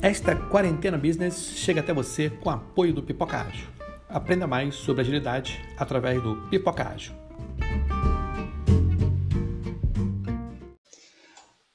[0.00, 3.66] Esta quarentena business chega até você com apoio do Pipoca Ágil.
[4.08, 7.12] Aprenda mais sobre agilidade através do Pipoca Ágil.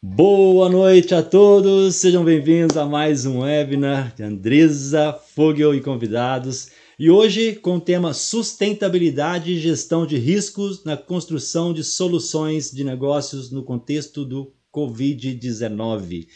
[0.02, 6.70] Boa noite a todos, sejam bem-vindos a mais um webinar de Andresa Fogel e convidados.
[6.98, 12.86] E hoje com o tema sustentabilidade e gestão de riscos na construção de soluções de
[12.86, 16.28] negócios no contexto do Covid-19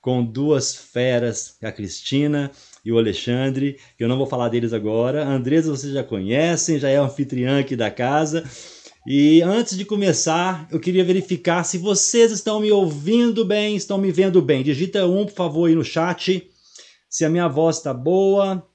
[0.00, 2.50] com duas feras, a Cristina
[2.84, 5.26] e o Alexandre, que eu não vou falar deles agora.
[5.26, 8.44] Andresa vocês já conhecem, já é anfitriã aqui da casa.
[9.06, 14.12] E antes de começar, eu queria verificar se vocês estão me ouvindo bem, estão me
[14.12, 14.62] vendo bem.
[14.62, 16.50] Digita um, por favor, aí no chat.
[17.08, 18.66] Se a minha voz está boa,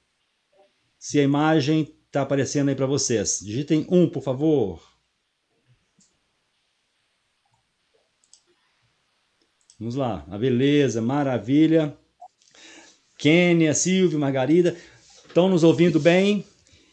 [0.99, 3.39] se a imagem está aparecendo aí para vocês.
[3.43, 4.94] Digitem um, por favor.
[9.77, 10.25] Vamos lá.
[10.31, 11.97] A beleza, maravilha.
[13.17, 14.75] Kênia, Silvio, Margarida,
[15.27, 16.45] estão nos ouvindo bem?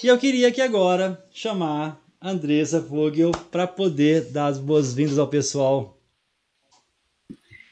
[0.02, 5.28] E eu queria aqui agora chamar a Andressa Vogel para poder dar as boas-vindas ao
[5.28, 5.96] pessoal.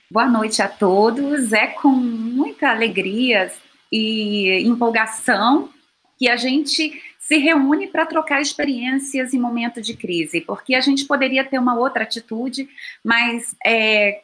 [0.09, 1.53] Boa noite a todos.
[1.53, 3.51] É com muita alegria
[3.91, 5.71] e empolgação
[6.17, 11.05] que a gente se reúne para trocar experiências em momento de crise, porque a gente
[11.05, 12.69] poderia ter uma outra atitude,
[13.05, 14.21] mas é,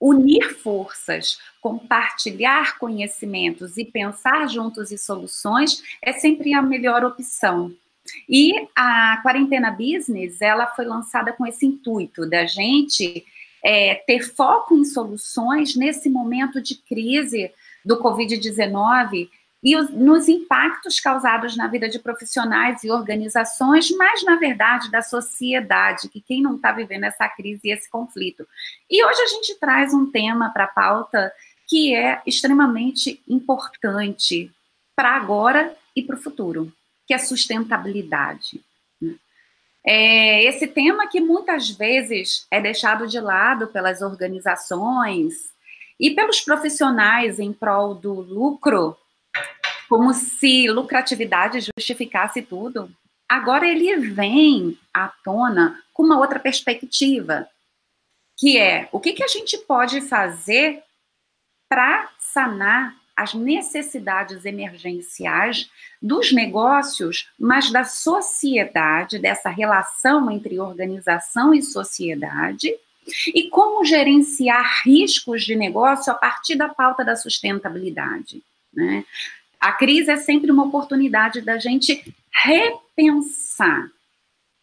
[0.00, 7.72] unir forças, compartilhar conhecimentos e pensar juntos em soluções é sempre a melhor opção.
[8.28, 13.24] E a quarentena business, ela foi lançada com esse intuito da gente
[13.64, 17.50] é, ter foco em soluções nesse momento de crise
[17.84, 19.28] do Covid-19
[19.62, 25.02] e os, nos impactos causados na vida de profissionais e organizações, mas, na verdade, da
[25.02, 28.46] sociedade, que quem não está vivendo essa crise e esse conflito.
[28.90, 31.32] E hoje a gente traz um tema para a pauta
[31.68, 34.52] que é extremamente importante
[34.94, 36.72] para agora e para o futuro,
[37.06, 38.60] que é sustentabilidade.
[39.84, 45.34] É esse tema que muitas vezes é deixado de lado pelas organizações
[45.98, 48.96] e pelos profissionais em prol do lucro
[49.88, 52.90] como se lucratividade justificasse tudo.
[53.28, 57.48] Agora ele vem à tona com uma outra perspectiva,
[58.36, 60.82] que é o que, que a gente pode fazer
[61.68, 65.70] para sanar as necessidades emergenciais
[66.02, 72.70] dos negócios, mas da sociedade, dessa relação entre organização e sociedade,
[73.34, 78.42] e como gerenciar riscos de negócio a partir da pauta da sustentabilidade.
[78.72, 79.04] Né?
[79.60, 83.88] A crise é sempre uma oportunidade da gente repensar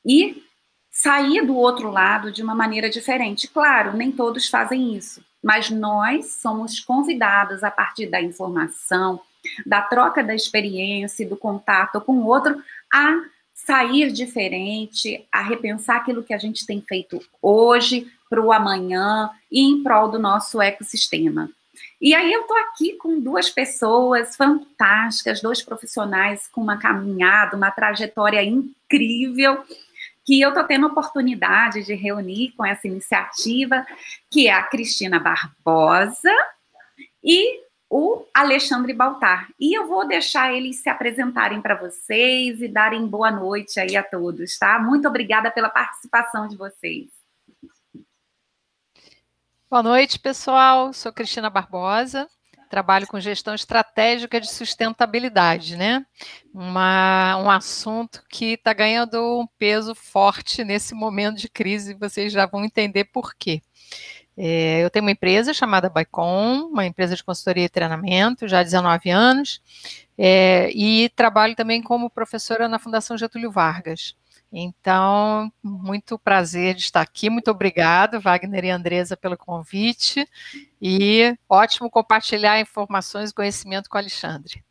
[0.05, 0.43] e
[0.91, 3.47] sair do outro lado de uma maneira diferente.
[3.47, 9.19] Claro, nem todos fazem isso, mas nós somos convidados a partir da informação,
[9.65, 12.61] da troca da experiência, do contato com o outro,
[12.93, 13.23] a
[13.53, 19.61] sair diferente, a repensar aquilo que a gente tem feito hoje para o amanhã e
[19.61, 21.49] em prol do nosso ecossistema.
[22.01, 27.71] E aí eu estou aqui com duas pessoas fantásticas, dois profissionais com uma caminhada, uma
[27.71, 29.63] trajetória incrível,
[30.25, 33.85] que eu estou tendo a oportunidade de reunir com essa iniciativa,
[34.29, 36.33] que é a Cristina Barbosa
[37.23, 39.49] e o Alexandre Baltar.
[39.59, 44.03] E eu vou deixar eles se apresentarem para vocês e darem boa noite aí a
[44.03, 44.79] todos, tá?
[44.79, 47.22] Muito obrigada pela participação de vocês.
[49.73, 50.93] Boa noite, pessoal.
[50.93, 52.27] Sou Cristina Barbosa,
[52.69, 56.05] trabalho com gestão estratégica de sustentabilidade, né?
[56.53, 62.45] Uma, um assunto que está ganhando um peso forte nesse momento de crise, vocês já
[62.45, 63.63] vão entender por quê.
[64.37, 68.63] É, eu tenho uma empresa chamada Baicon, uma empresa de consultoria e treinamento, já há
[68.63, 69.59] 19 anos,
[70.15, 74.15] é, e trabalho também como professora na Fundação Getúlio Vargas.
[74.55, 77.27] Então, muito prazer de estar aqui.
[77.27, 80.27] Muito obrigado, Wagner e Andresa, pelo convite.
[80.79, 84.63] E ótimo compartilhar informações e conhecimento com o Alexandre.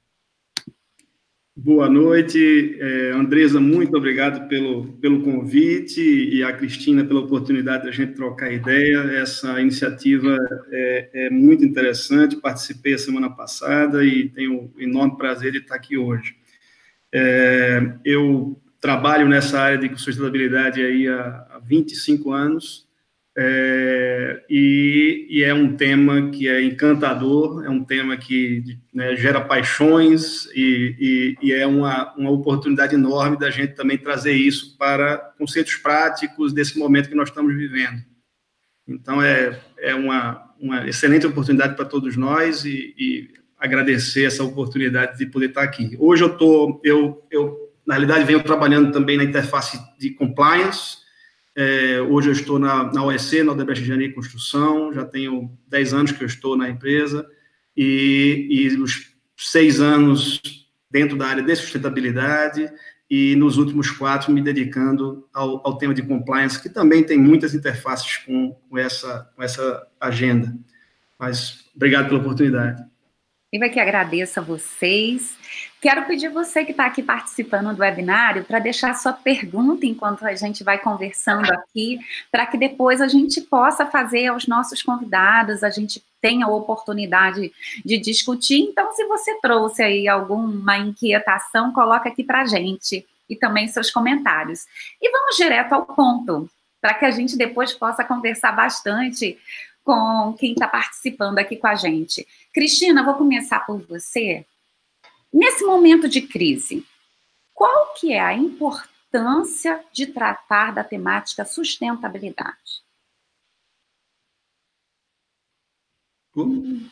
[1.54, 7.88] Boa noite, é, Andresa, muito obrigado pelo, pelo convite e a Cristina pela oportunidade de
[7.90, 8.98] a gente trocar ideia.
[9.20, 10.38] Essa iniciativa
[10.70, 15.74] é, é muito interessante, participei a semana passada e tenho o enorme prazer de estar
[15.74, 16.36] aqui hoje.
[17.12, 22.84] É, eu trabalho nessa área de sustentabilidade aí há, há 25 anos,
[23.34, 28.62] é, e, e, é um tema que é encantador, é um tema que
[28.92, 34.34] né, gera paixões e, e, e, é uma, uma oportunidade enorme da gente também trazer
[34.34, 38.02] isso para conceitos práticos desse momento que nós estamos vivendo.
[38.86, 43.30] Então, é, é uma, uma excelente oportunidade para todos nós e,
[43.62, 45.96] agradecer essa oportunidade de poder estar aqui.
[45.96, 50.98] Hoje eu estou, eu, eu, na realidade, venho trabalhando também na interface de compliance.
[51.54, 55.92] É, hoje eu estou na, na OEC, na Odebrecht Engenharia e Construção, já tenho 10
[55.92, 57.28] anos que eu estou na empresa,
[57.76, 60.40] e, e os seis anos
[60.90, 62.70] dentro da área de sustentabilidade,
[63.10, 67.54] e nos últimos quatro me dedicando ao, ao tema de compliance, que também tem muitas
[67.54, 70.54] interfaces com, com, essa, com essa agenda.
[71.18, 72.82] Mas obrigado pela oportunidade.
[73.52, 75.36] Eu que agradeço a vocês.
[75.82, 80.32] Quero pedir você que está aqui participando do webinário para deixar sua pergunta enquanto a
[80.32, 81.98] gente vai conversando aqui,
[82.30, 87.52] para que depois a gente possa fazer aos nossos convidados, a gente tenha a oportunidade
[87.84, 88.60] de discutir.
[88.60, 93.90] Então, se você trouxe aí alguma inquietação, coloca aqui para a gente e também seus
[93.90, 94.66] comentários.
[95.02, 96.48] E vamos direto ao ponto,
[96.80, 99.36] para que a gente depois possa conversar bastante
[99.82, 102.24] com quem está participando aqui com a gente.
[102.54, 104.46] Cristina, vou começar por você.
[105.32, 106.86] Nesse momento de crise,
[107.54, 112.82] qual que é a importância de tratar da temática sustentabilidade?
[116.32, 116.90] Como?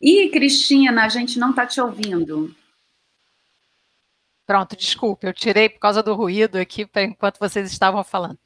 [0.00, 2.54] Ih, Cristina, a gente não está te ouvindo.
[4.46, 8.36] Pronto, desculpe, eu tirei por causa do ruído aqui enquanto vocês estavam falando.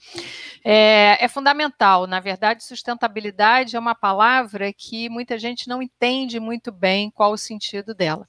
[0.62, 6.70] É, é, fundamental, na verdade, sustentabilidade é uma palavra que muita gente não entende muito
[6.70, 8.28] bem qual o sentido dela.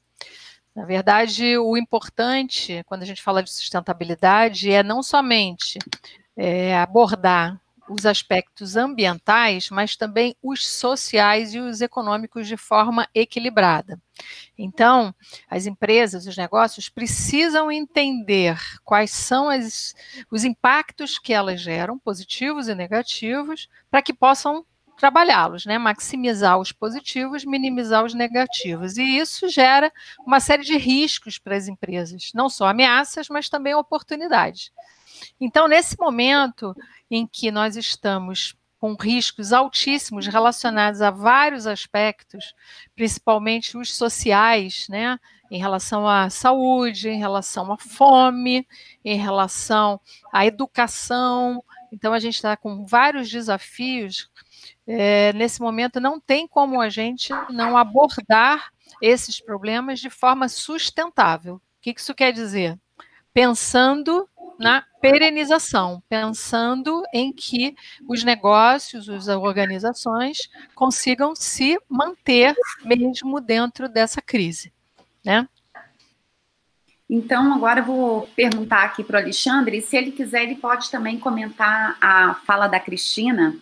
[0.76, 5.80] Na verdade, o importante, quando a gente fala de sustentabilidade, é não somente
[6.36, 14.00] é, abordar os aspectos ambientais, mas também os sociais e os econômicos de forma equilibrada.
[14.58, 15.14] Então,
[15.50, 19.94] as empresas, os negócios precisam entender quais são as,
[20.32, 24.66] os impactos que elas geram, positivos e negativos, para que possam
[24.98, 25.78] trabalhá-los, né?
[25.78, 28.98] maximizar os positivos, minimizar os negativos.
[28.98, 29.92] E isso gera
[30.26, 34.72] uma série de riscos para as empresas, não só ameaças, mas também oportunidades.
[35.40, 36.76] Então, nesse momento
[37.10, 42.54] em que nós estamos com riscos altíssimos relacionados a vários aspectos,
[42.96, 45.18] principalmente os sociais, né,
[45.50, 48.68] em relação à saúde, em relação à fome,
[49.04, 50.00] em relação
[50.32, 51.64] à educação.
[51.92, 54.30] Então, a gente está com vários desafios.
[54.88, 58.72] É, nesse momento, não tem como a gente não abordar
[59.02, 61.56] esses problemas de forma sustentável.
[61.56, 62.78] O que isso quer dizer?
[63.34, 67.76] Pensando na perenização, pensando em que
[68.08, 74.72] os negócios, as organizações consigam se manter mesmo dentro dessa crise,
[75.24, 75.48] né?
[77.08, 81.20] Então, agora eu vou perguntar aqui para o Alexandre, se ele quiser, ele pode também
[81.20, 83.56] comentar a fala da Cristina.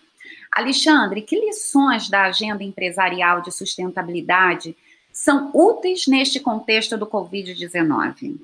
[0.54, 4.76] Alexandre, que lições da agenda empresarial de sustentabilidade
[5.12, 8.38] são úteis neste contexto do Covid-19?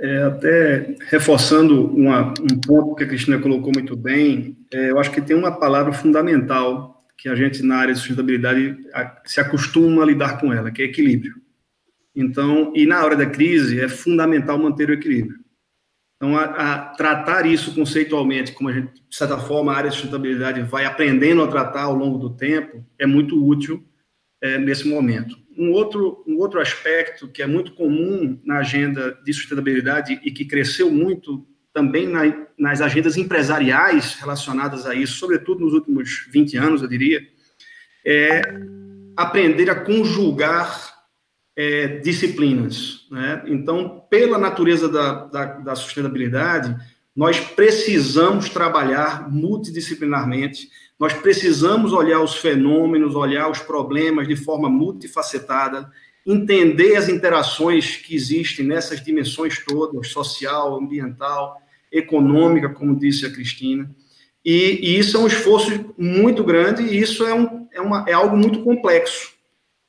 [0.00, 5.10] É, até reforçando uma, um ponto que a Cristina colocou muito bem, é, eu acho
[5.10, 10.02] que tem uma palavra fundamental que a gente, na área de sustentabilidade, a, se acostuma
[10.02, 11.34] a lidar com ela, que é equilíbrio.
[12.16, 15.43] Então, e na hora da crise, é fundamental manter o equilíbrio.
[16.24, 19.96] Então, a, a tratar isso conceitualmente, como a gente, de certa forma, a área de
[19.96, 23.84] sustentabilidade vai aprendendo a tratar ao longo do tempo, é muito útil
[24.42, 25.36] é, nesse momento.
[25.56, 30.46] Um outro, um outro aspecto que é muito comum na agenda de sustentabilidade e que
[30.46, 32.22] cresceu muito também na,
[32.58, 37.20] nas agendas empresariais relacionadas a isso, sobretudo nos últimos 20 anos, eu diria,
[38.06, 38.40] é
[39.14, 40.93] aprender a conjugar
[41.56, 43.06] é, disciplinas.
[43.10, 43.44] Né?
[43.46, 46.76] Então, pela natureza da, da, da sustentabilidade,
[47.14, 50.68] nós precisamos trabalhar multidisciplinarmente
[50.98, 55.90] nós precisamos olhar os fenômenos, olhar os problemas de forma multifacetada,
[56.24, 63.90] entender as interações que existem nessas dimensões todas, social, ambiental, econômica, como disse a Cristina.
[64.44, 68.12] E, e isso é um esforço muito grande e isso é, um, é, uma, é
[68.12, 69.33] algo muito complexo.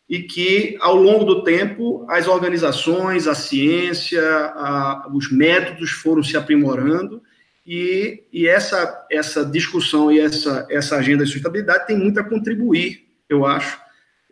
[0.08, 6.38] E que, ao longo do tempo, as organizações, a ciência, a, os métodos foram se
[6.38, 7.22] aprimorando
[7.66, 13.08] e, e essa, essa discussão e essa, essa agenda de sustentabilidade tem muito a contribuir,
[13.28, 13.80] eu acho,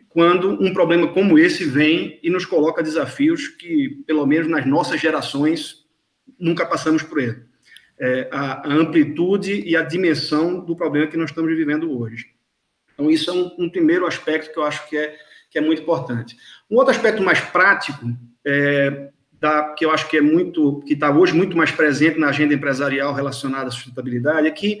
[0.08, 5.00] quando um problema como esse vem e nos coloca desafios que, pelo menos nas nossas
[5.00, 5.84] gerações,
[6.38, 7.42] nunca passamos por ele.
[7.98, 12.26] É, a, a, amplitude e a dimensão do problema que nós estamos vivendo hoje.
[12.92, 15.16] Então, isso é um, um, primeiro aspecto que eu acho que é,
[15.54, 16.36] que é muito importante.
[16.68, 18.10] Um outro aspecto mais prático
[18.44, 19.08] é,
[19.40, 22.52] da, que eu acho que é muito, que está hoje muito mais presente na agenda
[22.52, 24.80] empresarial relacionada à sustentabilidade, é que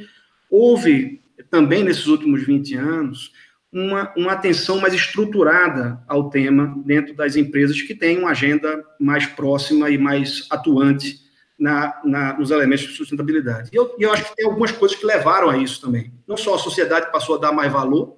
[0.50, 3.32] houve também nesses últimos 20 anos
[3.72, 9.26] uma, uma atenção mais estruturada ao tema dentro das empresas que têm uma agenda mais
[9.26, 11.20] próxima e mais atuante
[11.56, 13.70] na, na, nos elementos de sustentabilidade.
[13.72, 16.12] E eu, eu acho que tem algumas coisas que levaram a isso também.
[16.26, 18.16] Não só a sociedade passou a dar mais valor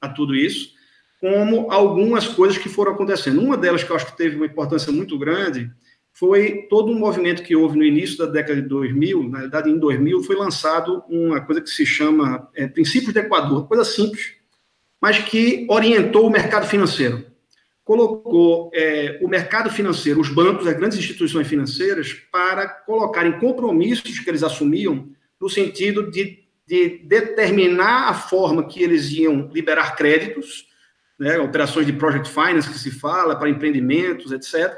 [0.00, 0.73] a tudo isso,
[1.24, 3.40] como algumas coisas que foram acontecendo.
[3.40, 5.70] Uma delas que eu acho que teve uma importância muito grande
[6.12, 9.78] foi todo um movimento que houve no início da década de 2000, na verdade em
[9.78, 14.34] 2000 foi lançado uma coisa que se chama é, Princípios do Equador, coisa simples,
[15.00, 17.24] mas que orientou o mercado financeiro.
[17.82, 24.28] Colocou é, o mercado financeiro, os bancos, as grandes instituições financeiras, para colocarem compromissos que
[24.28, 25.08] eles assumiam
[25.40, 30.73] no sentido de, de determinar a forma que eles iam liberar créditos,
[31.18, 34.74] né, operações de project finance que se fala, para empreendimentos, etc.,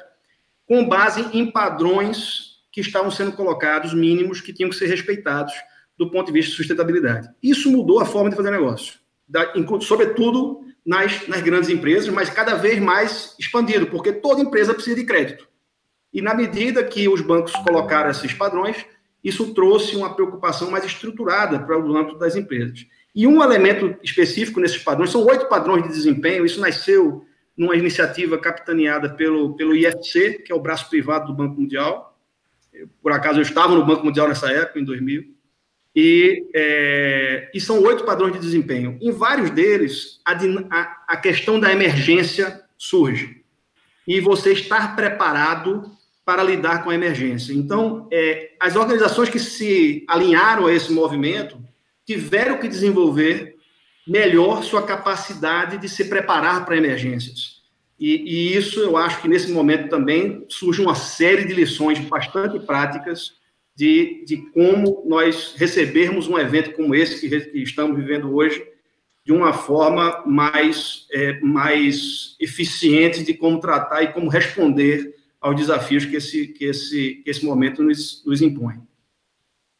[0.66, 5.54] com base em padrões que estavam sendo colocados, mínimos, que tinham que ser respeitados
[5.96, 7.28] do ponto de vista de sustentabilidade.
[7.42, 8.94] Isso mudou a forma de fazer negócio,
[9.26, 14.96] da, sobretudo nas, nas grandes empresas, mas cada vez mais expandido, porque toda empresa precisa
[14.96, 15.48] de crédito.
[16.12, 18.84] E na medida que os bancos colocaram esses padrões,
[19.22, 22.86] isso trouxe uma preocupação mais estruturada para o âmbito das empresas.
[23.16, 27.24] E um elemento específico nesses padrões, são oito padrões de desempenho, isso nasceu
[27.56, 32.14] numa iniciativa capitaneada pelo, pelo IFC, que é o braço privado do Banco Mundial.
[33.02, 35.34] Por acaso, eu estava no Banco Mundial nessa época, em 2000.
[35.96, 38.98] E, é, e são oito padrões de desempenho.
[39.00, 43.42] Em vários deles, a, a, a questão da emergência surge.
[44.06, 45.90] E você estar preparado
[46.22, 47.54] para lidar com a emergência.
[47.54, 51.58] Então, é, as organizações que se alinharam a esse movimento
[52.06, 53.56] tiveram que desenvolver
[54.06, 57.56] melhor sua capacidade de se preparar para emergências.
[57.98, 62.58] E, e, isso eu acho que nesse momento também surge uma série de lições bastante
[62.60, 63.32] práticas
[63.74, 68.64] de, de como nós recebermos um evento como esse que, que estamos vivendo hoje
[69.24, 76.04] de uma forma mais, é, mais eficiente de como tratar e como responder aos desafios
[76.04, 78.80] que esse, que esse, que esse momento nos, nos impõe.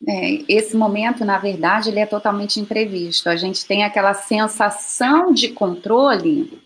[0.07, 3.29] É, esse momento, na verdade, ele é totalmente imprevisto.
[3.29, 6.63] A gente tem aquela sensação de controle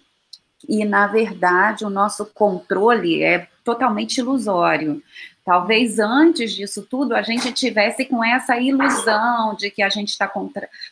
[0.68, 5.02] e, na verdade, o nosso controle é totalmente ilusório.
[5.44, 10.30] Talvez antes disso tudo a gente tivesse com essa ilusão de que a gente está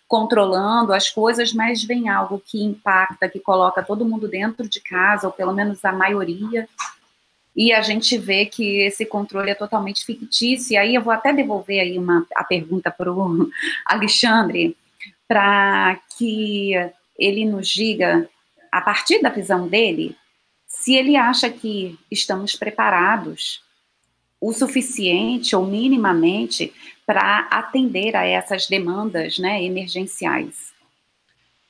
[0.07, 5.27] controlando as coisas, mas vem algo que impacta, que coloca todo mundo dentro de casa,
[5.27, 6.69] ou pelo menos a maioria,
[7.59, 10.75] e a gente vê que esse controle é totalmente fictício.
[10.75, 13.51] E aí eu vou até devolver aí uma, a pergunta para o
[13.85, 14.77] Alexandre,
[15.27, 16.71] para que
[17.19, 18.31] ele nos diga,
[18.71, 20.17] a partir da visão dele,
[20.69, 23.61] se ele acha que estamos preparados
[24.41, 26.73] o suficiente ou minimamente
[27.05, 30.73] para atender a essas demandas né, emergenciais.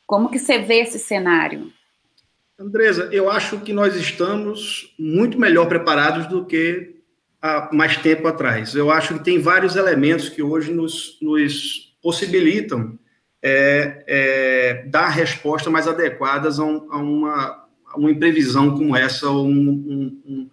[0.06, 1.72] Como que você vê esse cenário?
[2.58, 6.96] Andresa, eu acho que nós estamos muito melhor preparados do que
[7.40, 8.74] há mais tempo atrás.
[8.74, 12.98] Eu acho que tem vários elementos que hoje nos, nos possibilitam
[13.40, 19.30] é, é, dar respostas mais adequadas a, um, a, uma, a, uma, imprevisão como essa,
[19.30, 20.50] ou um,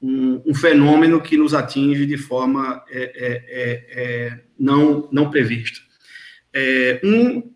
[0.00, 5.80] um, um, fenômeno que nos atinge de forma é, é, é, é não, não prevista.
[7.02, 7.50] um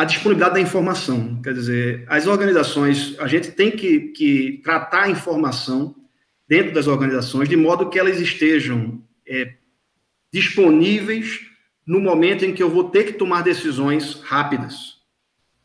[0.00, 1.42] a disponibilidade da informação.
[1.42, 5.94] Quer dizer, as organizações, a gente tem que, que tratar a informação
[6.48, 9.56] dentro das organizações de modo que elas estejam é,
[10.32, 11.40] disponíveis
[11.86, 15.02] no momento em que eu vou ter que tomar decisões rápidas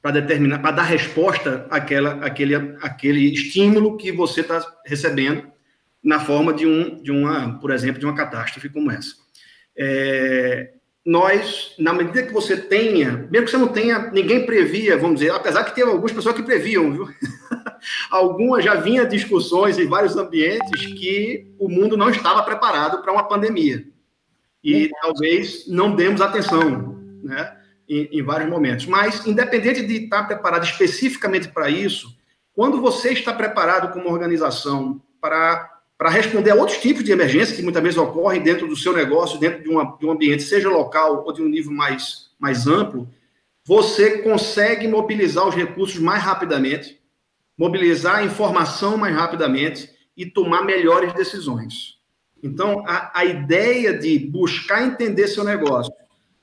[0.02, 5.50] para determinar, para dar resposta àquela, àquele, àquele estímulo que você está recebendo
[6.04, 9.16] na forma de um, de uma, por exemplo, de uma catástrofe como essa.
[9.78, 10.74] É,
[11.06, 15.32] nós, na medida que você tenha, mesmo que você não tenha, ninguém previa, vamos dizer,
[15.32, 17.08] apesar que tem algumas pessoas que previam, viu?
[18.10, 23.28] Algumas já vinha discussões em vários ambientes que o mundo não estava preparado para uma
[23.28, 23.86] pandemia.
[24.64, 27.56] E talvez não demos atenção, né?
[27.88, 28.88] Em, em vários momentos.
[28.88, 32.18] Mas, independente de estar preparado especificamente para isso,
[32.56, 37.64] quando você está preparado como organização para para responder a outros tipos de emergência que
[37.64, 41.24] muitas vezes ocorrem dentro do seu negócio, dentro de, uma, de um ambiente, seja local
[41.26, 43.08] ou de um nível mais, mais amplo,
[43.64, 47.00] você consegue mobilizar os recursos mais rapidamente,
[47.58, 51.96] mobilizar a informação mais rapidamente e tomar melhores decisões.
[52.44, 55.92] Então, a, a ideia de buscar entender seu negócio,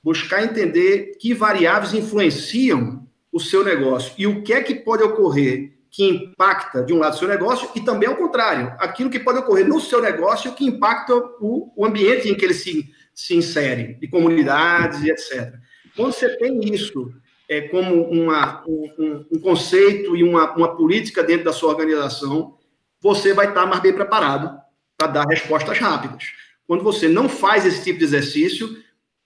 [0.03, 5.73] buscar entender que variáveis influenciam o seu negócio e o que é que pode ocorrer
[5.93, 9.37] que impacta, de um lado, o seu negócio, e também ao contrário, aquilo que pode
[9.37, 13.93] ocorrer no seu negócio que impacta o, o ambiente em que ele se, se insere,
[14.01, 15.53] de comunidades e etc.
[15.95, 17.13] Quando você tem isso
[17.47, 22.57] é, como uma, um, um, conceito e uma, uma política dentro da sua organização,
[22.99, 24.59] você vai estar mais bem preparado
[24.97, 26.23] para dar respostas rápidas.
[26.65, 28.77] Quando você não faz esse tipo de exercício,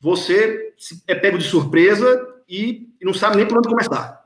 [0.02, 0.74] você
[1.08, 4.17] é pego de surpresa e, e não sabe nem por onde começar.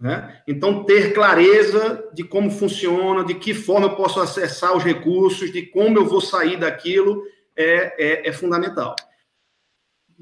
[0.00, 0.42] Né?
[0.48, 5.66] Então, ter clareza de como funciona, de que forma eu posso acessar os recursos, de
[5.66, 7.22] como eu vou sair daquilo,
[7.54, 8.96] é, é, é fundamental.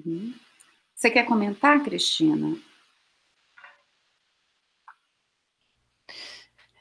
[0.05, 0.35] Uhum.
[0.95, 2.57] Você quer comentar, Cristina?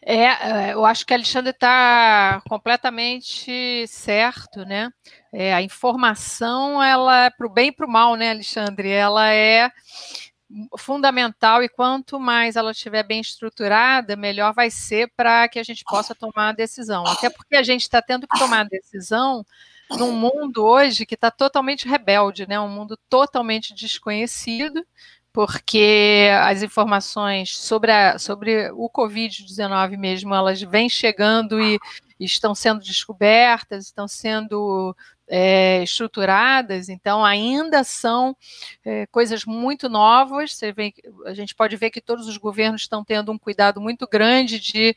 [0.10, 4.89] É, é, eu acho que Alexandre está completamente certo, né?
[5.34, 8.89] É, a informação, ela é para o bem e para o mal, né, Alexandre?
[8.89, 9.70] Ela é
[10.77, 15.84] fundamental e quanto mais ela estiver bem estruturada, melhor vai ser para que a gente
[15.84, 17.06] possa tomar a decisão.
[17.06, 19.46] Até porque a gente está tendo que tomar a decisão
[19.92, 22.60] num mundo hoje que está totalmente rebelde, né?
[22.60, 24.86] Um mundo totalmente desconhecido
[25.38, 31.77] porque as informações sobre, a, sobre o Covid-19 mesmo, elas vêm chegando e
[32.20, 34.96] estão sendo descobertas, estão sendo
[35.27, 38.36] é, estruturadas, então ainda são
[38.86, 40.55] é, coisas muito novas.
[40.55, 40.93] Você vê,
[41.25, 44.96] a gente pode ver que todos os governos estão tendo um cuidado muito grande de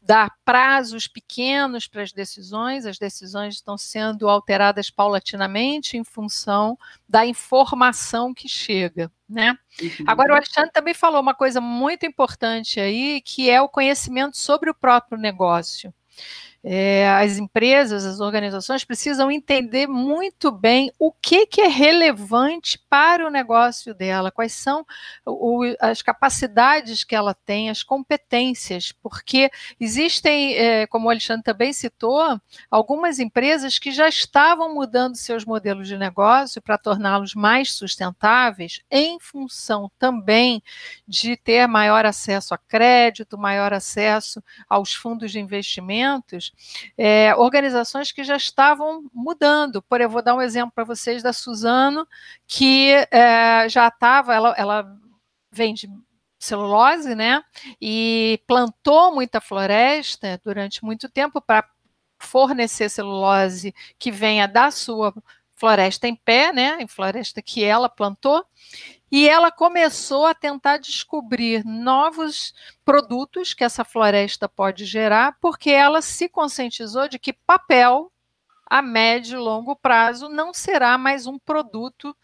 [0.00, 7.26] dar prazos pequenos para as decisões, as decisões estão sendo alteradas paulatinamente em função da
[7.26, 9.10] informação que chega.
[9.28, 9.56] Né?
[9.80, 10.04] Uhum.
[10.06, 14.70] Agora, o Alexandre também falou uma coisa muito importante aí, que é o conhecimento sobre
[14.70, 15.92] o próprio negócio
[16.64, 23.26] é, as empresas, as organizações precisam entender muito bem o que, que é relevante para
[23.26, 24.86] o negócio dela, quais são
[25.26, 29.50] o, as capacidades que ela tem, as competências, porque
[29.80, 32.40] existem, é, como o Alexandre também citou,
[32.70, 39.18] algumas empresas que já estavam mudando seus modelos de negócio para torná-los mais sustentáveis, em
[39.18, 40.62] função também
[41.08, 46.51] de ter maior acesso a crédito, maior acesso aos fundos de investimentos
[46.96, 49.82] é, organizações que já estavam mudando.
[49.82, 52.06] Por eu vou dar um exemplo para vocês da Suzano,
[52.46, 54.96] que é, já estava, ela, ela
[55.50, 55.88] vende
[56.38, 57.42] celulose, né?
[57.80, 61.64] E plantou muita floresta durante muito tempo para
[62.18, 65.14] fornecer celulose que venha da sua
[65.54, 66.78] floresta em pé, né?
[66.80, 68.44] Em floresta que ela plantou.
[69.12, 76.00] E ela começou a tentar descobrir novos produtos que essa floresta pode gerar, porque ela
[76.00, 78.10] se conscientizou de que papel,
[78.64, 82.16] a médio e longo prazo, não será mais um produto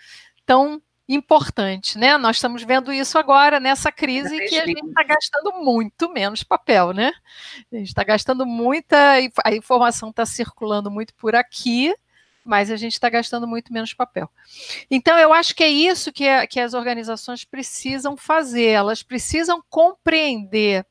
[0.47, 2.17] tão importante, né?
[2.17, 6.95] Nós estamos vendo isso agora nessa crise que a gente está gastando muito menos papel,
[6.95, 7.13] né?
[7.71, 11.95] A gente está gastando muita, a informação está circulando muito por aqui,
[12.49, 14.31] mas a gente está gastando muito menos papel.
[14.91, 19.63] Então, eu acho que é isso que, é, que as organizações precisam fazer, elas precisam
[19.69, 20.87] compreender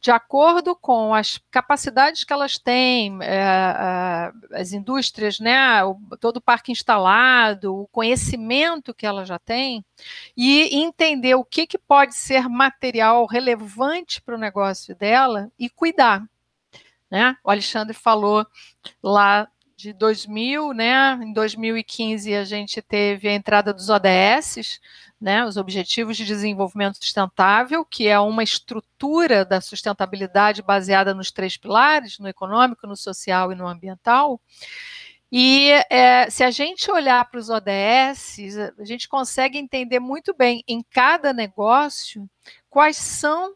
[0.00, 5.80] de acordo com as capacidades que elas têm, é, as indústrias, né,
[6.18, 9.84] todo o parque instalado, o conhecimento que ela já tem,
[10.36, 16.22] e entender o que, que pode ser material relevante para o negócio dela e cuidar.
[17.10, 17.36] Né?
[17.44, 18.46] O Alexandre falou
[19.02, 19.46] lá
[19.82, 21.18] de 2000, né?
[21.20, 24.80] Em 2015 a gente teve a entrada dos ODS,
[25.20, 25.44] né?
[25.44, 32.20] Os Objetivos de Desenvolvimento Sustentável, que é uma estrutura da sustentabilidade baseada nos três pilares,
[32.20, 34.40] no econômico, no social e no ambiental.
[35.32, 38.38] E é, se a gente olhar para os ODS,
[38.78, 42.30] a gente consegue entender muito bem em cada negócio
[42.70, 43.52] quais são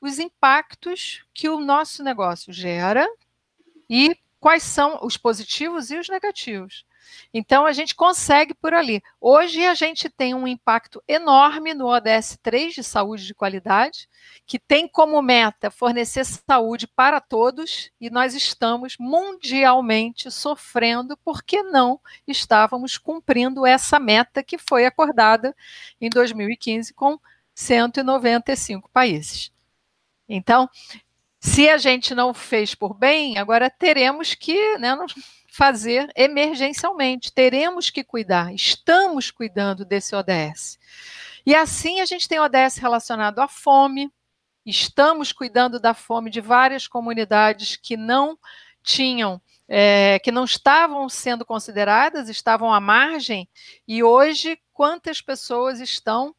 [0.00, 3.06] os impactos que o nosso negócio gera
[3.90, 6.84] e quais são os positivos e os negativos.
[7.32, 9.02] Então a gente consegue por ali.
[9.20, 14.08] Hoje a gente tem um impacto enorme no ODS 3 de saúde de qualidade,
[14.46, 22.00] que tem como meta fornecer saúde para todos, e nós estamos mundialmente sofrendo porque não
[22.26, 25.54] estávamos cumprindo essa meta que foi acordada
[26.00, 27.18] em 2015 com
[27.54, 29.52] 195 países.
[30.28, 30.68] Então,
[31.46, 34.96] se a gente não fez por bem, agora teremos que né,
[35.48, 40.76] fazer emergencialmente, teremos que cuidar, estamos cuidando desse ODS.
[41.46, 44.12] E assim a gente tem ODS relacionado à fome,
[44.66, 48.36] estamos cuidando da fome de várias comunidades que não
[48.82, 53.48] tinham é, que não estavam sendo consideradas, estavam à margem,
[53.86, 56.34] e hoje quantas pessoas estão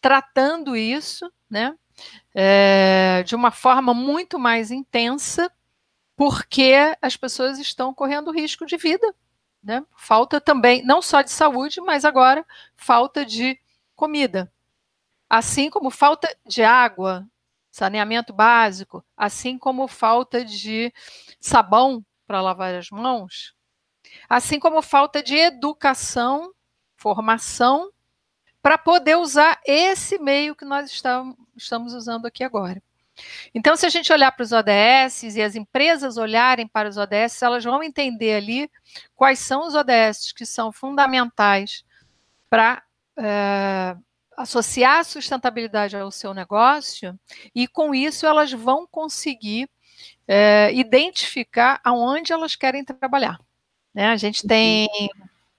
[0.00, 1.74] tratando isso, né?
[2.34, 5.50] É, de uma forma muito mais intensa,
[6.16, 9.14] porque as pessoas estão correndo risco de vida.
[9.62, 9.84] Né?
[9.96, 13.58] Falta também, não só de saúde, mas agora falta de
[13.96, 14.52] comida.
[15.28, 17.26] assim como falta de água,
[17.70, 20.92] saneamento básico, assim como falta de
[21.40, 23.54] sabão para lavar as mãos,
[24.28, 26.52] assim como falta de educação,
[26.96, 27.90] formação,
[28.62, 30.90] para poder usar esse meio que nós
[31.56, 32.82] estamos usando aqui agora.
[33.54, 37.42] Então, se a gente olhar para os ODS e as empresas olharem para os ODS,
[37.42, 38.70] elas vão entender ali
[39.16, 41.84] quais são os ODS que são fundamentais
[42.48, 42.82] para
[43.16, 43.96] é,
[44.36, 47.18] associar a sustentabilidade ao seu negócio,
[47.54, 49.68] e com isso elas vão conseguir
[50.26, 53.38] é, identificar aonde elas querem trabalhar.
[53.92, 54.06] Né?
[54.10, 54.88] A gente tem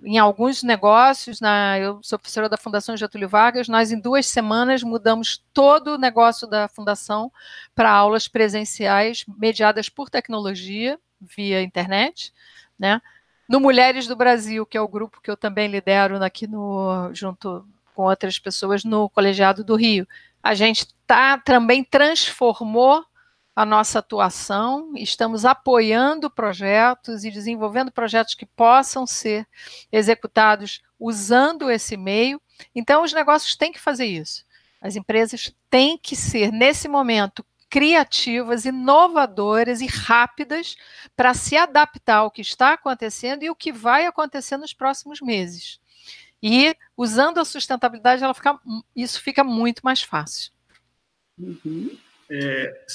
[0.02, 4.82] em alguns negócios, na, eu sou professora da Fundação Getúlio Vargas, nós em duas semanas
[4.82, 7.32] mudamos todo o negócio da Fundação
[7.76, 12.34] para aulas presenciais mediadas por tecnologia, via internet,
[12.78, 13.02] né?
[13.48, 17.68] No Mulheres do Brasil, que é o grupo que eu também lidero aqui no, junto
[17.94, 20.08] com outras pessoas no Colegiado do Rio,
[20.42, 23.04] a gente tá, também transformou
[23.60, 29.46] a nossa atuação, estamos apoiando projetos e desenvolvendo projetos que possam ser
[29.92, 32.42] executados usando esse meio.
[32.74, 34.46] Então, os negócios têm que fazer isso.
[34.80, 40.78] As empresas têm que ser, nesse momento, criativas, inovadoras e rápidas
[41.14, 45.82] para se adaptar ao que está acontecendo e o que vai acontecer nos próximos meses.
[46.42, 48.58] E usando a sustentabilidade, ela fica,
[48.96, 50.54] isso fica muito mais fácil.
[51.38, 51.98] Uhum.
[52.30, 52.86] É,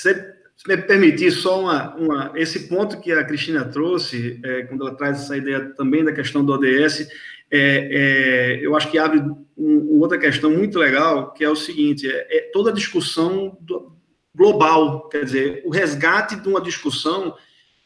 [0.57, 4.97] se me permitir só uma, uma, esse ponto que a Cristina trouxe, é, quando ela
[4.97, 7.09] traz essa ideia também da questão do ODS,
[7.51, 9.21] é, é, eu acho que abre
[9.57, 13.95] um, outra questão muito legal, que é o seguinte: é, é, toda a discussão do,
[14.35, 17.37] global, quer dizer, o resgate de uma discussão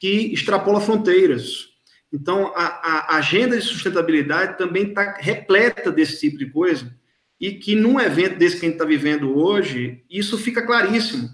[0.01, 1.69] que extrapola fronteiras.
[2.11, 6.91] Então, a, a agenda de sustentabilidade também está repleta desse tipo de coisa,
[7.39, 11.29] e que num evento desse que a gente está vivendo hoje, isso fica claríssimo.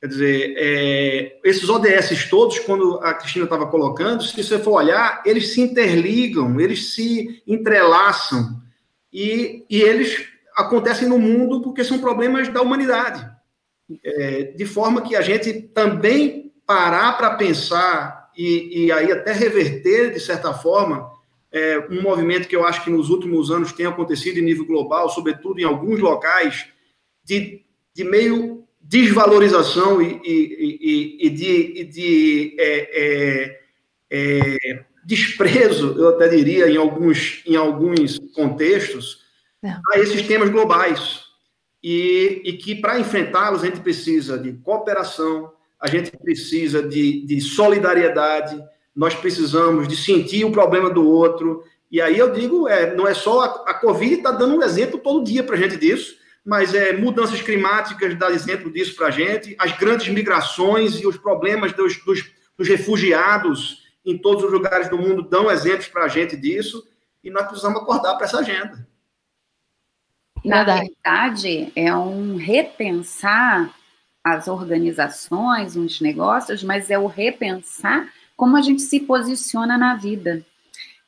[0.00, 5.22] Quer dizer, é, esses ODS todos, quando a Cristina estava colocando, se você for olhar,
[5.24, 8.60] eles se interligam, eles se entrelaçam
[9.10, 13.26] e, e eles acontecem no mundo porque são problemas da humanidade.
[14.04, 20.12] É, de forma que a gente também parar para pensar e, e, aí até reverter,
[20.12, 21.10] de certa forma,
[21.50, 25.08] é, um movimento que eu acho que nos últimos anos tem acontecido em nível global,
[25.08, 26.66] sobretudo em alguns locais,
[27.24, 33.60] de, de meio desvalorização e, e, e, e de, de é, é,
[34.10, 39.24] é, desprezo, eu até diria, em alguns, em alguns contextos,
[39.62, 39.68] é.
[39.92, 41.24] a esses temas globais.
[41.82, 47.40] E, e que, para enfrentá-los, a gente precisa de cooperação, a gente precisa de, de
[47.40, 48.60] solidariedade,
[48.94, 51.62] nós precisamos de sentir o problema do outro.
[51.90, 54.98] E aí eu digo, é, não é só a, a Covid está dando um exemplo
[54.98, 56.16] todo dia para a gente disso,
[56.46, 61.16] mas é, mudanças climáticas dá exemplo disso para a gente, as grandes migrações e os
[61.16, 62.24] problemas dos, dos,
[62.56, 66.86] dos, refugiados em todos os lugares do mundo dão exemplos para a gente disso,
[67.24, 68.86] e nós precisamos acordar para essa agenda.
[70.44, 73.74] Na verdade, é um repensar
[74.22, 80.46] as organizações, os negócios, mas é o repensar como a gente se posiciona na vida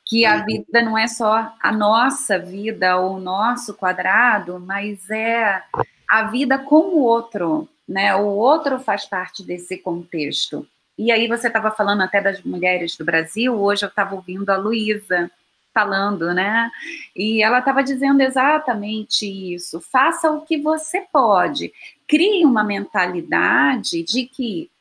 [0.09, 0.45] que a uhum.
[0.45, 5.61] vida não é só a nossa vida ou o nosso quadrado, mas é
[6.09, 8.15] a vida com o outro, né?
[8.15, 10.67] O outro faz parte desse contexto.
[10.97, 14.57] E aí você estava falando até das mulheres do Brasil, hoje eu estava ouvindo a
[14.57, 15.29] Luísa
[15.71, 16.71] falando, né?
[17.15, 19.79] E ela estava dizendo exatamente isso.
[19.79, 21.71] Faça o que você pode.
[22.07, 24.71] Crie uma mentalidade de que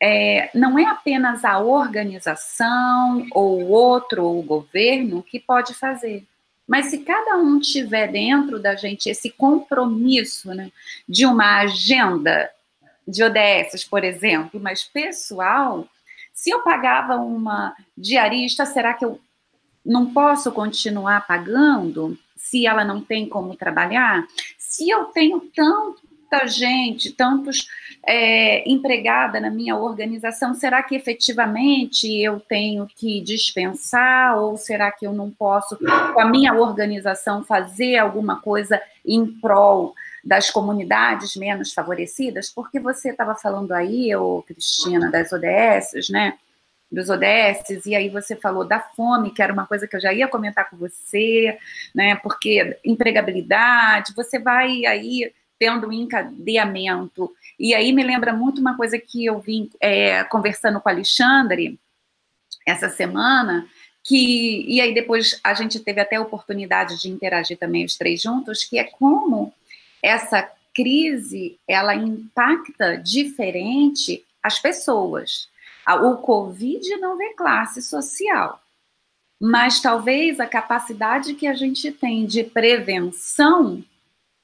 [0.00, 6.24] é, não é apenas a organização ou outro ou o governo que pode fazer.
[6.66, 10.70] Mas se cada um tiver dentro da gente esse compromisso né,
[11.08, 12.50] de uma agenda
[13.06, 15.88] de ODS, por exemplo, mas pessoal,
[16.34, 19.20] se eu pagava uma diarista, será que eu
[19.84, 24.26] não posso continuar pagando se ela não tem como trabalhar?
[24.58, 25.40] Se eu tenho
[26.28, 27.68] tanta gente, tantos
[28.06, 35.06] é, empregada na minha organização, será que efetivamente eu tenho que dispensar ou será que
[35.06, 41.72] eu não posso, com a minha organização, fazer alguma coisa em prol das comunidades menos
[41.72, 42.50] favorecidas?
[42.50, 46.34] Porque você estava falando aí, ô, Cristina, das ODS, né?
[46.90, 50.12] Dos ODS, e aí você falou da fome, que era uma coisa que eu já
[50.12, 51.58] ia comentar com você,
[51.92, 52.14] né?
[52.16, 58.98] Porque empregabilidade, você vai aí tendo um encadeamento e aí me lembra muito uma coisa
[58.98, 61.78] que eu vim é, conversando com o Alexandre
[62.66, 63.66] essa semana,
[64.04, 68.20] que e aí depois a gente teve até a oportunidade de interagir também os três
[68.20, 69.52] juntos, que é como
[70.02, 75.48] essa crise ela impacta diferente as pessoas.
[76.02, 78.60] O Covid não vê classe social,
[79.40, 83.82] mas talvez a capacidade que a gente tem de prevenção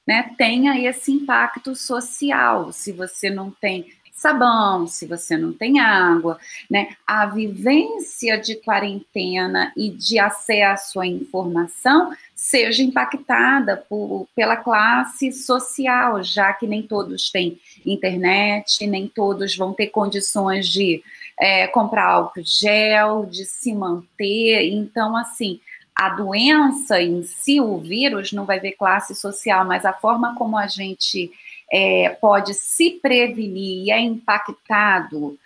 [0.07, 2.71] né, tenha esse impacto social.
[2.71, 3.91] Se você não tem
[4.23, 6.39] sabão, se você não tem água,
[6.69, 6.95] né?
[7.05, 16.23] A vivência de quarentena e de acesso à informação seja impactada por, pela classe social,
[16.23, 21.03] já que nem todos têm internet, nem todos vão ter condições de
[21.37, 24.69] é, comprar álcool gel, de se manter.
[24.71, 25.59] Então, assim,
[25.95, 30.57] a doença em si, o vírus, não vai ver classe social, mas a forma como
[30.57, 31.31] a gente
[31.71, 35.37] é, pode se prevenir e é impactado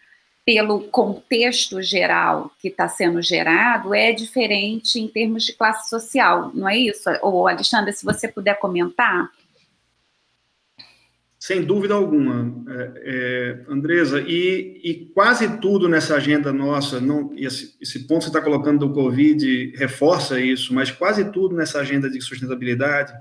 [0.46, 6.70] pelo contexto geral que está sendo gerado é diferente em termos de classe social, não
[6.70, 7.10] é isso?
[7.22, 9.30] Ou, Alexandre, se você puder comentar.
[11.48, 17.74] Sem dúvida alguma, é, é, Andresa, e, e, quase tudo nessa agenda nossa, não, esse,
[17.80, 22.10] esse ponto que você está colocando do Covid reforça isso, mas quase tudo nessa agenda
[22.10, 23.14] de sustentabilidade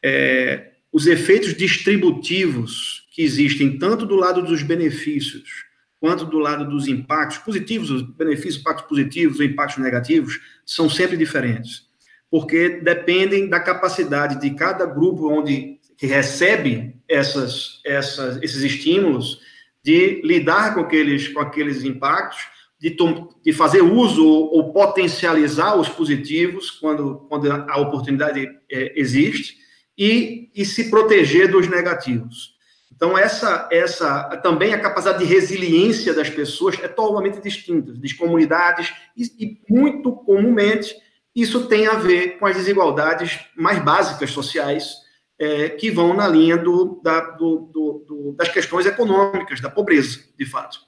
[0.00, 5.64] é, os efeitos distributivos que existem tanto do lado dos benefícios
[5.98, 11.16] quanto do lado dos impactos positivos, os benefícios, impactos positivos ou impactos negativos, são sempre
[11.16, 11.88] diferentes,
[12.30, 19.38] porque dependem da capacidade de cada grupo onde que recebe essas, essas, esses estímulos
[19.84, 22.38] de lidar com aqueles, com aqueles impactos,
[22.80, 22.96] de,
[23.44, 29.58] de fazer uso ou, ou, potencializar os positivos quando, quando a oportunidade é, existe,
[29.96, 32.54] e, e se proteger dos negativos.
[32.90, 38.90] Então, essa, essa também a capacidade de resiliência das pessoas é totalmente distinta, das comunidades,
[39.14, 40.96] e, e, muito comumente
[41.36, 44.94] isso tem a ver com as desigualdades mais básicas sociais,
[45.40, 50.44] é, que vão na linha do, da, do, do, das questões econômicas, da pobreza, de
[50.44, 50.78] fato.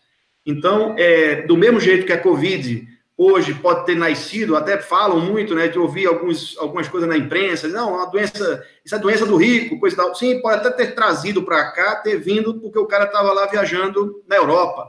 [0.45, 2.87] Então, é, do mesmo jeito que a Covid
[3.17, 7.69] hoje pode ter nascido, até falam muito, né, de ouvir alguns, algumas coisas na imprensa,
[7.69, 10.15] não, a doença, isso é doença do rico, coisa tal.
[10.15, 14.23] Sim, pode até ter trazido para cá, ter vindo porque o cara estava lá viajando
[14.29, 14.87] na Europa.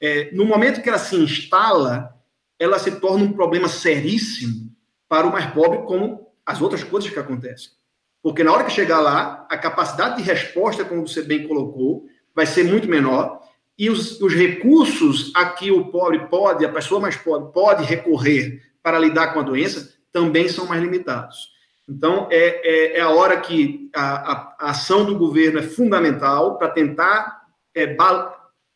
[0.00, 2.14] É, no momento que ela se instala,
[2.58, 4.72] ela se torna um problema seríssimo
[5.06, 7.81] para o mais pobre, como as outras coisas que acontecem.
[8.22, 12.46] Porque na hora que chegar lá, a capacidade de resposta, como você bem colocou, vai
[12.46, 13.40] ser muito menor
[13.78, 18.62] e os, os recursos a que o pobre pode, a pessoa mais pobre pode recorrer
[18.82, 21.50] para lidar com a doença, também são mais limitados.
[21.88, 26.56] Então, é, é, é a hora que a, a, a, ação do governo é fundamental
[26.58, 27.42] para tentar
[27.74, 27.96] é,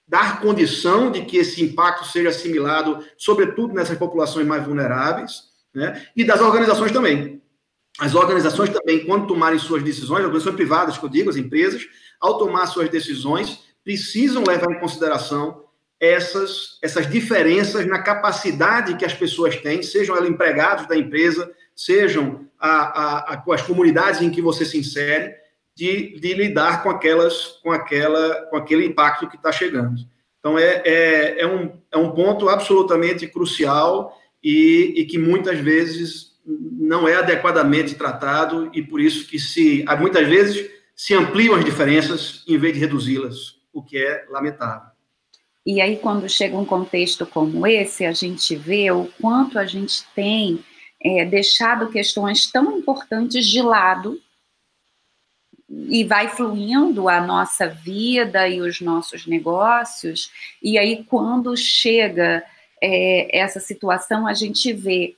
[0.08, 6.04] dar condição de que esse impacto seja assimilado, sobretudo nessas populações mais vulneráveis, né?
[6.16, 7.40] e das organizações também.
[7.98, 11.86] As organizações também, quando tomarem suas decisões, organizações privadas, que eu digo, as empresas,
[12.20, 15.64] ao tomar suas decisões, precisam levar em consideração
[15.98, 22.46] essas, essas diferenças na capacidade que as pessoas têm, sejam elas empregados da empresa, sejam
[22.58, 25.34] a, a, a, as comunidades em que você se insere,
[25.74, 29.94] de, de, lidar com aquelas, com aquela, com aquele impacto que está chegando.
[30.38, 36.35] Então é, é, é, um, é um ponto absolutamente crucial e, e que muitas vezes
[36.46, 42.44] não é adequadamente tratado e por isso que se muitas vezes se ampliam as diferenças
[42.46, 44.88] em vez de reduzi-las o que é lamentável.
[45.66, 50.04] E aí, quando chega um contexto como esse, a gente vê o quanto a gente
[50.14, 50.64] tem
[51.02, 54.18] é, deixado questões tão importantes de lado
[55.68, 60.30] e vai fluindo a nossa vida e os nossos negócios.
[60.62, 62.44] E aí, quando chega
[62.80, 65.16] é, essa situação, a gente vê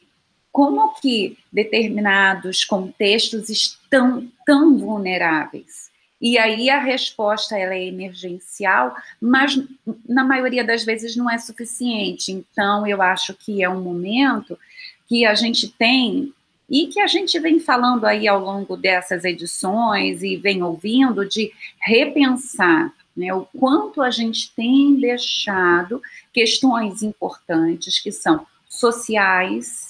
[0.52, 5.88] como que determinados contextos estão tão vulneráveis
[6.20, 9.61] e aí a resposta ela é emergencial, mas
[10.08, 12.32] na maioria das vezes não é suficiente.
[12.32, 14.58] Então eu acho que é um momento
[15.06, 16.32] que a gente tem
[16.68, 21.52] e que a gente vem falando aí ao longo dessas edições e vem ouvindo de
[21.80, 29.88] repensar né, o quanto a gente tem deixado questões importantes que são sociais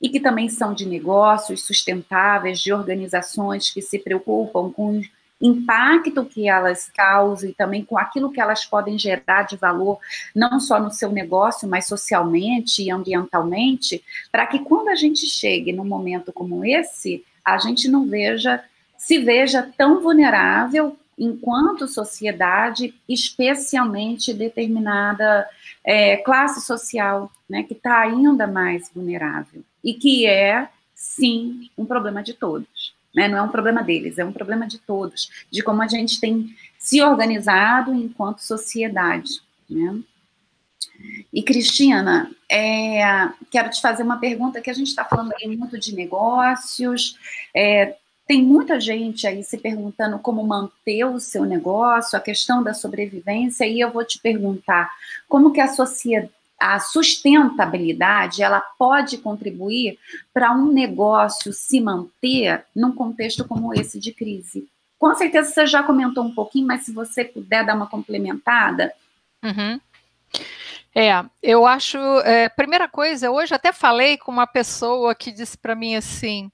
[0.00, 5.02] e que também são de negócios sustentáveis, de organizações que se preocupam com
[5.40, 9.98] impacto que elas causam e também com aquilo que elas podem gerar de valor,
[10.34, 15.72] não só no seu negócio, mas socialmente e ambientalmente, para que quando a gente chegue
[15.72, 18.62] num momento como esse, a gente não veja,
[18.96, 25.48] se veja tão vulnerável enquanto sociedade, especialmente determinada
[25.88, 32.22] é, classe social, né, que está ainda mais vulnerável e que é sim um problema
[32.22, 32.94] de todos.
[33.14, 33.26] né?
[33.26, 36.54] Não é um problema deles, é um problema de todos, de como a gente tem
[36.78, 39.98] se organizado enquanto sociedade, né?
[41.32, 43.00] E Cristina, é,
[43.50, 47.16] quero te fazer uma pergunta que a gente está falando aí muito de negócios,
[47.54, 47.96] é,
[48.28, 53.66] tem muita gente aí se perguntando como manter o seu negócio, a questão da sobrevivência,
[53.66, 54.90] e eu vou te perguntar
[55.26, 59.96] como que a sociedade a sustentabilidade ela pode contribuir
[60.34, 64.66] para um negócio se manter num contexto como esse de crise.
[64.98, 68.92] Com certeza você já comentou um pouquinho, mas se você puder dar uma complementada.
[69.40, 69.80] Uhum.
[70.92, 71.96] É, eu acho.
[72.24, 76.50] É, primeira coisa, hoje até falei com uma pessoa que disse para mim assim: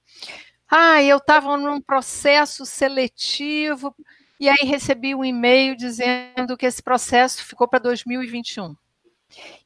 [0.70, 3.94] ah, eu estava num processo seletivo
[4.40, 8.74] e aí recebi um e-mail dizendo que esse processo ficou para 2021.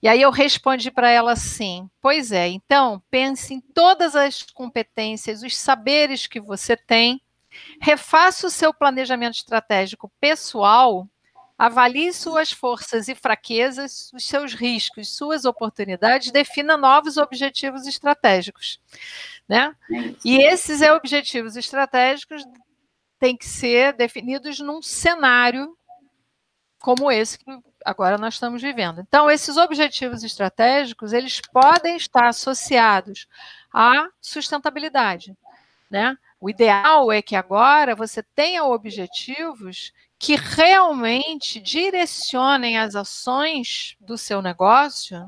[0.03, 5.43] E aí eu respondi para ela assim: Pois é, então pense em todas as competências,
[5.43, 7.21] os saberes que você tem,
[7.81, 11.07] refaça o seu planejamento estratégico pessoal,
[11.59, 18.81] avalie suas forças e fraquezas, os seus riscos, suas oportunidades, defina novos objetivos estratégicos.
[19.49, 19.75] Né?
[19.92, 22.44] É e esses objetivos estratégicos
[23.18, 25.77] têm que ser definidos num cenário
[26.81, 27.44] como esse que
[27.85, 29.01] agora nós estamos vivendo.
[29.01, 33.27] Então, esses objetivos estratégicos, eles podem estar associados
[33.73, 35.37] à sustentabilidade,
[35.90, 36.16] né?
[36.40, 44.43] O ideal é que agora você tenha objetivos que realmente direcionem as ações do seu
[44.43, 45.25] negócio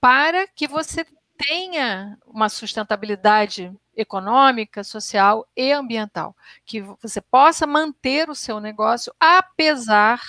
[0.00, 1.04] para que você
[1.36, 10.20] tenha uma sustentabilidade econômica, social e ambiental, que você possa manter o seu negócio apesar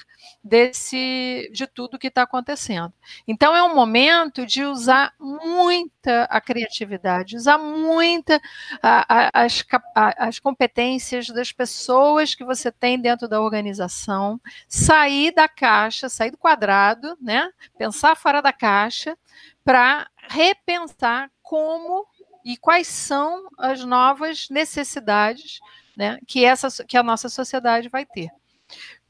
[0.43, 2.93] desse de tudo que está acontecendo.
[3.27, 8.41] Então é um momento de usar muita a criatividade, usar muita
[8.82, 15.32] a, a, as, a, as competências das pessoas que você tem dentro da organização, sair
[15.34, 17.49] da caixa, sair do quadrado, né?
[17.77, 19.17] Pensar fora da caixa
[19.63, 22.06] para repensar como
[22.47, 25.60] e quais são as novas necessidades
[25.97, 28.29] né, que, essa, que a nossa sociedade vai ter.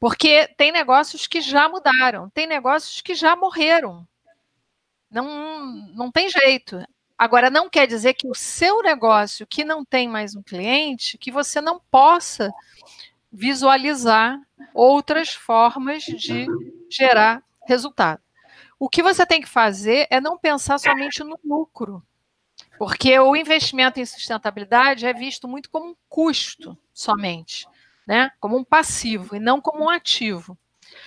[0.00, 4.04] Porque tem negócios que já mudaram, tem negócios que já morreram.
[5.08, 6.84] Não, não tem jeito.
[7.16, 11.30] Agora, não quer dizer que o seu negócio, que não tem mais um cliente, que
[11.30, 12.52] você não possa
[13.30, 14.36] visualizar
[14.74, 16.44] outras formas de
[16.90, 18.20] gerar resultado.
[18.80, 22.02] O que você tem que fazer é não pensar somente no lucro.
[22.78, 27.66] Porque o investimento em sustentabilidade é visto muito como um custo somente,
[28.06, 28.30] né?
[28.40, 30.56] como um passivo e não como um ativo.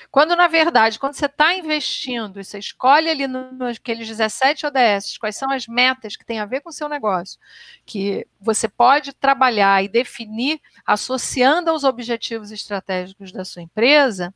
[0.10, 5.36] Quando, na verdade, quando você está investindo e você escolhe ali naqueles 17 ODS quais
[5.36, 7.40] são as metas que têm a ver com o seu negócio,
[7.86, 14.34] que você pode trabalhar e definir associando aos objetivos estratégicos da sua empresa,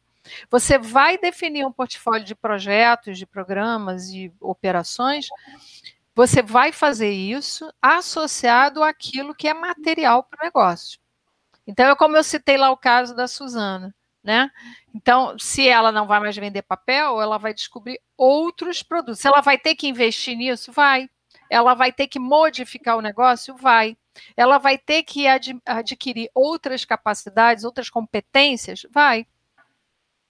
[0.49, 5.27] você vai definir um portfólio de projetos, de programas e operações
[6.15, 10.97] você vai fazer isso associado àquilo que é material para o negócio.
[11.67, 14.49] Então, é como eu citei lá o caso da Suzana, né?
[14.93, 19.19] Então, se ela não vai mais vender papel, ela vai descobrir outros produtos.
[19.19, 21.09] Se ela vai ter que investir nisso, vai.
[21.49, 23.97] Ela vai ter que modificar o negócio, vai.
[24.37, 29.27] Ela vai ter que ad adquirir outras capacidades, outras competências, vai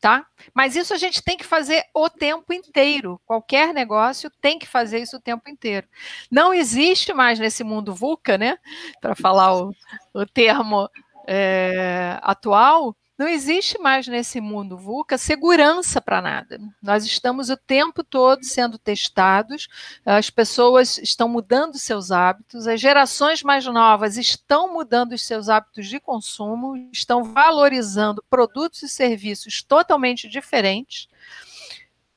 [0.06, 0.24] tá?
[0.54, 3.20] Mas isso a gente tem que fazer o tempo inteiro.
[3.26, 5.88] Qualquer negócio tem que fazer isso o tempo inteiro.
[6.30, 8.60] Não existe mais nesse mundo VUCA, né?
[9.02, 9.72] Para falar o,
[10.14, 10.88] o termo
[11.28, 16.60] é, atual, não existe mais nesse mundo VUCA segurança para nada.
[16.82, 19.70] Nós estamos o tempo todo sendo testados,
[20.06, 25.88] as pessoas estão mudando seus hábitos, as gerações mais novas estão mudando os seus hábitos
[25.88, 31.08] de consumo, estão valorizando produtos e serviços totalmente diferentes.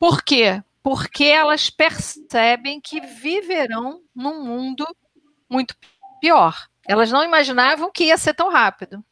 [0.00, 0.62] Por quê?
[0.82, 4.84] Porque elas percebem que viverão num mundo
[5.49, 5.76] muito
[6.20, 6.68] pior.
[6.86, 9.05] Elas não imaginavam que ia ser tão rápido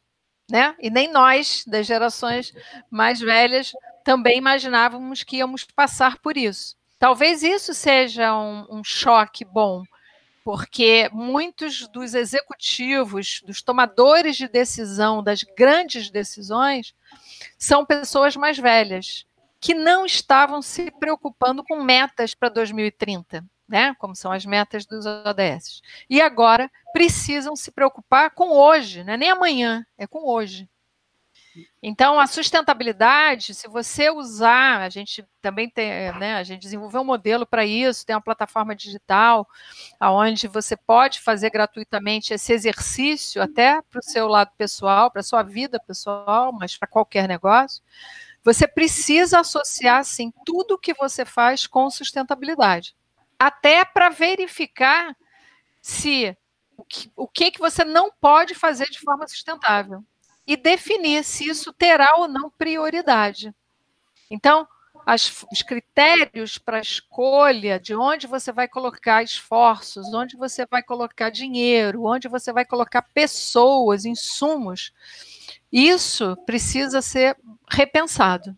[0.49, 0.75] né?
[0.79, 2.53] E nem nós, das gerações
[2.89, 3.71] mais velhas,
[4.03, 6.75] também imaginávamos que íamos passar por isso.
[6.97, 9.83] Talvez isso seja um, um choque bom,
[10.43, 16.95] porque muitos dos executivos, dos tomadores de decisão, das grandes decisões,
[17.57, 19.25] são pessoas mais velhas,
[19.59, 25.05] que não estavam se preocupando com metas para 2030 né, como são as metas dos
[25.05, 25.81] ODS.
[26.09, 30.69] E agora precisam se preocupar com hoje, né, nem amanhã, é com hoje.
[31.81, 37.05] Então, a sustentabilidade, se você usar, a gente também tem, né, a gente desenvolveu um
[37.05, 39.47] modelo para isso, tem uma plataforma digital,
[40.01, 45.23] onde você pode fazer gratuitamente esse exercício, até para o seu lado pessoal, para a
[45.23, 47.81] sua vida pessoal, mas para qualquer negócio.
[48.43, 52.95] Você precisa associar, sim, tudo o que você faz com sustentabilidade.
[53.39, 55.15] Até para verificar
[55.81, 56.35] se
[56.75, 60.03] o que, o que, que você não pode fazer de forma sustentável
[60.45, 63.53] e definir se isso terá ou não prioridade.
[64.29, 64.67] Então,
[65.05, 71.29] as, os critérios para escolha de onde você vai colocar esforços, onde você vai colocar
[71.29, 74.91] dinheiro, onde você vai colocar pessoas, insumos,
[75.71, 77.37] isso precisa ser
[77.69, 78.55] repensado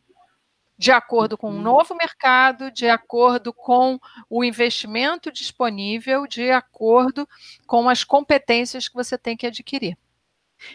[0.80, 3.99] de acordo com um novo mercado, de acordo com
[4.30, 7.27] o investimento disponível, de acordo
[7.67, 9.97] com as competências que você tem que adquirir.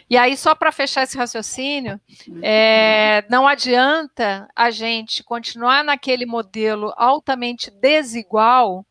[0.07, 1.99] E aí, só para fechar esse raciocínio,
[2.43, 8.85] é, não adianta a gente continuar naquele modelo altamente desigual.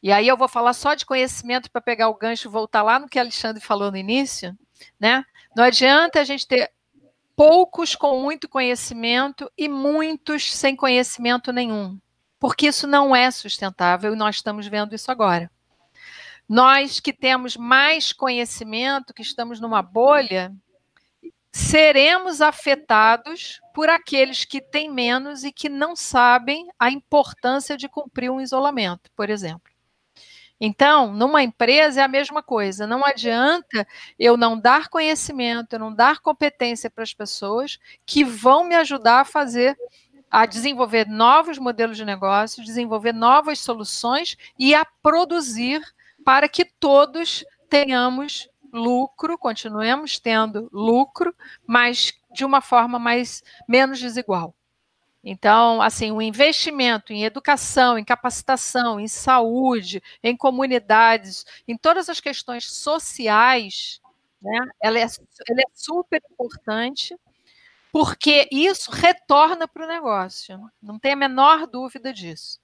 [0.00, 3.00] E aí eu vou falar só de conhecimento para pegar o gancho e voltar lá
[3.00, 4.56] no que Alexandre falou no início,
[4.98, 5.24] né?
[5.56, 6.70] Não adianta a gente ter
[7.36, 12.00] poucos com muito conhecimento e muitos sem conhecimento nenhum,
[12.40, 15.50] porque isso não é sustentável e nós estamos vendo isso agora.
[16.48, 20.54] Nós que temos mais conhecimento, que estamos numa bolha,
[21.52, 28.30] seremos afetados por aqueles que têm menos e que não sabem a importância de cumprir
[28.30, 29.75] um isolamento, por exemplo.
[30.60, 32.86] Então, numa empresa é a mesma coisa.
[32.86, 33.86] Não adianta
[34.18, 39.20] eu não dar conhecimento, eu não dar competência para as pessoas que vão me ajudar
[39.20, 39.76] a fazer,
[40.30, 45.82] a desenvolver novos modelos de negócio, desenvolver novas soluções e a produzir
[46.24, 51.34] para que todos tenhamos lucro, continuemos tendo lucro,
[51.66, 54.55] mas de uma forma mais menos desigual.
[55.28, 62.20] Então, assim, o investimento em educação, em capacitação, em saúde, em comunidades, em todas as
[62.20, 64.00] questões sociais,
[64.40, 67.16] né, ela, é, ela é super importante,
[67.90, 70.60] porque isso retorna para o negócio.
[70.80, 72.60] Não tem a menor dúvida disso.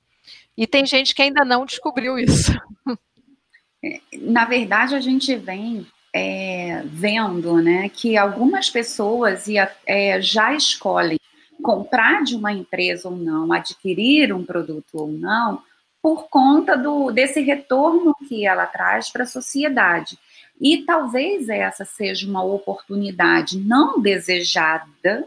[0.56, 2.52] E tem gente que ainda não descobriu isso.
[4.14, 5.84] Na verdade, a gente vem
[6.14, 9.46] é, vendo né, que algumas pessoas
[9.84, 11.18] é, já escolhem
[11.62, 15.62] comprar de uma empresa ou não, adquirir um produto ou não,
[16.02, 20.18] por conta do, desse retorno que ela traz para a sociedade.
[20.60, 25.26] E talvez essa seja uma oportunidade não desejada,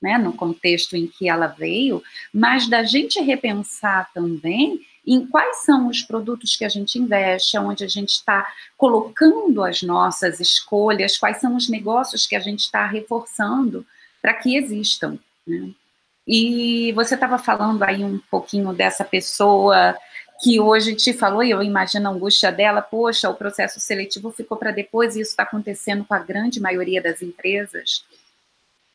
[0.00, 2.02] né, no contexto em que ela veio,
[2.32, 7.84] mas da gente repensar também em quais são os produtos que a gente investe, onde
[7.84, 12.86] a gente está colocando as nossas escolhas, quais são os negócios que a gente está
[12.86, 13.84] reforçando
[14.20, 15.18] para que existam.
[16.26, 19.96] E você estava falando aí um pouquinho dessa pessoa
[20.42, 24.56] que hoje te falou, e eu imagino a angústia dela, poxa, o processo seletivo ficou
[24.56, 28.04] para depois, e isso está acontecendo com a grande maioria das empresas.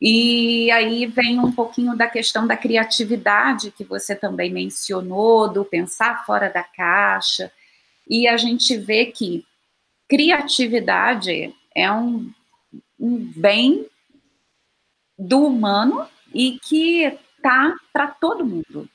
[0.00, 6.24] E aí vem um pouquinho da questão da criatividade que você também mencionou, do pensar
[6.24, 7.50] fora da caixa.
[8.08, 9.44] E a gente vê que
[10.06, 12.30] criatividade é um,
[13.00, 13.86] um bem
[15.18, 18.88] do humano e que tá para todo mundo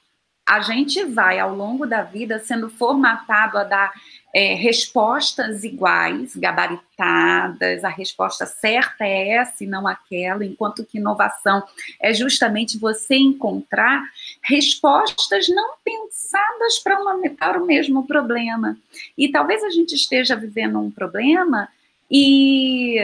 [0.45, 3.93] a gente vai, ao longo da vida, sendo formatado a dar
[4.35, 11.63] é, respostas iguais, gabaritadas, a resposta certa é essa e não aquela, enquanto que inovação
[11.99, 14.03] é justamente você encontrar
[14.43, 18.77] respostas não pensadas para o mesmo problema.
[19.17, 21.69] E talvez a gente esteja vivendo um problema
[22.11, 22.97] e,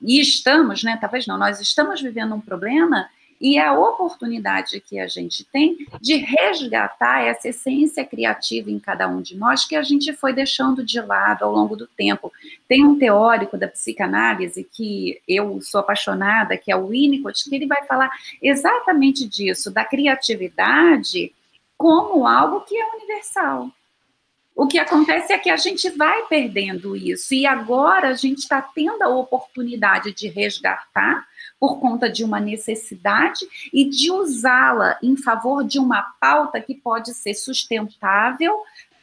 [0.00, 0.96] e estamos, né?
[1.00, 3.08] Talvez não, nós estamos vivendo um problema
[3.40, 9.20] e a oportunidade que a gente tem de resgatar essa essência criativa em cada um
[9.20, 12.32] de nós que a gente foi deixando de lado ao longo do tempo.
[12.68, 17.66] Tem um teórico da psicanálise que eu sou apaixonada, que é o Winnicott, que ele
[17.66, 18.10] vai falar
[18.42, 21.32] exatamente disso, da criatividade
[21.76, 23.70] como algo que é universal.
[24.56, 28.62] O que acontece é que a gente vai perdendo isso, e agora a gente está
[28.62, 31.26] tendo a oportunidade de resgatar
[31.64, 33.40] por conta de uma necessidade
[33.72, 38.54] e de usá-la em favor de uma pauta que pode ser sustentável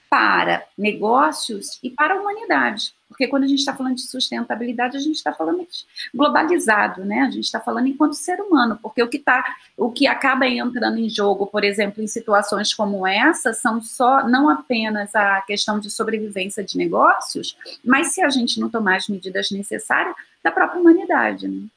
[0.07, 2.93] para negócios e para a humanidade.
[3.07, 5.65] Porque quando a gente está falando de sustentabilidade, a gente está falando
[6.13, 7.21] globalizado, né?
[7.21, 9.43] A gente está falando enquanto ser humano, porque o que tá,
[9.75, 14.47] o que acaba entrando em jogo, por exemplo, em situações como essa, são só não
[14.49, 19.49] apenas a questão de sobrevivência de negócios, mas se a gente não tomar as medidas
[19.49, 21.47] necessárias da própria humanidade.
[21.47, 21.67] Né?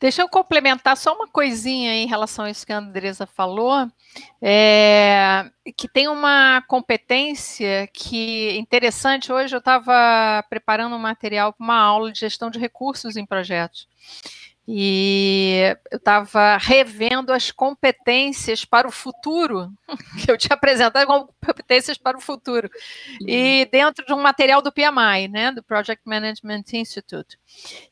[0.00, 3.86] Deixa eu complementar só uma coisinha em relação a isso que a Andresa falou,
[4.40, 9.30] é, que tem uma competência que interessante.
[9.30, 13.86] Hoje eu estava preparando um material para uma aula de gestão de recursos em projetos.
[14.72, 19.68] E eu estava revendo as competências para o futuro,
[20.24, 22.70] que eu tinha apresentado como competências para o futuro,
[23.26, 27.36] e dentro de um material do PMI, né, do Project Management Institute.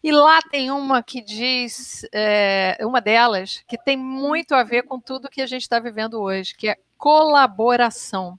[0.04, 5.00] E lá tem uma que diz, é, uma delas, que tem muito a ver com
[5.00, 8.38] tudo que a gente está vivendo hoje, que é colaboração.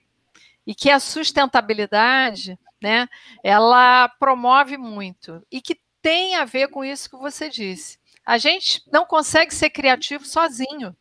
[0.66, 3.10] E que a sustentabilidade, né,
[3.44, 5.46] ela promove muito.
[5.52, 9.72] E que tem a ver com isso que você disse a gente não consegue ser
[9.72, 10.96] criativo sozinho.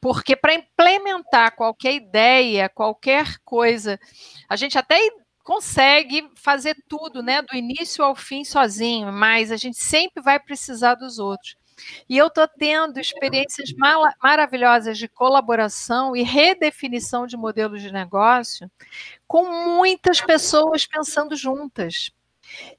[0.00, 4.00] Porque para implementar qualquer ideia, qualquer coisa,
[4.48, 4.98] a gente até
[5.44, 10.94] consegue fazer tudo, né, do início ao fim sozinho, mas a gente sempre vai precisar
[10.94, 11.56] dos outros.
[12.08, 13.70] E eu estou tendo experiências
[14.22, 18.70] maravilhosas de colaboração e redefinição de modelos de negócio
[19.28, 19.44] com
[19.76, 22.10] muitas pessoas pensando juntas.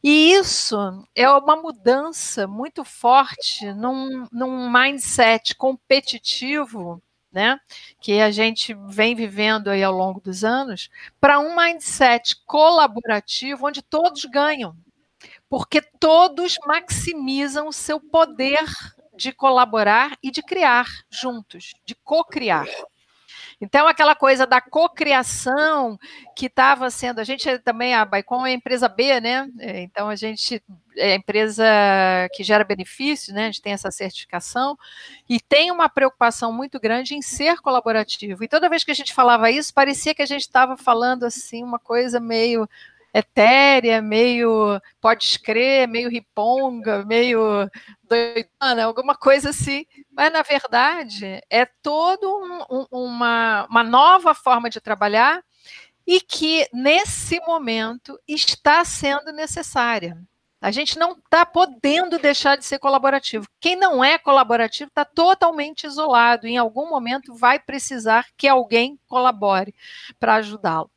[0.03, 0.77] E isso
[1.15, 7.01] é uma mudança muito forte num, num mindset competitivo,
[7.31, 7.59] né,
[7.99, 10.89] que a gente vem vivendo aí ao longo dos anos,
[11.19, 14.75] para um mindset colaborativo onde todos ganham,
[15.49, 18.63] porque todos maximizam o seu poder
[19.15, 22.67] de colaborar e de criar juntos, de co-criar.
[23.59, 25.97] Então, aquela coisa da cocriação
[26.35, 27.19] que estava sendo.
[27.19, 29.49] A gente também, a Baicom é empresa B, né?
[29.59, 30.61] É, então, a gente
[30.95, 31.63] é a empresa
[32.33, 33.43] que gera benefícios, né?
[33.43, 34.77] A gente tem essa certificação
[35.27, 38.43] e tem uma preocupação muito grande em ser colaborativo.
[38.43, 41.63] E toda vez que a gente falava isso, parecia que a gente estava falando assim,
[41.63, 42.69] uma coisa meio
[43.17, 47.69] etérea, meio pode escrever, meio riponga, meio
[48.03, 49.85] doidana, alguma coisa assim.
[50.11, 55.43] Mas, na verdade, é toda um, um, uma, uma nova forma de trabalhar
[56.05, 60.17] e que, nesse momento, está sendo necessária.
[60.61, 63.47] A gente não está podendo deixar de ser colaborativo.
[63.59, 66.47] Quem não é colaborativo está totalmente isolado.
[66.47, 69.73] Em algum momento vai precisar que alguém colabore
[70.19, 70.89] para ajudá-lo.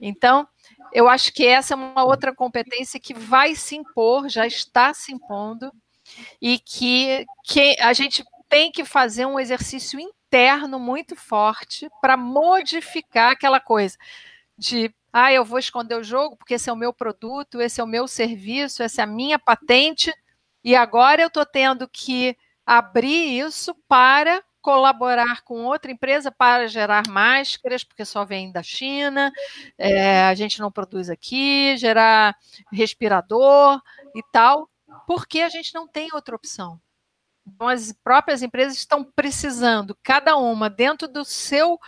[0.00, 0.48] Então,
[0.92, 5.12] eu acho que essa é uma outra competência que vai se impor, já está se
[5.12, 5.72] impondo,
[6.40, 13.32] e que, que a gente tem que fazer um exercício interno muito forte para modificar
[13.32, 13.96] aquela coisa
[14.58, 17.84] de ah, eu vou esconder o jogo porque esse é o meu produto, esse é
[17.84, 20.12] o meu serviço, essa é a minha patente,
[20.62, 27.08] e agora eu estou tendo que abrir isso para colaborar com outra empresa para gerar
[27.08, 29.32] máscaras, porque só vem da China,
[29.78, 32.36] é, a gente não produz aqui, gerar
[32.72, 33.80] respirador
[34.14, 34.68] e tal,
[35.06, 36.80] porque a gente não tem outra opção.
[37.46, 41.78] Então, as próprias empresas estão precisando, cada uma dentro do seu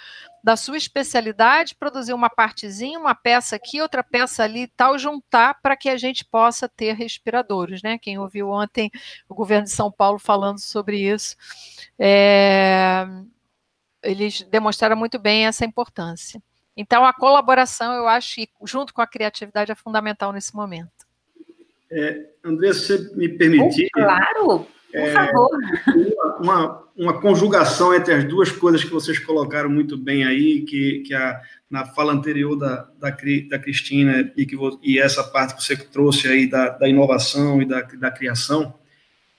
[0.42, 5.60] da sua especialidade, produzir uma partezinha, uma peça aqui, outra peça ali e tal, juntar
[5.62, 7.96] para que a gente possa ter respiradores, né?
[7.98, 8.90] Quem ouviu ontem
[9.28, 11.36] o governo de São Paulo falando sobre isso,
[11.98, 13.04] é,
[14.02, 16.42] eles demonstraram muito bem essa importância.
[16.76, 21.06] Então, a colaboração, eu acho, junto com a criatividade, é fundamental nesse momento.
[21.90, 23.88] É, André, se você me permitir.
[23.94, 25.50] Oh, claro, por é, favor.
[26.40, 31.14] Uma, uma conjugação entre as duas coisas que vocês colocaram muito bem aí, que, que
[31.14, 31.40] a,
[31.70, 33.10] na fala anterior da, da,
[33.48, 37.64] da Cristina e, que, e essa parte que você trouxe aí da, da inovação e
[37.64, 38.74] da, da criação,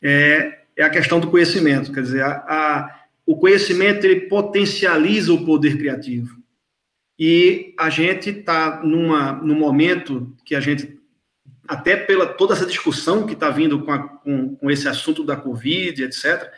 [0.01, 1.91] é, é a questão do conhecimento.
[1.93, 6.41] Quer dizer, a, a, o conhecimento ele potencializa o poder criativo.
[7.17, 10.92] E a gente está num momento que a gente
[11.67, 15.35] até pela toda essa discussão que está vindo com, a, com, com, esse assunto da
[15.35, 16.51] Covid, etc.,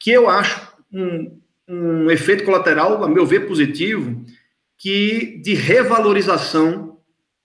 [0.00, 0.60] que eu acho
[0.92, 4.24] um, um efeito colateral, a meu ver, positivo,
[4.76, 6.98] que de revalorização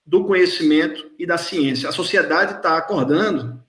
[0.06, 1.89] do conhecimento e da ciência.
[1.89, 3.62] A sociedade está acordando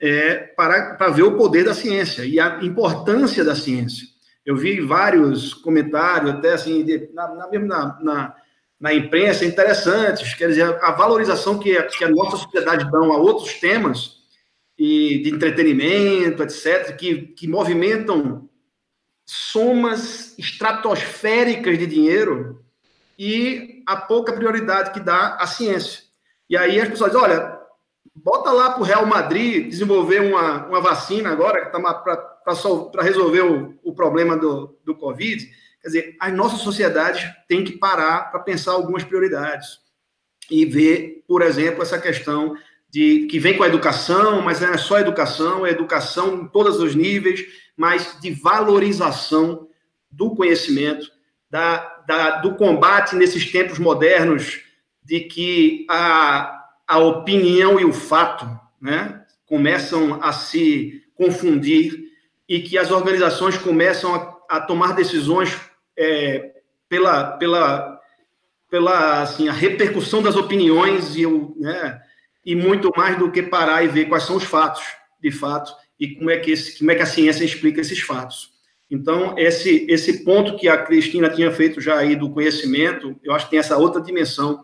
[0.00, 4.06] é, para, para ver o poder da ciência e a importância da ciência.
[4.44, 8.36] Eu vi vários comentários, até assim, de, na, na, na,
[8.80, 13.16] na imprensa interessantes, quer dizer, a valorização que a, que a nossa sociedade dá a
[13.16, 14.18] outros temas
[14.78, 18.48] e de entretenimento, etc., que, que movimentam
[19.26, 22.64] somas estratosféricas de dinheiro
[23.18, 26.02] e a pouca prioridade que dá à ciência.
[26.50, 27.58] E aí as pessoas dizem, olha,
[28.14, 33.94] bota lá para o Real Madrid desenvolver uma, uma vacina agora para resolver o, o
[33.94, 35.48] problema do, do Covid.
[35.84, 39.80] Quer dizer, as nossas sociedades têm que parar para pensar algumas prioridades
[40.50, 42.56] e ver, por exemplo, essa questão
[42.88, 46.80] de que vem com a educação, mas não é só educação, é educação em todos
[46.80, 47.44] os níveis,
[47.76, 49.68] mas de valorização
[50.10, 51.06] do conhecimento,
[51.50, 54.62] da, da, do combate nesses tempos modernos
[55.02, 58.48] de que a, a opinião e o fato
[58.80, 62.04] né, começam a se confundir
[62.48, 66.52] e que as organizações começam a, a tomar decisões é,
[66.88, 68.00] pela, pela,
[68.70, 72.00] pela assim, a repercussão das opiniões e, o, né,
[72.44, 74.82] e muito mais do que parar e ver quais são os fatos,
[75.20, 78.52] de fato, e como é que, esse, como é que a ciência explica esses fatos.
[78.90, 83.46] Então, esse, esse ponto que a Cristina tinha feito já aí do conhecimento, eu acho
[83.46, 84.62] que tem essa outra dimensão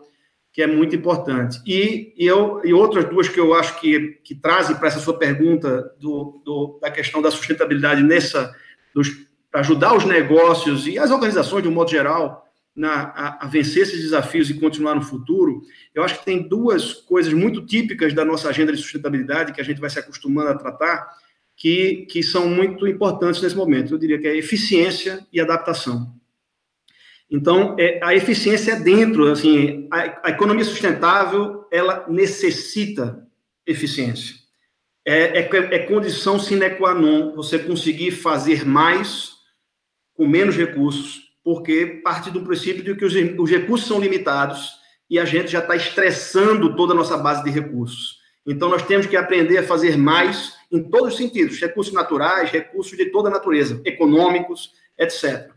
[0.53, 1.61] que é muito importante.
[1.65, 5.17] E, e, eu, e outras duas que eu acho que, que trazem para essa sua
[5.17, 8.53] pergunta do, do, da questão da sustentabilidade nessa,
[9.51, 13.83] para ajudar os negócios e as organizações, de um modo geral, na, a, a, vencer
[13.83, 15.61] esses desafios e continuar no futuro,
[15.93, 19.63] eu acho que tem duas coisas muito típicas da nossa agenda de sustentabilidade que a
[19.63, 21.05] gente vai se acostumando a tratar,
[21.55, 23.93] que, que são muito importantes nesse momento.
[23.93, 26.15] Eu diria que é eficiência e adaptação.
[27.29, 33.25] Então, é, a eficiência é dentro, assim, a, a, economia sustentável, ela necessita
[33.65, 34.35] eficiência.
[35.05, 39.30] É, é, é, condição sine qua non você conseguir fazer mais
[40.15, 45.19] com menos recursos, porque parte do princípio de que os, os recursos são limitados e
[45.19, 48.19] a gente já está estressando toda a nossa base de recursos.
[48.45, 52.97] Então, nós temos que aprender a fazer mais em todos os sentidos, recursos naturais, recursos
[52.97, 55.51] de toda a natureza, econômicos, etc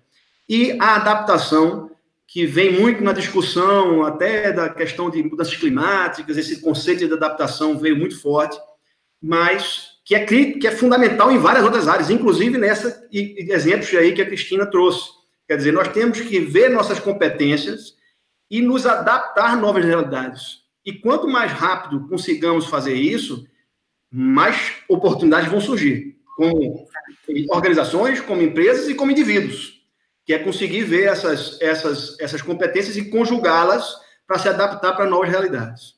[0.49, 1.91] e a adaptação,
[2.27, 7.79] que vem muito na discussão até da questão de mudanças climáticas, esse conceito de adaptação
[7.79, 8.59] veio muito forte,
[9.23, 14.13] mas que é, que é fundamental em várias outras áreas, inclusive nessa e, exemplos aí
[14.13, 15.09] que a Cristina trouxe.
[15.49, 17.95] Quer dizer, nós temos que ver nossas competências
[18.51, 20.63] e nos adaptar a novas realidades.
[20.85, 23.47] E quanto mais rápido consigamos fazer isso,
[24.11, 26.87] mais oportunidades vão surgir, como
[27.51, 29.75] organizações, como empresas e como indivíduos
[30.25, 33.95] que é conseguir ver essas, essas, essas competências e conjugá-las
[34.27, 35.95] para se adaptar para novas realidades.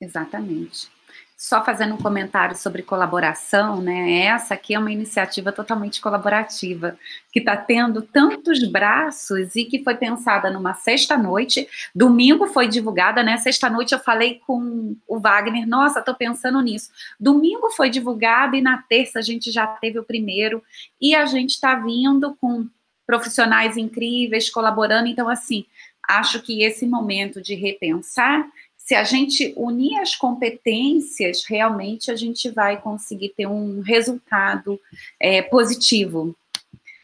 [0.00, 0.88] Exatamente.
[1.36, 4.22] Só fazendo um comentário sobre colaboração, né?
[4.24, 6.98] Essa aqui é uma iniciativa totalmente colaborativa,
[7.30, 11.68] que está tendo tantos braços e que foi pensada numa sexta-noite.
[11.94, 13.36] Domingo foi divulgada, né?
[13.36, 16.90] Sexta-noite eu falei com o Wagner, nossa, estou pensando nisso.
[17.20, 20.62] Domingo foi divulgado e na terça a gente já teve o primeiro.
[20.98, 22.66] E a gente está vindo com
[23.06, 25.06] profissionais incríveis colaborando.
[25.06, 25.66] Então, assim,
[26.08, 28.46] acho que esse momento de repensar,
[28.86, 34.80] se a gente unir as competências, realmente a gente vai conseguir ter um resultado
[35.18, 36.36] é, positivo.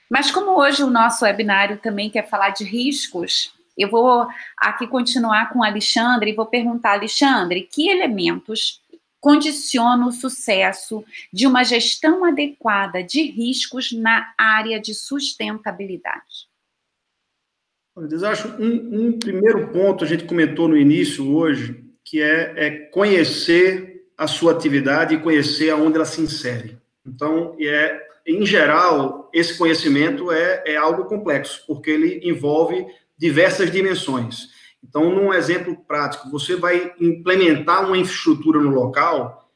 [0.09, 5.53] Mas como hoje o nosso webinário também quer falar de riscos, eu vou aqui continuar
[5.53, 8.81] com o Alexandre e vou perguntar, Alexandre, que elementos
[9.21, 16.52] condiciona o sucesso de uma gestão adequada de riscos na área de sustentabilidade?
[17.95, 22.71] Eu acho um, um primeiro ponto, a gente comentou no início hoje, que é, é
[22.87, 26.79] conhecer a sua atividade e conhecer aonde ela se insere.
[27.07, 32.87] Então, é, em geral, esse conhecimento é, é algo complexo, porque ele envolve
[33.19, 34.49] diversas dimensões.
[34.83, 39.51] Então, num exemplo prático, você vai implementar uma infraestrutura no local,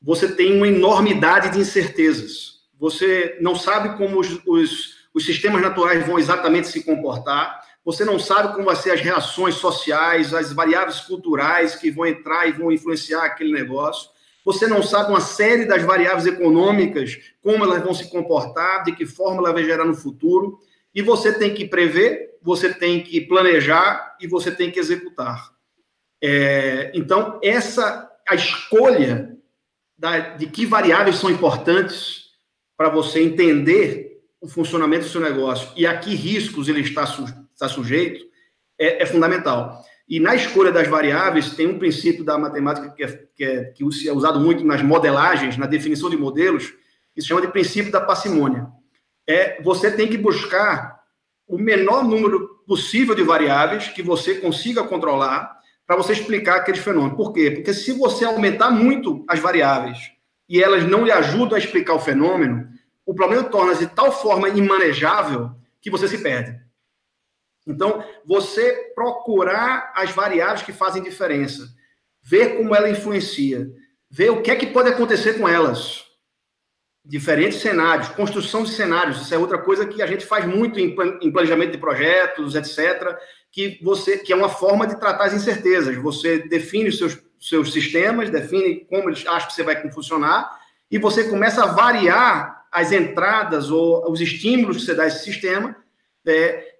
[0.00, 2.58] você tem uma enormidade de incertezas.
[2.78, 8.18] Você não sabe como os, os, os sistemas naturais vão exatamente se comportar, você não
[8.18, 12.70] sabe como vão ser as reações sociais, as variáveis culturais que vão entrar e vão
[12.70, 14.10] influenciar aquele negócio.
[14.44, 19.06] Você não sabe uma série das variáveis econômicas, como elas vão se comportar, de que
[19.06, 20.58] forma ela vai gerar no futuro.
[20.94, 25.50] E você tem que prever, você tem que planejar e você tem que executar.
[26.22, 29.36] É, então, essa a escolha
[29.96, 32.28] da, de que variáveis são importantes
[32.76, 37.04] para você entender o funcionamento do seu negócio e a que riscos ele está,
[37.58, 38.24] está sujeito
[38.78, 39.82] é, é, fundamental.
[40.08, 44.08] E na escolha das variáveis, tem um princípio da matemática que é, que é, que
[44.08, 46.72] é usado muito nas modelagens, na definição de modelos,
[47.14, 48.68] que se chama de princípio da parcimônia
[49.28, 50.98] é você tem que buscar
[51.46, 57.16] o menor número possível de variáveis que você consiga controlar para você explicar aquele fenômeno.
[57.16, 57.50] Por quê?
[57.50, 59.98] Porque se você aumentar muito as variáveis
[60.48, 62.68] e elas não lhe ajudam a explicar o fenômeno,
[63.04, 65.50] o problema torna-se de tal forma imanejável
[65.80, 66.58] que você se perde.
[67.68, 71.68] Então, você procurar as variáveis que fazem diferença,
[72.22, 73.70] ver como ela influencia,
[74.10, 76.06] ver o que é que pode acontecer com elas
[77.04, 80.94] diferentes cenários, construção de cenários, isso é outra coisa que a gente faz muito em,
[81.30, 83.16] planejamento de projetos, etc.,
[83.50, 85.96] que você que é uma forma de tratar as incertezas.
[85.96, 90.58] Você define os seus seus sistemas, define como eles acham que você vai funcionar,
[90.90, 95.24] e você começa a variar as entradas ou os estímulos que você dá a esse
[95.24, 95.76] sistema
[96.26, 96.77] é,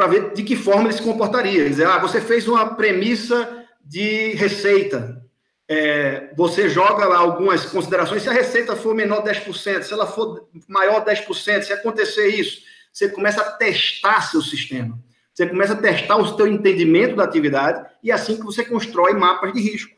[0.00, 1.68] para ver de que forma ele se comportaria.
[1.68, 5.22] Dizer, ah, você fez uma premissa de receita,
[5.68, 10.48] é, você joga lá algumas considerações, se a receita for menor 10%, se ela for
[10.66, 14.98] maior 10%, se acontecer isso, você começa a testar seu sistema.
[15.34, 19.12] Você começa a testar o seu entendimento da atividade e é assim que você constrói
[19.12, 19.94] mapas de risco.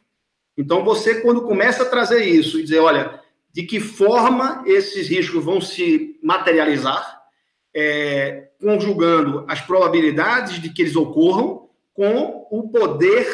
[0.58, 3.20] Então, você, quando começa a trazer isso e dizer, olha,
[3.52, 7.22] de que forma esses riscos vão se materializar,
[7.72, 13.26] é, conjugando as probabilidades de que eles ocorram com o poder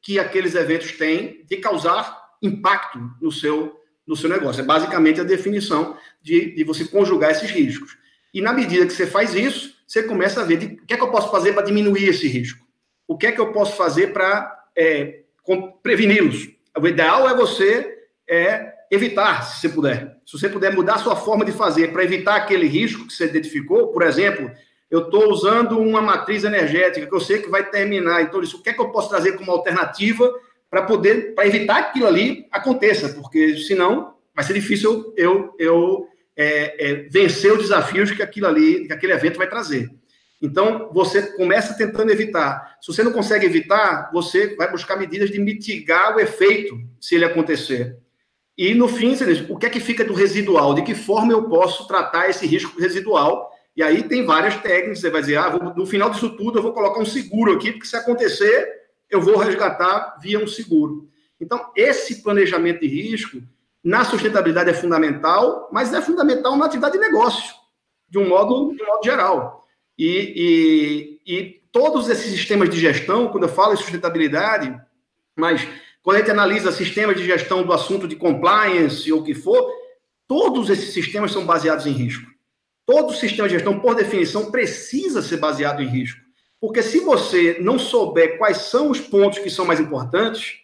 [0.00, 3.74] que aqueles eventos têm de causar impacto no seu,
[4.06, 4.62] no seu negócio.
[4.62, 7.98] É basicamente a definição de, de você conjugar esses riscos.
[8.32, 10.96] E na medida que você faz isso, você começa a ver de, o que é
[10.96, 12.64] que eu posso fazer para diminuir esse risco.
[13.08, 15.22] O que é que eu posso fazer para é,
[15.82, 16.48] preveni-los.
[16.78, 20.18] O ideal é você é, evitar, se você puder.
[20.24, 23.88] Se você puder mudar sua forma de fazer para evitar aquele risco que você identificou,
[23.88, 24.50] por exemplo,
[24.90, 28.22] eu estou usando uma matriz energética que eu sei que vai terminar.
[28.22, 30.32] Então, isso, o que é que eu posso trazer como alternativa
[30.70, 33.08] para poder, para evitar que aquilo ali aconteça?
[33.10, 36.06] Porque senão vai ser difícil eu, eu
[36.36, 39.90] é, é, vencer os desafios que aquilo ali, que aquele evento vai trazer.
[40.40, 42.76] Então, você começa tentando evitar.
[42.80, 47.24] Se você não consegue evitar, você vai buscar medidas de mitigar o efeito, se ele
[47.24, 47.96] acontecer.
[48.56, 49.16] E, no fim,
[49.48, 50.74] o que é que fica do residual?
[50.74, 53.50] De que forma eu posso tratar esse risco residual?
[53.76, 56.62] E aí tem várias técnicas, você vai dizer, ah, vou, no final disso tudo eu
[56.62, 58.66] vou colocar um seguro aqui, porque se acontecer,
[59.10, 61.08] eu vou resgatar via um seguro.
[61.38, 63.42] Então, esse planejamento de risco,
[63.84, 67.54] na sustentabilidade é fundamental, mas é fundamental na atividade de negócio,
[68.08, 69.66] de um modo, de um modo geral.
[69.98, 74.74] E, e, e todos esses sistemas de gestão, quando eu falo em sustentabilidade,
[75.36, 75.68] mas
[76.02, 79.70] quando a gente analisa sistemas de gestão do assunto de compliance ou o que for,
[80.26, 82.35] todos esses sistemas são baseados em risco.
[82.86, 86.20] Todo sistema de gestão, por definição, precisa ser baseado em risco.
[86.60, 90.54] Porque se você não souber quais são os pontos que são mais importantes,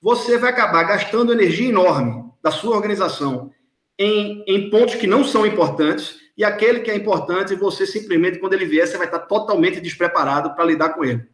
[0.00, 3.50] você vai acabar gastando energia enorme da sua organização
[3.98, 8.52] em, em pontos que não são importantes, e aquele que é importante, você simplesmente, quando
[8.52, 11.26] ele vier, você vai estar totalmente despreparado para lidar com ele.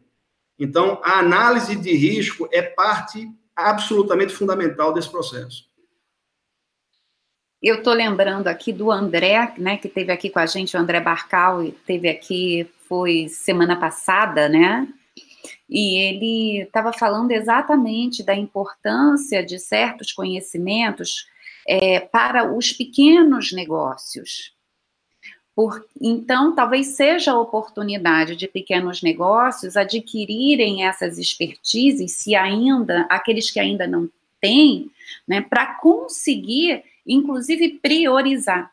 [0.57, 5.65] Então, a análise de risco é parte absolutamente fundamental desse processo.
[7.61, 10.99] Eu estou lembrando aqui do André, né, que teve aqui com a gente, o André
[10.99, 14.87] Barcal, teve aqui, foi semana passada, né?
[15.69, 21.27] E ele estava falando exatamente da importância de certos conhecimentos
[21.67, 24.53] é, para os pequenos negócios.
[25.55, 33.49] Por, então, talvez seja a oportunidade de pequenos negócios adquirirem essas expertises, se ainda, aqueles
[33.49, 34.09] que ainda não
[34.41, 34.91] têm,
[35.25, 38.71] né, para conseguir inclusive priorizar,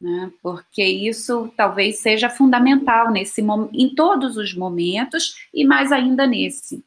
[0.00, 0.30] né?
[0.42, 6.84] porque isso talvez seja fundamental nesse em todos os momentos e mais ainda nesse.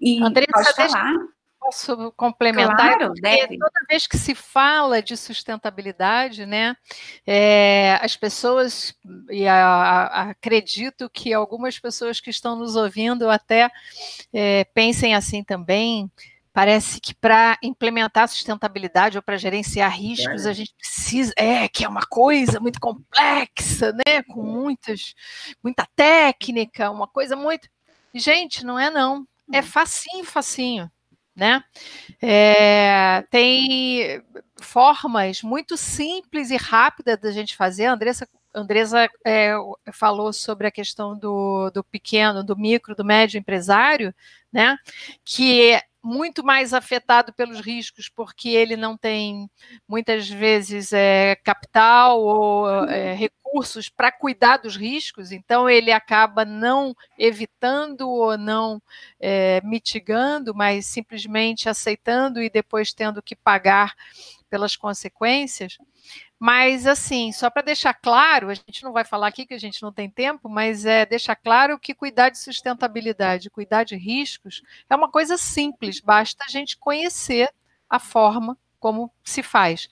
[0.00, 1.14] E Andressa, falar.
[1.62, 2.98] Posso complementar?
[2.98, 3.56] Claro, deve.
[3.56, 6.76] toda vez que se fala de sustentabilidade, né,
[7.24, 8.92] é, as pessoas,
[9.30, 13.70] e a, a, acredito que algumas pessoas que estão nos ouvindo até
[14.32, 16.10] é, pensem assim também,
[16.52, 20.50] Parece que para implementar sustentabilidade ou para gerenciar riscos, é.
[20.50, 21.32] a gente precisa.
[21.36, 24.22] É, que é uma coisa muito complexa, né?
[24.28, 25.14] Com muitas,
[25.62, 27.68] muita técnica, uma coisa muito.
[28.14, 29.26] Gente, não é não.
[29.50, 29.62] É hum.
[29.62, 30.90] facinho, facinho.
[31.34, 31.64] Né?
[32.20, 34.22] É, tem
[34.60, 37.86] formas muito simples e rápidas da gente fazer.
[37.86, 39.54] A Andressa, Andressa é,
[39.92, 44.14] falou sobre a questão do, do pequeno, do micro, do médio empresário,
[44.52, 44.76] né?
[45.24, 49.48] Que muito mais afetado pelos riscos, porque ele não tem
[49.86, 56.94] muitas vezes é, capital ou é, recursos para cuidar dos riscos, então ele acaba não
[57.16, 58.82] evitando ou não
[59.20, 63.94] é, mitigando, mas simplesmente aceitando e depois tendo que pagar
[64.50, 65.78] pelas consequências.
[66.44, 69.80] Mas, assim, só para deixar claro, a gente não vai falar aqui que a gente
[69.80, 74.96] não tem tempo, mas é deixar claro que cuidar de sustentabilidade, cuidar de riscos, é
[74.96, 77.48] uma coisa simples, basta a gente conhecer
[77.88, 79.88] a forma como se faz.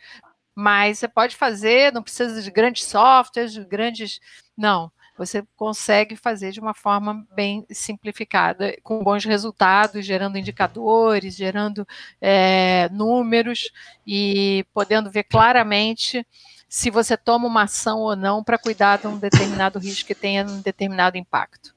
[0.52, 4.18] Mas você pode fazer, não precisa de grandes softwares, de grandes.
[4.56, 4.90] Não
[5.20, 11.86] você consegue fazer de uma forma bem simplificada, com bons resultados, gerando indicadores, gerando
[12.18, 13.70] é, números
[14.06, 16.26] e podendo ver claramente
[16.66, 20.42] se você toma uma ação ou não para cuidar de um determinado risco que tenha
[20.42, 21.74] um determinado impacto.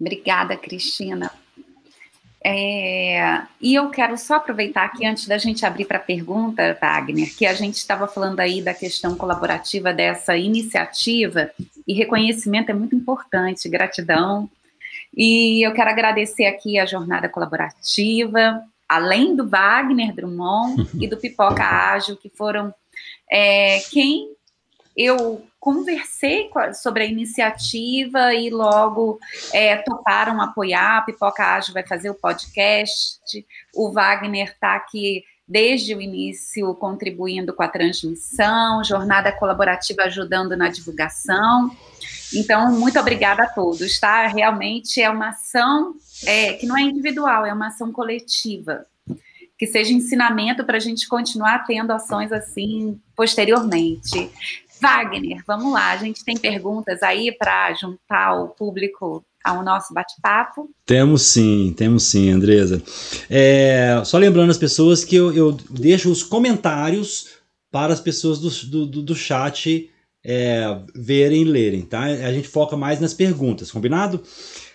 [0.00, 1.30] Obrigada, Cristina.
[2.46, 7.46] É, e eu quero só aproveitar aqui, antes da gente abrir para pergunta, Wagner, que
[7.46, 11.50] a gente estava falando aí da questão colaborativa dessa iniciativa,
[11.88, 14.50] e reconhecimento é muito importante, gratidão.
[15.16, 21.64] E eu quero agradecer aqui a jornada colaborativa, além do Wagner Drummond e do Pipoca
[21.64, 22.74] Ágil, que foram
[23.30, 24.28] é, quem
[24.96, 29.18] eu conversei sobre a iniciativa e logo
[29.52, 30.98] é, toparam apoiar.
[30.98, 33.18] A Pipoca Ágil vai fazer o podcast.
[33.74, 40.68] O Wagner está aqui desde o início contribuindo com a transmissão, jornada colaborativa ajudando na
[40.68, 41.70] divulgação.
[42.34, 44.26] Então, muito obrigada a todos, tá?
[44.26, 45.94] Realmente é uma ação
[46.26, 48.86] é, que não é individual, é uma ação coletiva
[49.56, 54.30] que seja ensinamento para a gente continuar tendo ações assim posteriormente.
[54.84, 60.70] Wagner, vamos lá, a gente tem perguntas aí para juntar o público ao nosso bate-papo?
[60.84, 62.82] Temos sim, temos sim, Andresa.
[63.30, 67.28] É, só lembrando as pessoas que eu, eu, deixo os comentários
[67.72, 69.90] para as pessoas do, do, do chat
[70.22, 72.02] é, verem e lerem, tá?
[72.02, 74.22] A gente foca mais nas perguntas, combinado?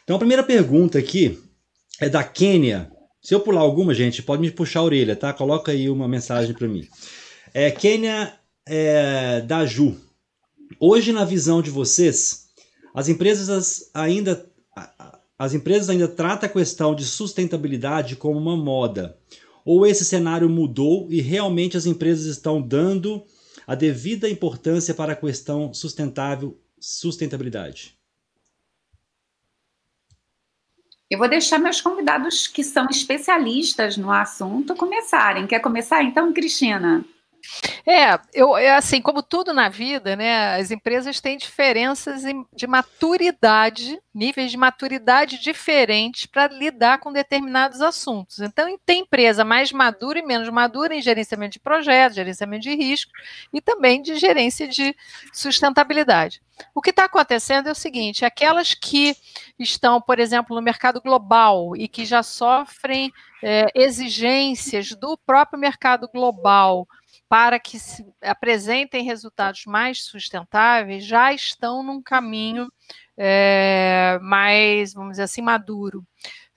[0.04, 1.40] Então a primeira pergunta aqui
[2.02, 2.92] é da Quênia
[3.22, 5.32] se eu pular alguma, gente, pode me puxar a orelha, tá?
[5.34, 6.88] Coloca aí uma mensagem para mim.
[7.54, 8.39] É, Kênia
[8.70, 9.98] é, da Ju.
[10.80, 12.48] Hoje, na visão de vocês,
[12.94, 14.48] as empresas ainda
[15.38, 19.18] as empresas ainda tratam a questão de sustentabilidade como uma moda.
[19.66, 23.24] Ou esse cenário mudou e realmente as empresas estão dando
[23.66, 27.98] a devida importância para a questão sustentável, sustentabilidade?
[31.10, 35.48] Eu vou deixar meus convidados que são especialistas no assunto começarem.
[35.48, 37.06] Quer começar então, Cristina?
[37.86, 42.24] É, eu, é assim, como tudo na vida, né, as empresas têm diferenças
[42.54, 48.40] de maturidade, níveis de maturidade diferentes para lidar com determinados assuntos.
[48.40, 53.12] Então, tem empresa mais madura e menos madura em gerenciamento de projetos, gerenciamento de risco
[53.54, 54.96] e também de gerência de
[55.34, 56.42] sustentabilidade.
[56.76, 59.16] O que está acontecendo é o seguinte: aquelas que
[59.58, 63.12] estão, por exemplo, no mercado global e que já sofrem
[63.42, 66.88] é, exigências do próprio mercado global
[67.30, 72.68] para que se apresentem resultados mais sustentáveis, já estão num caminho
[73.16, 76.04] é, mais, vamos dizer assim, maduro.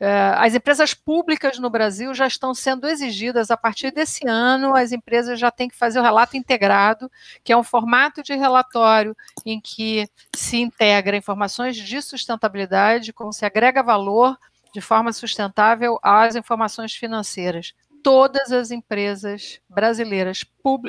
[0.00, 4.92] É, as empresas públicas no Brasil já estão sendo exigidas, a partir desse ano, as
[4.92, 7.10] empresas já têm que fazer o relato integrado,
[7.44, 9.14] que é um formato de relatório
[9.44, 14.38] em que se integra informações de sustentabilidade, como se agrega valor
[14.72, 20.44] de forma sustentável às informações financeiras todas as empresas brasileiras,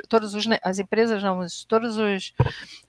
[0.09, 0.34] todas
[0.64, 2.34] as empresas não, todos os,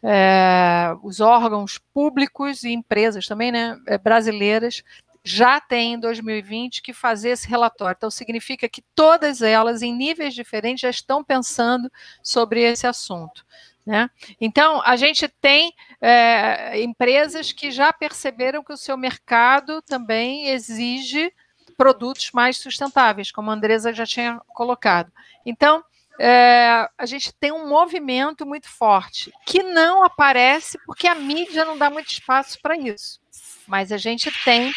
[0.03, 4.83] é, os órgãos públicos e empresas também, né, é, brasileiras,
[5.25, 7.97] já têm em 2020 que fazer esse relatório.
[7.97, 11.91] Então, significa que todas elas, em níveis diferentes, já estão pensando
[12.23, 13.45] sobre esse assunto.
[13.87, 14.09] Né?
[14.41, 21.33] Então, a gente tem é, empresas que já perceberam que o seu mercado também exige
[21.77, 25.13] produtos mais sustentáveis, como a Andresa já tinha colocado.
[25.45, 25.83] Então,
[26.19, 31.77] é, a gente tem um movimento muito forte que não aparece porque a mídia não
[31.77, 33.21] dá muito espaço para isso.
[33.67, 34.73] Mas a gente tem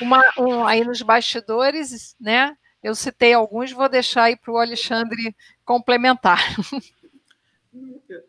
[0.00, 2.54] uma um, aí nos bastidores, né?
[2.82, 6.40] Eu citei alguns, vou deixar aí para o Alexandre complementar.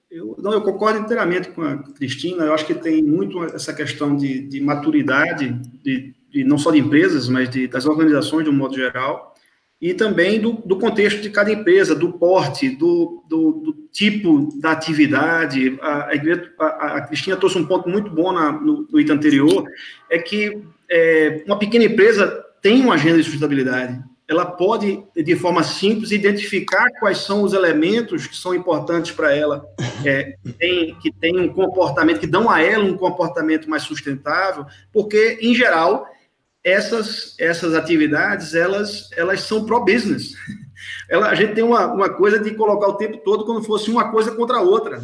[0.10, 2.44] Eu, não, eu concordo inteiramente com a Cristina.
[2.44, 5.52] Eu acho que tem muito essa questão de, de maturidade
[5.84, 9.36] de, de, não só de empresas, mas de, das organizações de um modo geral,
[9.82, 14.72] e também do, do contexto de cada empresa, do porte, do, do, do tipo da
[14.72, 15.78] atividade.
[15.82, 16.10] A,
[16.60, 19.64] a, a, Cristina trouxe um ponto muito bom na, no, no item anterior,
[20.10, 24.04] é que é, uma pequena empresa tem uma agenda de sustentabilidade.
[24.28, 29.66] Ela pode, de forma simples, identificar quais são os elementos que são importantes para ela,
[30.06, 34.66] é, que, tem, que tem um comportamento, que dão a ela um comportamento mais sustentável,
[34.94, 36.06] porque, em geral,
[36.64, 40.34] essas, essas atividades, elas, elas são pro-business.
[41.12, 44.32] a gente tem uma, uma coisa de colocar o tempo todo como fosse uma coisa
[44.32, 45.02] contra a outra.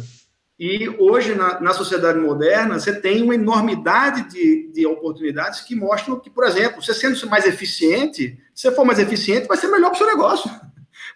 [0.58, 6.18] E hoje, na, na sociedade moderna, você tem uma enormidade de, de oportunidades que mostram
[6.18, 9.96] que, por exemplo, você sendo mais eficiente, se for mais eficiente, vai ser melhor para
[9.96, 10.50] o seu negócio.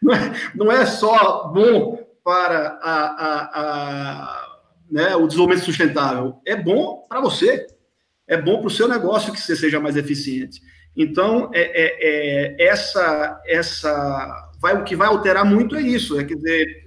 [0.02, 4.58] Não é, não é só bom para a, a, a
[4.90, 7.66] né, o desenvolvimento sustentável, é bom para você
[8.30, 10.62] é bom para o seu negócio que você seja mais eficiente.
[10.96, 11.96] Então, é, é,
[12.62, 16.84] é, essa, essa, vai, o que vai alterar muito é isso, é quer dizer,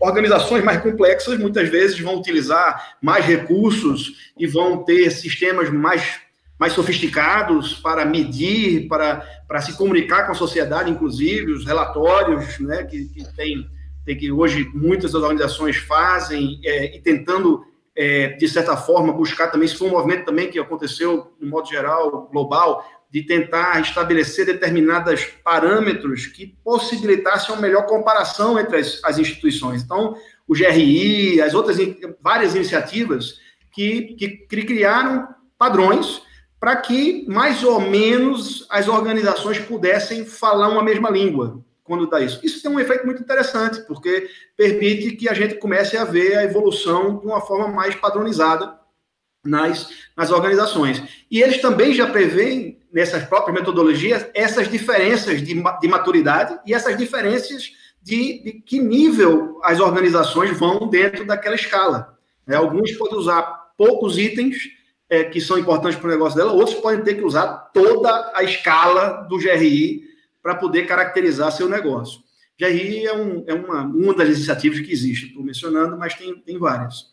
[0.00, 6.20] organizações mais complexas muitas vezes vão utilizar mais recursos e vão ter sistemas mais
[6.58, 12.82] mais sofisticados para medir, para, para se comunicar com a sociedade, inclusive, os relatórios né,
[12.82, 13.64] que, que tem,
[14.04, 17.64] tem que hoje muitas das organizações fazem, é, e tentando,
[18.00, 21.68] é, de certa forma, buscar também, isso foi um movimento também que aconteceu, no modo
[21.68, 29.18] geral, global, de tentar estabelecer determinados parâmetros que possibilitassem uma melhor comparação entre as, as
[29.18, 29.82] instituições.
[29.82, 30.14] Então,
[30.46, 31.76] o GRI, as outras
[32.22, 33.40] várias iniciativas
[33.72, 35.26] que, que criaram
[35.58, 36.22] padrões
[36.60, 42.38] para que mais ou menos as organizações pudessem falar uma mesma língua quando dá isso.
[42.44, 46.44] Isso tem um efeito muito interessante, porque permite que a gente comece a ver a
[46.44, 48.78] evolução de uma forma mais padronizada
[49.44, 51.02] nas, nas organizações.
[51.30, 56.96] E eles também já preveem, nessas próprias metodologias, essas diferenças de, de maturidade e essas
[56.96, 57.72] diferenças
[58.02, 62.16] de, de, que nível as organizações vão dentro daquela escala.
[62.46, 63.42] É, alguns podem usar
[63.76, 64.56] poucos itens
[65.08, 68.42] é, que são importantes para o negócio dela, outros podem ter que usar toda a
[68.42, 70.07] escala do GRI
[70.42, 72.22] para poder caracterizar seu negócio.
[72.58, 76.58] GRI é, um, é uma, uma das iniciativas que existe, estou mencionando, mas tem, tem
[76.58, 77.06] várias.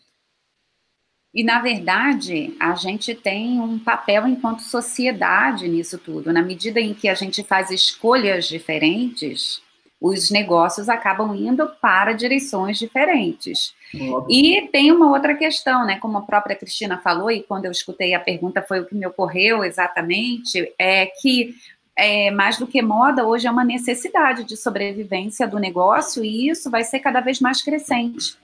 [1.36, 6.32] E, na verdade, a gente tem um papel enquanto sociedade nisso tudo.
[6.32, 9.62] Na medida em que a gente faz escolhas diferentes,
[10.00, 13.74] os negócios acabam indo para direções diferentes.
[13.94, 14.28] Óbvio.
[14.30, 15.98] E tem uma outra questão, né?
[16.00, 19.06] Como a própria Cristina falou, e quando eu escutei a pergunta foi o que me
[19.06, 21.56] ocorreu exatamente, é que
[21.98, 26.70] é, mais do que moda, hoje é uma necessidade de sobrevivência do negócio e isso
[26.70, 28.38] vai ser cada vez mais crescente.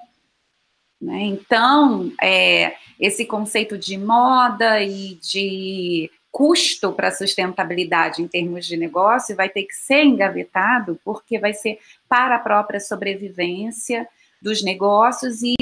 [1.02, 1.24] Né?
[1.24, 9.36] Então, é, esse conceito de moda e de custo para sustentabilidade em termos de negócio
[9.36, 14.08] vai ter que ser engavetado, porque vai ser para a própria sobrevivência
[14.42, 15.56] dos negócios e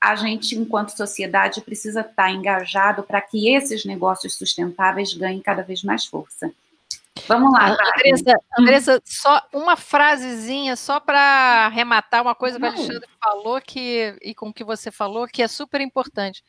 [0.00, 5.82] a gente, enquanto sociedade, precisa estar engajado para que esses negócios sustentáveis ganhem cada vez
[5.82, 6.52] mais força.
[7.28, 7.76] Vamos lá.
[7.96, 14.16] Andressa, Andressa, só uma frasezinha, só para arrematar uma coisa que o Alexandre falou que,
[14.20, 16.44] e com o que você falou, que é super importante.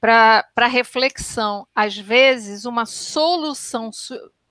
[0.00, 3.90] Para reflexão, às vezes, uma solução,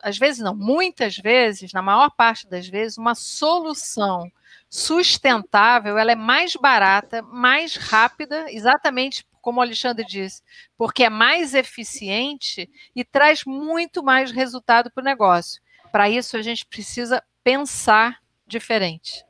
[0.01, 4.31] às vezes não, muitas vezes, na maior parte das vezes, uma solução
[4.69, 10.41] sustentável, ela é mais barata, mais rápida, exatamente como o Alexandre disse,
[10.77, 15.61] porque é mais eficiente e traz muito mais resultado para o negócio.
[15.91, 19.23] Para isso, a gente precisa pensar diferente.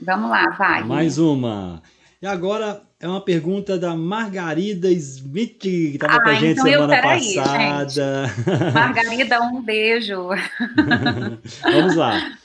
[0.00, 0.84] Vamos lá, vai.
[0.84, 1.82] Mais uma.
[2.22, 6.64] E agora é uma pergunta da Margarida Smith, que estava ah, com a gente então
[6.64, 8.24] semana eu, passada.
[8.24, 10.28] Aí, Margarida, um beijo.
[11.62, 12.38] Vamos lá.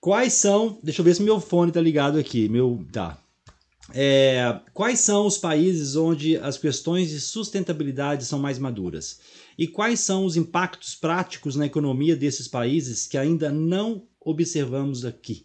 [0.00, 0.78] Quais são.
[0.82, 2.48] Deixa eu ver se meu fone tá ligado aqui.
[2.48, 2.82] Meu.
[2.90, 3.18] Tá.
[3.94, 9.20] É, quais são os países onde as questões de sustentabilidade são mais maduras?
[9.58, 15.44] E quais são os impactos práticos na economia desses países que ainda não observamos aqui?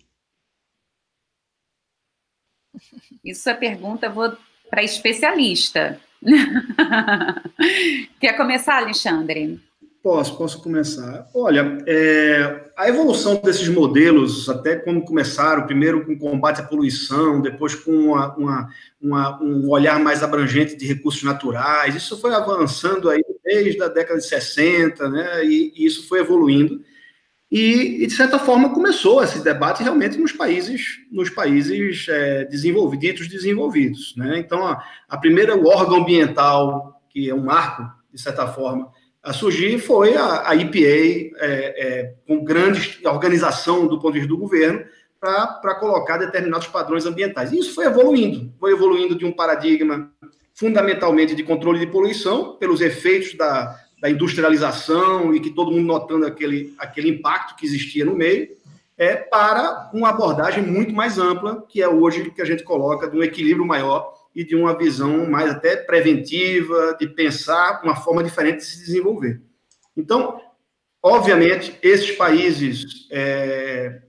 [3.24, 4.36] Isso é pergunta, vou
[4.70, 6.00] para especialista.
[8.20, 9.60] Quer começar, Alexandre?
[10.06, 11.28] Posso, posso começar.
[11.34, 17.74] Olha, é, a evolução desses modelos, até quando começaram, primeiro com combate à poluição, depois
[17.74, 18.70] com uma, uma,
[19.02, 24.20] uma, um olhar mais abrangente de recursos naturais, isso foi avançando aí desde a década
[24.20, 26.84] de 60, né, e, e isso foi evoluindo.
[27.52, 33.28] E, e, de certa forma, começou esse debate realmente nos países, nos países é, desenvolvidos,
[33.28, 34.14] desenvolvidos.
[34.16, 34.38] Né?
[34.38, 38.94] Então, a, a primeira órgão ambiental, que é um marco, de certa forma,
[39.26, 44.34] a surgir foi a, a EPA, é, é, com grande organização do ponto de vista
[44.34, 44.86] do governo,
[45.20, 47.52] para colocar determinados padrões ambientais.
[47.52, 50.12] E isso foi evoluindo, foi evoluindo de um paradigma
[50.54, 56.28] fundamentalmente de controle de poluição, pelos efeitos da, da industrialização e que todo mundo notando
[56.28, 58.48] aquele, aquele impacto que existia no meio,
[58.96, 63.18] é, para uma abordagem muito mais ampla, que é hoje que a gente coloca de
[63.18, 68.58] um equilíbrio maior e de uma visão mais até preventiva, de pensar uma forma diferente
[68.58, 69.42] de se desenvolver.
[69.96, 70.42] Então,
[71.02, 74.02] obviamente, esses países, é,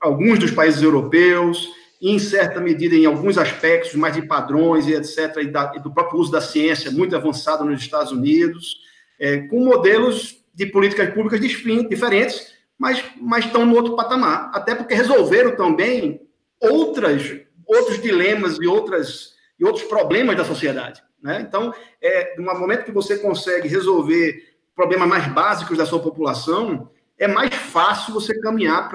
[0.00, 1.68] alguns dos países europeus,
[2.00, 5.92] em certa medida, em alguns aspectos mais de padrões e etc., e, da, e do
[5.92, 8.78] próprio uso da ciência muito avançado nos Estados Unidos,
[9.20, 14.94] é, com modelos de políticas públicas diferentes, mas, mas estão no outro patamar, até porque
[14.94, 16.22] resolveram também
[16.58, 19.31] outras, outros dilemas e outras
[19.62, 21.00] e outros problemas da sociedade.
[21.22, 21.40] Né?
[21.40, 24.42] Então, é, no momento que você consegue resolver
[24.74, 28.88] problemas mais básicos da sua população, é mais fácil você caminhar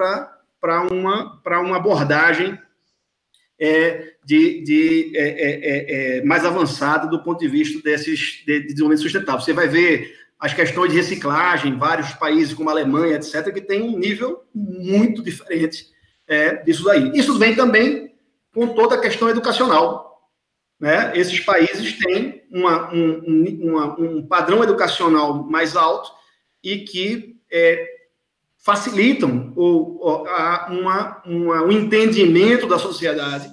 [0.60, 2.58] para uma, uma abordagem
[3.58, 8.60] é, de, de é, é, é, é, mais avançada do ponto de vista desses de,
[8.60, 9.40] de desenvolvimento sustentável.
[9.40, 13.82] Você vai ver as questões de reciclagem, vários países como a Alemanha, etc., que tem
[13.82, 15.86] um nível muito diferente
[16.28, 17.10] é, disso daí.
[17.14, 18.14] Isso vem também
[18.52, 20.07] com toda a questão educacional.
[20.80, 21.12] Né?
[21.16, 26.10] Esses países têm uma, um, uma, um padrão educacional mais alto
[26.62, 27.84] e que é,
[28.58, 33.50] facilitam o, a, uma, uma, o entendimento da sociedade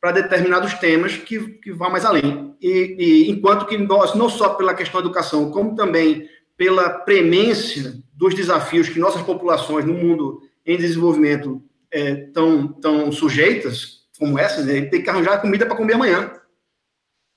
[0.00, 2.54] para determinados temas que, que vão mais além.
[2.60, 7.94] E, e, enquanto que nós, não só pela questão da educação, como também pela premência
[8.14, 11.62] dos desafios que nossas populações no mundo em desenvolvimento
[11.92, 14.82] estão é, tão sujeitas, como essa, né?
[14.82, 16.32] tem que arranjar comida para comer amanhã.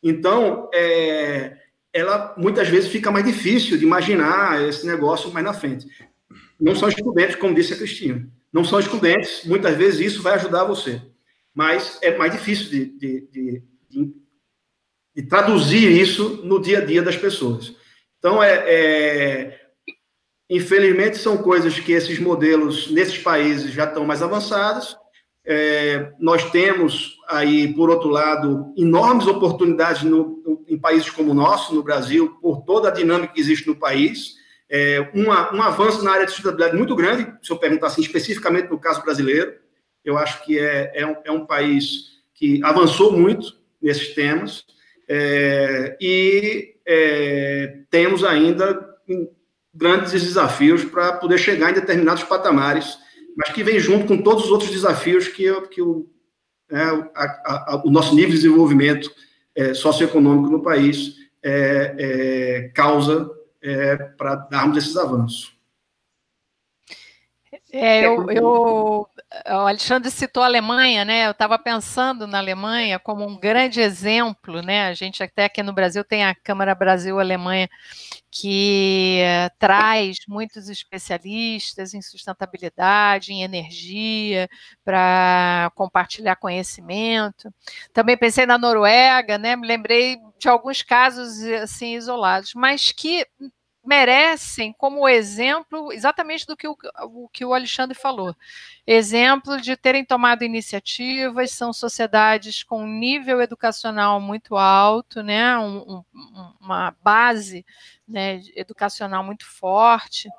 [0.03, 1.57] Então, é,
[1.93, 5.87] ela muitas vezes fica mais difícil de imaginar esse negócio mais na frente.
[6.59, 8.27] Não são excludentes, como disse a Cristina.
[8.51, 11.01] Não são excludentes, muitas vezes isso vai ajudar você.
[11.53, 14.13] Mas é mais difícil de, de, de, de,
[15.15, 17.75] de traduzir isso no dia a dia das pessoas.
[18.17, 19.61] Então, é, é,
[20.49, 24.95] infelizmente, são coisas que esses modelos, nesses países, já estão mais avançados.
[25.45, 31.73] É, nós temos aí, por outro lado, enormes oportunidades no, em países como o nosso,
[31.73, 34.39] no Brasil, por toda a dinâmica que existe no país
[34.71, 38.69] é, uma, um avanço na área de sustentabilidade muito grande, se eu perguntar assim, especificamente
[38.69, 39.53] no caso brasileiro.
[40.03, 44.63] Eu acho que é, é, um, é um país que avançou muito nesses temas
[45.09, 48.89] é, e é, temos ainda
[49.73, 52.97] grandes desafios para poder chegar em determinados patamares,
[53.35, 56.09] mas que vem junto com todos os outros desafios que, que o,
[56.69, 56.83] né,
[57.15, 59.11] a, a, o nosso nível de desenvolvimento
[59.55, 63.29] é, socioeconômico no país é, é, causa
[63.61, 65.53] é, para darmos esses avanços.
[67.73, 69.07] É, eu, eu, o
[69.45, 71.25] Alexandre citou a Alemanha, né?
[71.25, 74.87] Eu estava pensando na Alemanha como um grande exemplo, né?
[74.87, 77.69] A gente até aqui no Brasil tem a Câmara Brasil-Alemanha
[78.29, 79.21] que
[79.57, 84.49] traz muitos especialistas em sustentabilidade, em energia,
[84.83, 87.53] para compartilhar conhecimento.
[87.93, 89.55] Também pensei na Noruega, né?
[89.55, 93.25] Me lembrei de alguns casos assim isolados, mas que
[93.83, 98.35] merecem como exemplo exatamente do que o, o, que o Alexandre falou.
[98.85, 106.53] Exemplo de terem tomado iniciativas, são sociedades com nível educacional muito alto, né, um, um,
[106.59, 107.65] uma base
[108.07, 110.29] né, educacional muito forte.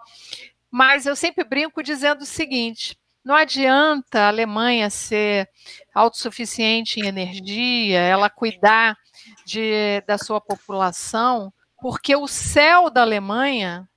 [0.71, 5.49] Mas eu sempre brinco dizendo o seguinte: não adianta a Alemanha ser
[5.93, 8.97] autossuficiente em energia, ela cuidar
[9.45, 11.53] de, da sua população
[11.83, 13.89] porque o céu da Alemanha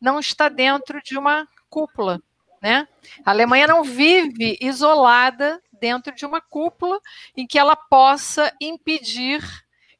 [0.00, 2.20] não está dentro de uma cúpula,
[2.60, 2.88] né?
[3.24, 6.98] A Alemanha não vive isolada dentro de uma cúpula
[7.36, 9.42] em que ela possa impedir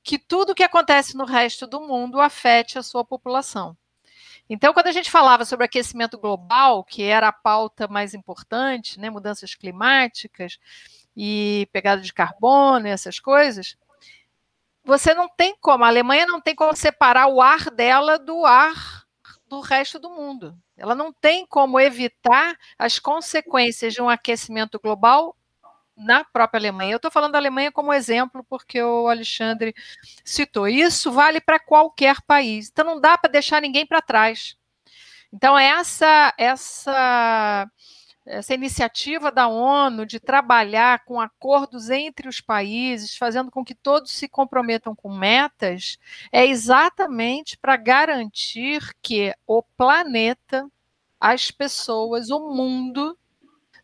[0.03, 3.77] que tudo que acontece no resto do mundo afete a sua população.
[4.49, 9.11] Então, quando a gente falava sobre aquecimento global, que era a pauta mais importante, né,
[9.11, 10.59] mudanças climáticas
[11.17, 13.77] e pegada de carbono, essas coisas,
[14.85, 19.05] você não tem como, a Alemanha não tem como separar o ar dela do ar
[19.47, 20.57] do resto do mundo.
[20.77, 25.37] Ela não tem como evitar as consequências de um aquecimento global
[25.97, 26.93] na própria Alemanha.
[26.93, 29.75] Eu estou falando da Alemanha como exemplo, porque o Alexandre
[30.25, 30.67] citou.
[30.67, 32.69] Isso vale para qualquer país.
[32.71, 34.57] Então não dá para deixar ninguém para trás.
[35.33, 37.67] Então, essa, essa
[38.25, 44.13] essa iniciativa da ONU de trabalhar com acordos entre os países, fazendo com que todos
[44.13, 45.99] se comprometam com metas,
[46.31, 50.69] é exatamente para garantir que o planeta,
[51.21, 53.19] as pessoas, o mundo,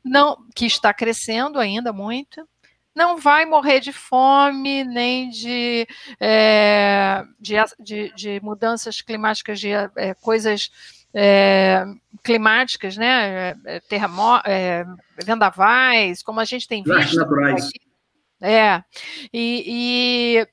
[0.04, 2.48] não, que está crescendo ainda muito,
[2.94, 5.86] não vai morrer de fome, nem de,
[6.18, 11.84] é, de, de, de, mudanças climáticas, de é, coisas é,
[12.22, 13.54] climáticas, né?
[13.64, 14.84] É, terremo é,
[15.24, 17.16] vendavais, como a gente tem visto.
[17.16, 17.70] naturais.
[18.40, 18.82] É.
[19.32, 20.48] E, e,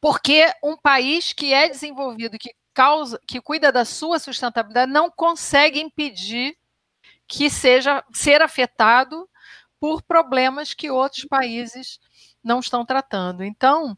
[0.00, 5.80] porque um país que é desenvolvido, que causa, que cuida da sua sustentabilidade, não consegue
[5.80, 6.56] impedir
[7.26, 9.28] que seja ser afetado
[9.80, 11.98] por problemas que outros países
[12.42, 13.42] não estão tratando.
[13.42, 13.96] Então,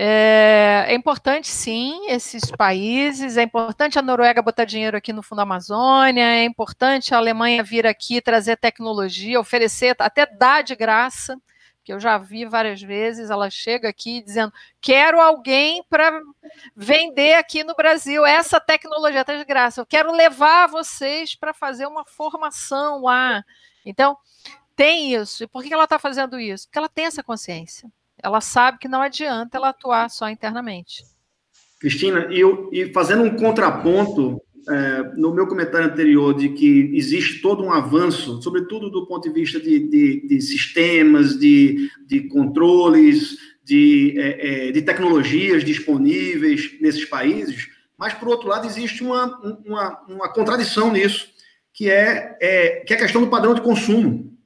[0.00, 3.36] é, é, importante, sim, esses países.
[3.36, 6.22] É importante a Noruega botar dinheiro aqui no Fundo Amazônia.
[6.22, 11.36] É importante a Alemanha vir aqui trazer tecnologia, oferecer, até dar de graça.
[11.82, 13.28] Que eu já vi várias vezes.
[13.28, 16.20] Ela chega aqui dizendo: quero alguém para
[16.76, 19.80] vender aqui no Brasil essa tecnologia, até de graça.
[19.80, 23.44] Eu quero levar vocês para fazer uma formação lá.
[23.84, 24.16] Então,
[24.76, 25.42] tem isso.
[25.42, 26.68] E por que ela está fazendo isso?
[26.68, 27.90] Porque ela tem essa consciência.
[28.22, 31.04] Ela sabe que não adianta ela atuar só internamente.
[31.80, 37.40] Cristina, e, eu, e fazendo um contraponto é, no meu comentário anterior de que existe
[37.40, 43.36] todo um avanço, sobretudo do ponto de vista de, de, de sistemas, de, de controles,
[43.64, 47.68] de, é, é, de tecnologias disponíveis nesses países,
[47.98, 49.26] mas, por outro lado, existe uma,
[49.66, 51.28] uma, uma contradição nisso,
[51.74, 54.37] que é, é, que é a questão do padrão de consumo.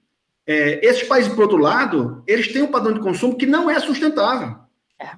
[0.47, 3.79] É, esses países, por outro lado, eles têm um padrão de consumo que não é
[3.79, 4.57] sustentável.
[5.01, 5.11] É.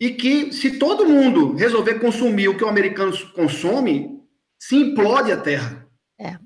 [0.00, 4.20] E que, se todo mundo resolver consumir o que o americano consome,
[4.58, 5.86] se implode a Terra.
[6.18, 6.38] É.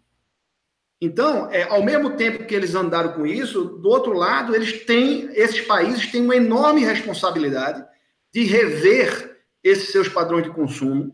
[1.00, 5.30] Então, é, ao mesmo tempo que eles andaram com isso, do outro lado, eles têm,
[5.32, 7.84] esses países têm uma enorme responsabilidade
[8.32, 11.12] de rever esses seus padrões de consumo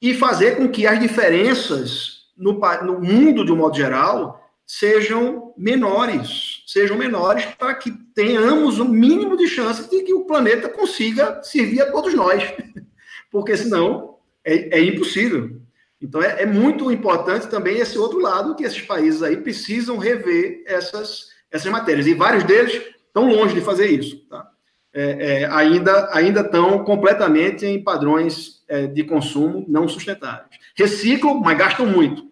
[0.00, 6.62] e fazer com que as diferenças no, no mundo, de um modo geral, sejam menores,
[6.66, 11.42] sejam menores para que tenhamos o um mínimo de chance de que o planeta consiga
[11.42, 12.42] servir a todos nós,
[13.30, 15.60] porque senão é, é impossível.
[16.00, 20.62] Então é, é, muito importante também esse outro lado que esses países aí precisam rever
[20.66, 24.48] essas, essas matérias e vários deles estão longe de fazer isso, tá?
[24.94, 30.50] É, é, ainda ainda estão completamente em padrões é, de consumo não sustentáveis.
[30.76, 32.31] Reciclam, mas gastam muito.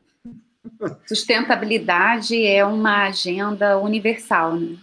[1.06, 4.76] Sustentabilidade é uma agenda universal, né?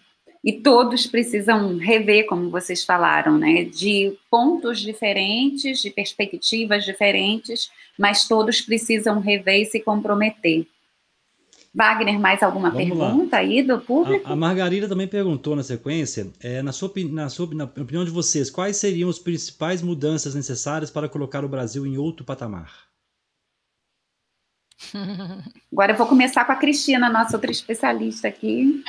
[0.44, 3.64] E todos precisam rever, como vocês falaram, né?
[3.64, 10.66] De pontos diferentes, de perspectivas diferentes, mas todos precisam rever e se comprometer.
[11.74, 13.42] Wagner, mais alguma Vamos pergunta lá.
[13.42, 14.28] aí do público?
[14.28, 18.10] A, a, Margarida também perguntou na sequência, é, na, sua, na, sua, na opinião de
[18.10, 22.88] vocês, quais seriam as principais mudanças necessárias para colocar o Brasil em outro patamar?
[25.72, 28.84] Agora eu vou começar com a Cristina, nossa outra especialista aqui.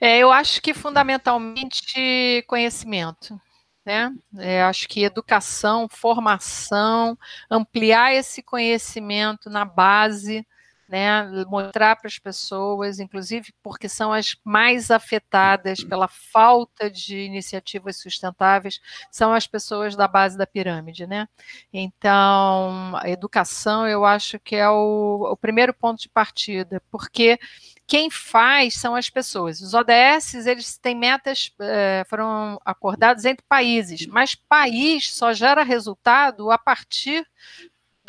[0.00, 3.38] É, eu acho que fundamentalmente conhecimento.
[3.84, 4.14] Né?
[4.38, 7.18] É, acho que educação, formação,
[7.50, 10.46] ampliar esse conhecimento na base
[10.90, 17.96] né, mostrar para as pessoas, inclusive porque são as mais afetadas pela falta de iniciativas
[17.96, 18.80] sustentáveis,
[19.10, 21.28] são as pessoas da base da pirâmide, né?
[21.72, 27.38] Então, a educação eu acho que é o, o primeiro ponto de partida, porque
[27.86, 29.60] quem faz são as pessoas.
[29.60, 36.50] Os ODS, eles têm metas, é, foram acordados entre países, mas país só gera resultado
[36.50, 37.24] a partir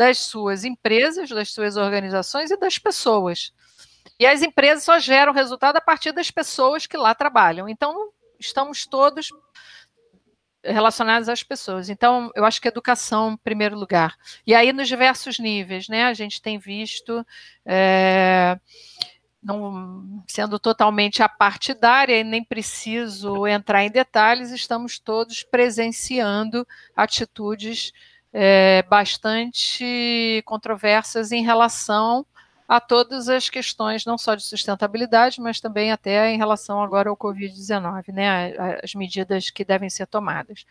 [0.01, 3.53] das suas empresas, das suas organizações e das pessoas.
[4.19, 7.69] E as empresas só geram resultado a partir das pessoas que lá trabalham.
[7.69, 8.09] Então,
[8.39, 9.29] estamos todos
[10.63, 11.87] relacionados às pessoas.
[11.87, 14.15] Então, eu acho que educação em primeiro lugar.
[14.45, 16.05] E aí, nos diversos níveis, né?
[16.05, 17.23] A gente tem visto.
[17.63, 18.59] É,
[19.43, 27.91] não sendo totalmente apartidária e nem preciso entrar em detalhes, estamos todos presenciando atitudes
[28.33, 32.25] é, bastante controversas em relação
[32.71, 37.17] a todas as questões, não só de sustentabilidade, mas também até em relação agora ao
[37.17, 40.65] Covid-19, né, as medidas que devem ser tomadas.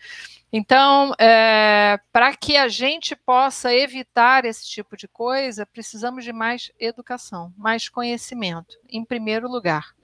[0.50, 6.72] Então, é, para que a gente possa evitar esse tipo de coisa, precisamos de mais
[6.80, 9.94] educação, mais conhecimento, em primeiro lugar.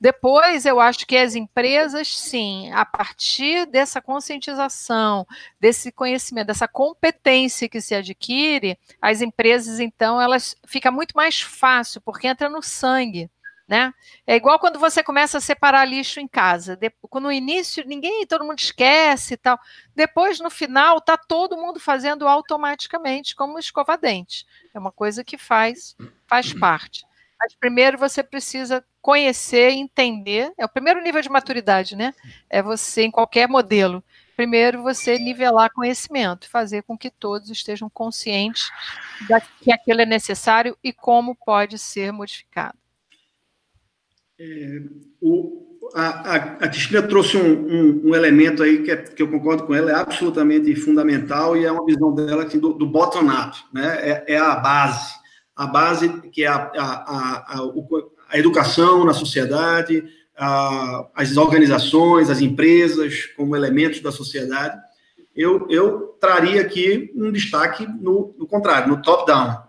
[0.00, 5.26] Depois, eu acho que as empresas, sim, a partir dessa conscientização,
[5.60, 12.00] desse conhecimento, dessa competência que se adquire, as empresas, então, elas fica muito mais fácil,
[12.00, 13.30] porque entra no sangue.
[13.66, 13.92] Né?
[14.26, 16.74] É igual quando você começa a separar lixo em casa.
[16.74, 19.60] De, no início, ninguém, todo mundo esquece e tal.
[19.94, 24.46] Depois, no final, tá todo mundo fazendo automaticamente, como escova dente.
[24.72, 25.94] É uma coisa que faz,
[26.26, 27.04] faz parte.
[27.40, 30.52] Mas primeiro você precisa conhecer, entender.
[30.58, 32.12] É o primeiro nível de maturidade, né?
[32.50, 34.02] É você, em qualquer modelo,
[34.36, 38.70] primeiro você nivelar conhecimento, fazer com que todos estejam conscientes
[39.26, 42.78] de que aquilo é necessário e como pode ser modificado.
[44.40, 44.82] É,
[45.20, 49.28] o, a, a, a, Cristina trouxe um, um, um elemento aí que, é, que, eu
[49.28, 53.58] concordo com ela, é absolutamente fundamental e é uma visão dela aqui do, do bottom-up,
[53.72, 53.96] né?
[54.00, 55.14] É, é, a base
[55.58, 57.70] a base que é a, a, a,
[58.30, 60.04] a educação na sociedade,
[61.16, 64.80] as organizações, as empresas como elementos da sociedade.
[65.34, 69.64] Eu, eu traria aqui um destaque no, no contrário, no top-down.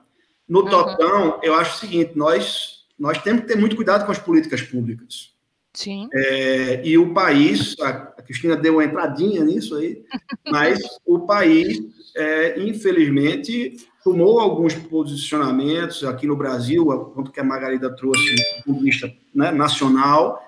[0.47, 0.69] No uhum.
[0.69, 4.61] top-down, eu acho o seguinte: nós, nós temos que ter muito cuidado com as políticas
[4.61, 5.33] públicas.
[5.73, 6.07] Sim.
[6.13, 10.03] É, e o país, a, a Cristina deu uma entradinha nisso aí,
[10.51, 11.79] mas o país,
[12.15, 18.79] é, infelizmente, tomou alguns posicionamentos aqui no Brasil, quanto que a Margarida trouxe do ponto
[18.79, 20.41] de vista né, nacional,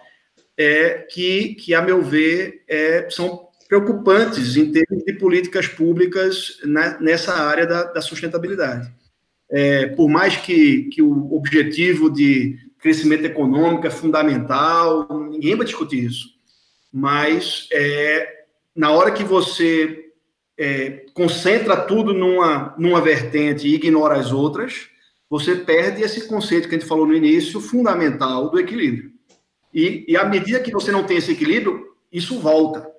[0.57, 6.99] é, que, que, a meu ver, é, são preocupantes em termos de políticas públicas na,
[6.99, 8.91] nessa área da, da sustentabilidade.
[9.49, 16.03] É, por mais que, que o objetivo de crescimento econômico é fundamental, ninguém vai discutir
[16.03, 16.29] isso.
[16.91, 18.43] Mas é,
[18.75, 20.00] na hora que você
[20.57, 24.89] é, concentra tudo numa, numa vertente e ignora as outras,
[25.29, 29.11] você perde esse conceito que a gente falou no início, fundamental do equilíbrio.
[29.73, 32.89] E, e à medida que você não tem esse equilíbrio, isso volta.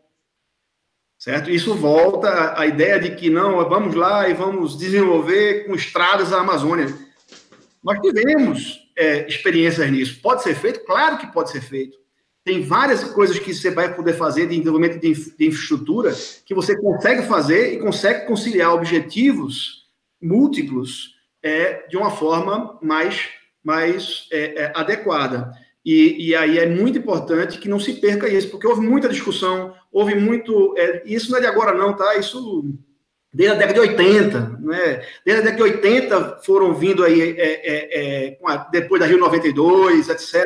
[1.18, 1.50] Certo?
[1.50, 6.40] Isso volta à ideia de que não, vamos lá e vamos desenvolver com estradas a
[6.40, 6.86] Amazônia.
[7.84, 10.20] Nós tivemos é, experiências nisso.
[10.20, 10.84] Pode ser feito?
[10.84, 11.96] Claro que pode ser feito.
[12.44, 16.12] Tem várias coisas que você vai poder fazer de desenvolvimento de, de infraestrutura
[16.44, 19.86] que você consegue fazer e consegue conciliar objetivos
[20.20, 23.28] múltiplos é, de uma forma mais,
[23.62, 25.52] mais é, é, adequada.
[25.85, 29.74] E, e, aí é muito importante que não se perca isso, porque houve muita discussão,
[29.90, 30.74] houve muito.
[30.78, 32.16] É, isso não é de agora, não, tá?
[32.16, 32.73] Isso
[33.32, 35.06] desde a década de 80, né?
[35.24, 40.10] Desde a década de 80 foram vindo aí, é, é, é depois da Rio 92,
[40.10, 40.44] etc.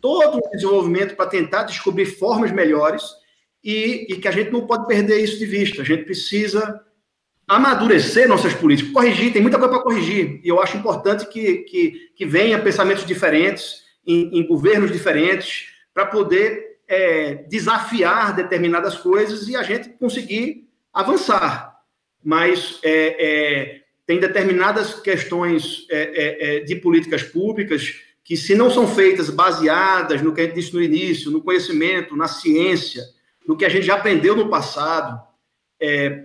[0.00, 3.02] Todo um desenvolvimento para tentar descobrir formas melhores
[3.64, 5.82] e, e, que a gente não pode perder isso de vista.
[5.82, 6.80] A gente precisa
[7.48, 10.40] amadurecer nossas políticas, corrigir, tem muita coisa para corrigir.
[10.44, 16.06] E eu acho importante que, que, que venha pensamentos diferentes em, em governos diferentes para
[16.06, 21.69] poder é, desafiar determinadas coisas e a gente conseguir avançar
[22.22, 27.94] mas é, é, tem determinadas questões é, é, é, de políticas públicas
[28.24, 32.16] que, se não são feitas baseadas no que a gente disse no início, no conhecimento,
[32.16, 33.02] na ciência,
[33.46, 35.20] no que a gente já aprendeu no passado,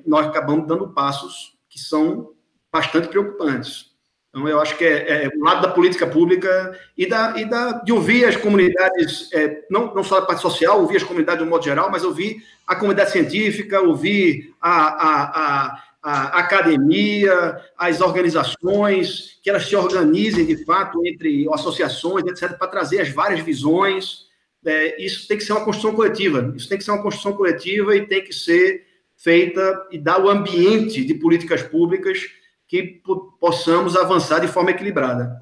[0.06, 2.34] nós acabamos dando passos que são
[2.72, 3.96] bastante preocupantes.
[4.36, 7.72] Então, eu acho que é, é o lado da política pública e, da, e da,
[7.72, 11.48] de ouvir as comunidades, é, não, não só a parte social, ouvir as comunidades de
[11.48, 18.00] um modo geral, mas ouvir a comunidade científica, ouvir a, a, a, a academia, as
[18.00, 24.28] organizações, que elas se organizem de fato entre associações, etc., para trazer as várias visões.
[24.64, 26.54] É, isso tem que ser uma construção coletiva.
[26.56, 28.86] Isso tem que ser uma construção coletiva e tem que ser
[29.18, 32.20] feita e dar o ambiente de políticas públicas
[32.68, 33.02] que
[33.40, 35.42] possamos avançar de forma equilibrada.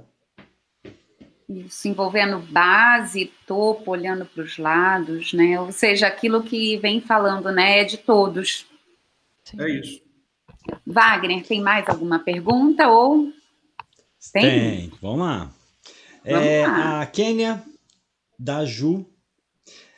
[1.49, 5.60] Isso, envolvendo base, topo, olhando para os lados, né?
[5.60, 8.65] Ou seja, aquilo que vem falando, né, é de todos.
[9.60, 10.03] É isso.
[10.85, 13.31] Wagner, tem mais alguma pergunta ou
[14.31, 14.41] tem?
[14.44, 15.52] Tem, vamos lá.
[16.26, 17.02] Vamos é, lá.
[17.02, 17.64] A Kênia
[18.40, 19.06] da Ju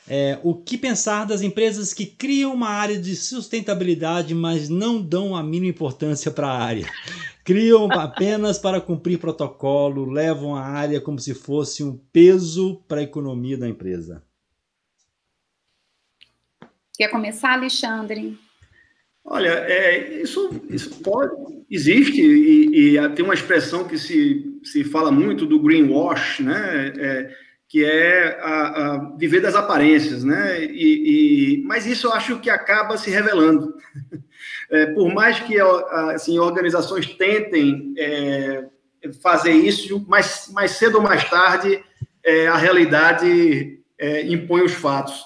[0.07, 5.35] é, o que pensar das empresas que criam uma área de sustentabilidade, mas não dão
[5.35, 6.87] a mínima importância para a área?
[7.43, 13.03] Criam apenas para cumprir protocolo, levam a área como se fosse um peso para a
[13.03, 14.23] economia da empresa.
[16.95, 18.37] Quer começar, Alexandre?
[19.25, 21.33] Olha, é, isso, isso pode,
[21.69, 26.93] existe, e, e, tem uma expressão que se, se fala muito do greenwash, né?
[26.97, 30.63] É, que é a, a viver das aparências, né?
[30.63, 33.73] E, e, mas isso eu acho que acaba se revelando.
[34.71, 35.57] É, por mais que
[36.13, 38.65] assim, organizações tentem é,
[39.21, 41.83] fazer isso, mais, mais cedo ou mais tarde
[42.23, 45.23] é, a realidade é, impõe os fatos.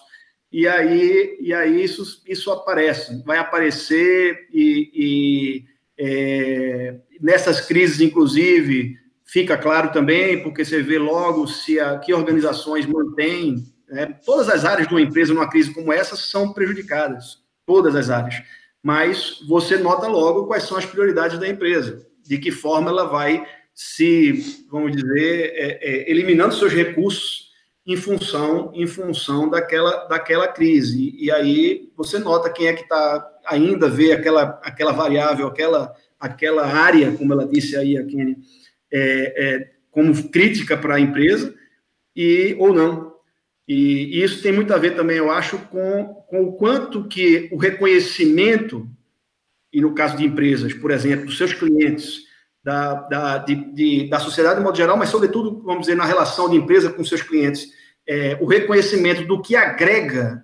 [0.51, 5.65] E aí, e aí isso, isso aparece, vai aparecer e, e
[5.97, 12.85] é, nessas crises, inclusive, fica claro também, porque você vê logo se a, que organizações
[12.85, 13.63] mantêm.
[13.87, 18.09] Né, todas as áreas de uma empresa numa crise como essa são prejudicadas, todas as
[18.09, 18.41] áreas.
[18.81, 23.45] Mas você nota logo quais são as prioridades da empresa, de que forma ela vai
[23.73, 27.48] se, vamos dizer, é, é, eliminando seus recursos
[27.89, 31.15] em função em função daquela, daquela crise.
[31.17, 36.67] E, aí você nota quem é que está ainda vê aquela, aquela variável, aquela, aquela
[36.67, 38.37] área, como ela disse aí a Kenny,
[38.93, 41.55] é, é, como crítica para a empresa
[42.15, 43.11] e ou não.
[43.67, 47.49] E, e, isso tem muito a ver também, eu acho, com, com o quanto que
[47.51, 48.87] o reconhecimento,
[49.73, 52.19] e no caso de empresas, por exemplo, dos seus clientes,
[52.63, 56.47] da, da, de, de, da sociedade de modo geral, mas sobretudo, vamos dizer, na relação
[56.47, 57.78] de empresa com seus clientes,
[58.09, 60.43] é, o reconhecimento do que agrega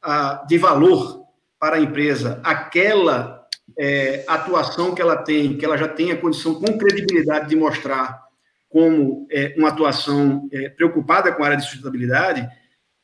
[0.00, 1.26] a, de valor
[1.58, 3.44] para a empresa aquela
[3.76, 8.22] é, atuação que ela tem, que ela já tem a condição com credibilidade de mostrar
[8.68, 12.48] como é, uma atuação é, preocupada com a área de sustentabilidade,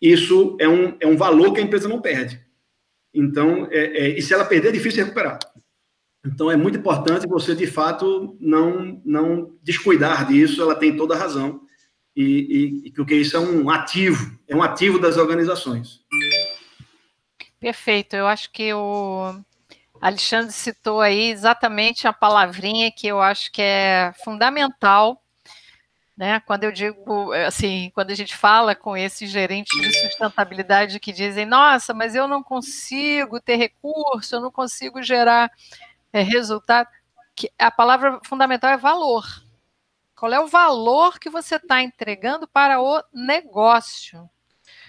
[0.00, 2.40] isso é um, é um valor que a empresa não perde.
[3.12, 5.40] Então, é, é, e se ela perder, é difícil recuperar.
[6.24, 11.18] Então, é muito importante você, de fato, não, não descuidar disso, ela tem toda a
[11.18, 11.60] razão,
[12.22, 16.00] e, e, que isso é um ativo, é um ativo das organizações.
[17.60, 19.34] Perfeito, eu acho que o
[20.00, 25.22] Alexandre citou aí exatamente a palavrinha que eu acho que é fundamental
[26.18, 26.40] né?
[26.40, 31.46] Quando eu digo, assim, quando a gente fala com esses gerentes de sustentabilidade que dizem,
[31.46, 35.48] nossa, mas eu não consigo ter recurso, eu não consigo gerar
[36.12, 36.88] é, resultado,
[37.36, 39.24] que a palavra fundamental é valor.
[40.18, 44.28] Qual é o valor que você está entregando para o negócio?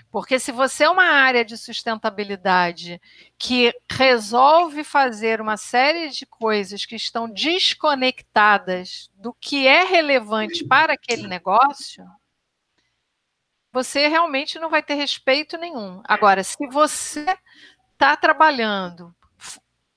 [0.10, 3.00] Porque se você é uma área de sustentabilidade
[3.38, 10.94] que resolve fazer uma série de coisas que estão desconectadas do que é relevante para
[10.94, 12.04] aquele negócio,
[13.72, 16.02] você realmente não vai ter respeito nenhum.
[16.06, 17.38] Agora, se você
[17.94, 19.16] está trabalhando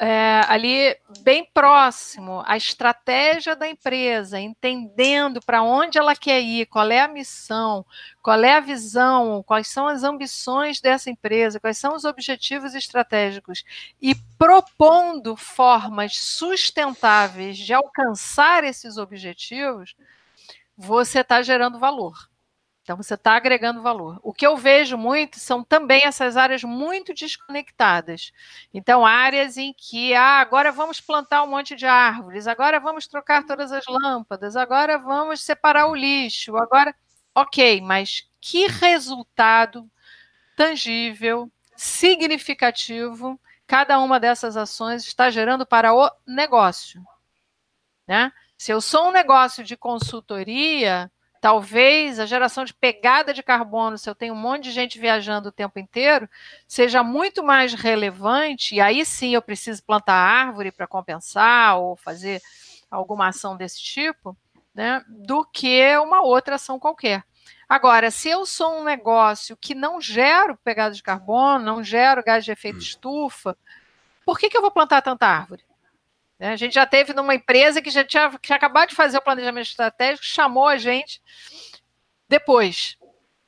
[0.05, 6.91] é, ali bem próximo à estratégia da empresa, entendendo para onde ela quer ir, qual
[6.91, 7.87] é a missão,
[8.20, 13.62] qual é a visão, quais são as ambições dessa empresa, quais são os objetivos estratégicos,
[14.01, 19.95] e propondo formas sustentáveis de alcançar esses objetivos,
[20.77, 22.29] você está gerando valor.
[22.83, 24.19] Então, você está agregando valor.
[24.25, 28.33] O que eu vejo muito são também essas áreas muito desconectadas.
[28.75, 33.47] Então, áreas em que, ah, agora vamos plantar um monte de árvores, agora vamos trocar
[33.47, 36.95] todas as lâmpadas, agora vamos separar o lixo, agora.
[37.35, 39.89] Ok, mas que resultado
[40.57, 47.01] tangível, significativo, cada uma dessas ações está gerando para o negócio?
[48.07, 48.33] Né?
[48.59, 51.11] Se eu sou um negócio de consultoria
[51.43, 55.48] talvez a geração de pegada de carbono, se eu tenho um monte de gente viajando
[55.48, 56.31] o tempo inteiro,
[56.69, 62.40] seja muito mais relevante, e aí sim eu preciso plantar árvore para compensar ou fazer
[62.89, 64.36] alguma ação desse tipo,
[64.73, 67.24] né, do que uma outra ação qualquer.
[67.69, 72.44] Agora, se eu sou um negócio que não gero pegada de carbono, não gero gás
[72.44, 72.82] de efeito hum.
[72.82, 73.59] estufa,
[74.24, 75.64] por que, que eu vou plantar tanta árvore?
[76.43, 76.48] Né?
[76.48, 79.69] A gente já teve numa empresa que já tinha, que acabado de fazer o planejamento
[79.69, 81.23] estratégico, chamou a gente
[82.28, 82.97] depois.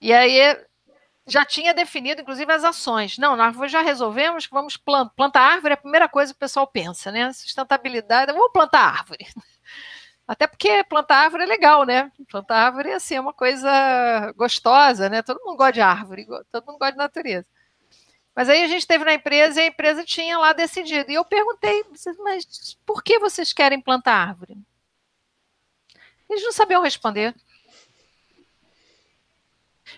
[0.00, 0.56] E aí
[1.26, 3.18] já tinha definido, inclusive, as ações.
[3.18, 6.38] Não, nós já resolvemos que vamos plantar, plantar árvore, é a primeira coisa que o
[6.38, 7.32] pessoal pensa, né?
[7.32, 9.26] Sustentabilidade, vamos plantar árvore.
[10.28, 12.12] Até porque plantar árvore é legal, né?
[12.30, 15.20] Plantar árvore assim, é uma coisa gostosa, né?
[15.20, 17.46] Todo mundo gosta de árvore, todo mundo gosta de natureza.
[18.34, 21.10] Mas aí a gente esteve na empresa e a empresa tinha lá decidido.
[21.10, 21.84] E eu perguntei,
[22.18, 24.56] mas por que vocês querem plantar árvore?
[26.28, 27.34] Eles não sabiam responder.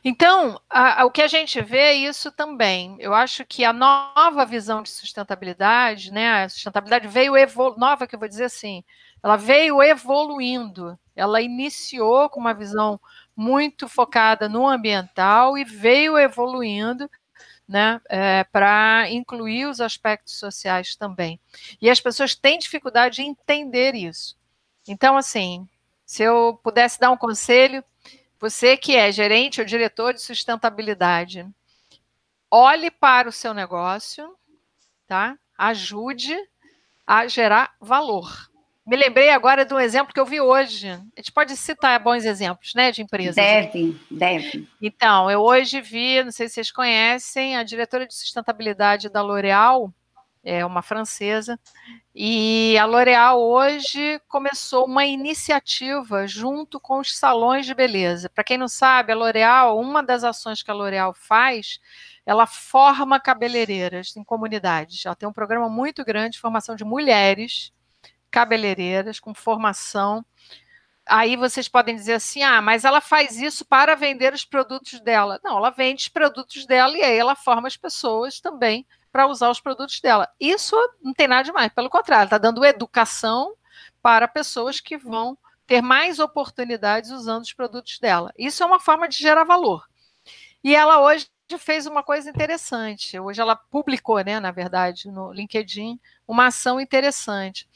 [0.05, 2.97] Então, a, a, o que a gente vê é isso também.
[3.01, 8.15] Eu acho que a nova visão de sustentabilidade, né, a sustentabilidade veio evolu nova, que
[8.15, 8.85] eu vou dizer assim,
[9.23, 10.99] ela veio evoluindo.
[11.15, 13.01] Ela iniciou com uma visão
[13.35, 17.09] muito focada no ambiental e veio evoluindo
[17.69, 21.41] né, é, para incluir os aspectos sociais também.
[21.81, 24.37] E as pessoas têm dificuldade de entender isso.
[24.87, 25.69] Então, assim,
[26.05, 27.85] se eu pudesse dar um conselho,
[28.39, 31.47] você que é gerente ou diretor de sustentabilidade,
[32.51, 34.37] olhe para o seu negócio,
[35.07, 35.37] tá?
[35.59, 36.37] Ajude
[37.07, 38.51] a gerar valor.
[38.87, 40.89] Me lembrei agora de um exemplo que eu vi hoje.
[40.89, 43.35] A gente pode citar bons exemplos, né, de empresas.
[43.35, 44.69] Deve, deve.
[44.81, 49.93] Então, eu hoje vi, não sei se vocês conhecem, a diretora de sustentabilidade da L'Oréal,
[50.45, 51.59] é uma francesa,
[52.15, 58.31] e a L'Oréal hoje começou uma iniciativa junto com os salões de beleza.
[58.31, 61.81] Para quem não sabe, a L'Oréal, uma das ações que a L'Oréal faz,
[62.25, 65.05] ela forma cabeleireiras em comunidades.
[65.05, 67.73] Ela tem um programa muito grande de formação de mulheres
[68.37, 70.23] cabeleireiras com formação.
[71.07, 75.41] Aí vocês podem dizer assim: ah, mas ela faz isso para vender os produtos dela.
[75.43, 79.49] Não, ela vende os produtos dela e aí ela forma as pessoas também para usar
[79.49, 80.29] os produtos dela.
[80.39, 83.55] Isso não tem nada demais, pelo contrário, está dando educação
[84.03, 88.31] para pessoas que vão ter mais oportunidades usando os produtos dela.
[88.37, 89.83] Isso é uma forma de gerar valor.
[90.63, 91.27] E ela hoje
[91.59, 93.19] fez uma coisa interessante.
[93.19, 97.69] Hoje ela publicou, né, na verdade, no LinkedIn, uma ação interessante.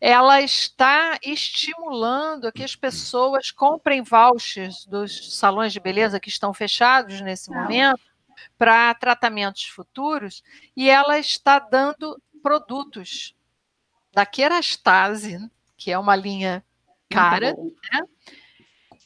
[0.00, 7.20] Ela está estimulando que as pessoas comprem vouchers dos salões de beleza que estão fechados
[7.20, 8.00] nesse momento
[8.56, 10.44] para tratamentos futuros
[10.76, 13.34] e ela está dando produtos
[14.12, 16.64] da Kerastase, que é uma linha
[17.10, 18.02] cara, né,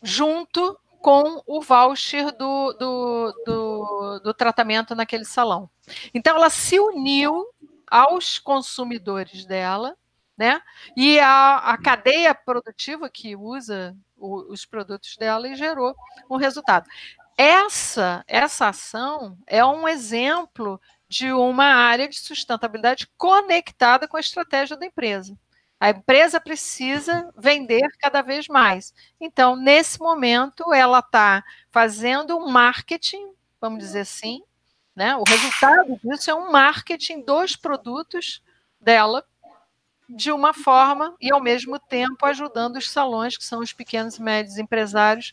[0.02, 5.68] junto com o voucher do, do, do, do tratamento naquele salão.
[6.12, 7.46] Então, ela se uniu
[7.90, 9.96] aos consumidores dela,
[10.36, 10.62] né?
[10.96, 15.94] E a, a cadeia produtiva que usa o, os produtos dela e gerou
[16.30, 16.88] um resultado.
[17.36, 24.76] Essa, essa ação é um exemplo de uma área de sustentabilidade conectada com a estratégia
[24.76, 25.36] da empresa.
[25.80, 28.92] A empresa precisa vender cada vez mais.
[29.18, 34.42] Então, nesse momento, ela está fazendo um marketing, vamos dizer assim,
[34.94, 35.16] né?
[35.16, 38.42] O resultado disso é um marketing dos produtos
[38.78, 39.24] dela
[40.06, 44.22] de uma forma e, ao mesmo tempo, ajudando os salões, que são os pequenos e
[44.22, 45.32] médios empresários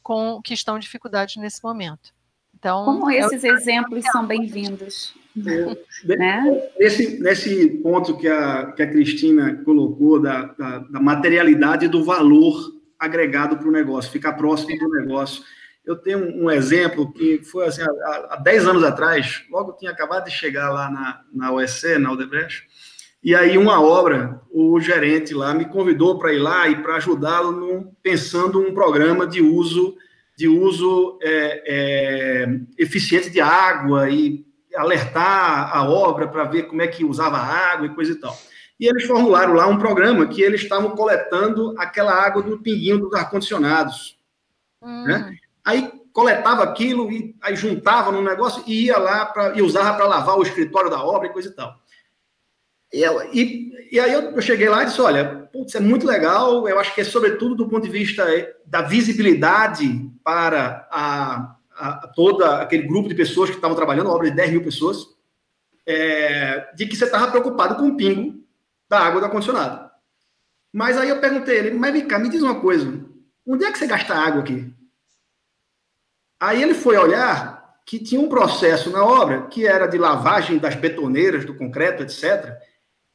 [0.00, 2.14] com, que estão em dificuldades nesse momento.
[2.54, 5.14] Então, Como é esses exemplos são bem-vindos.
[5.36, 6.70] Né?
[6.78, 12.04] nesse, nesse ponto que a, que a Cristina colocou da, da, da materialidade e do
[12.04, 15.42] valor agregado para o negócio, ficar próximo do negócio.
[15.86, 20.24] Eu tenho um exemplo que foi assim, há, há 10 anos atrás, logo tinha acabado
[20.24, 22.66] de chegar lá na, na OSC, na Odebrecht,
[23.22, 27.92] e aí, uma obra, o gerente lá me convidou para ir lá e para ajudá-lo
[28.00, 29.96] pensando um programa de uso
[30.36, 34.46] de uso é, é, eficiente de água e
[34.80, 38.36] alertar a obra para ver como é que usava a água e coisa e tal.
[38.78, 43.12] E eles formularam lá um programa que eles estavam coletando aquela água do pinguinho dos
[43.12, 44.18] ar-condicionados.
[44.82, 45.04] Hum.
[45.04, 45.36] Né?
[45.64, 50.06] Aí coletava aquilo e aí juntava no negócio e ia lá pra, e usava para
[50.06, 51.74] lavar o escritório da obra e coisa e tal.
[52.92, 56.66] E, eu, e, e, aí eu, cheguei lá e disse, olha, putz, é muito legal,
[56.66, 62.08] eu acho que é sobretudo do ponto de vista eh, da visibilidade para a, a,
[62.08, 65.06] todo aquele grupo de pessoas que estavam trabalhando, obra de 10 mil pessoas,
[65.86, 68.42] é, de que você estava preocupado com o pingo
[68.88, 69.88] da água do ar-condicionado.
[70.72, 73.04] Mas aí eu perguntei ele, mas vem cá, me diz uma coisa,
[73.46, 74.72] onde é que você gasta água aqui?
[76.40, 80.74] Aí ele foi olhar que tinha um processo na obra que era de lavagem das
[80.74, 82.54] betoneiras, do concreto, etc.,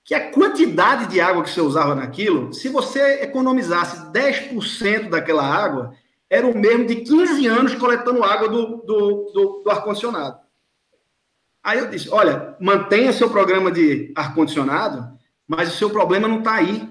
[0.03, 5.95] que a quantidade de água que você usava naquilo, se você economizasse 10% daquela água,
[6.33, 10.39] era o mesmo de 15 anos coletando água do, do, do, do ar-condicionado.
[11.63, 15.15] Aí eu disse: olha, mantenha seu programa de ar-condicionado,
[15.47, 16.89] mas o seu problema não está aí.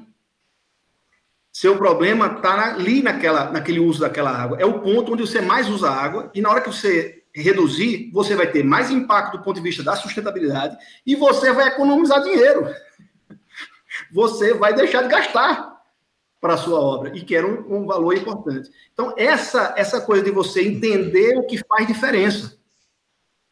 [1.51, 4.59] Seu problema está ali naquela, naquele uso daquela água.
[4.61, 8.37] É o ponto onde você mais usa água, e na hora que você reduzir, você
[8.37, 12.67] vai ter mais impacto do ponto de vista da sustentabilidade e você vai economizar dinheiro
[14.13, 15.72] você vai deixar de gastar
[16.43, 18.69] para a sua obra, e que era um, um, valor importante.
[18.93, 22.59] Então, essa, essa coisa de você entender o que faz diferença.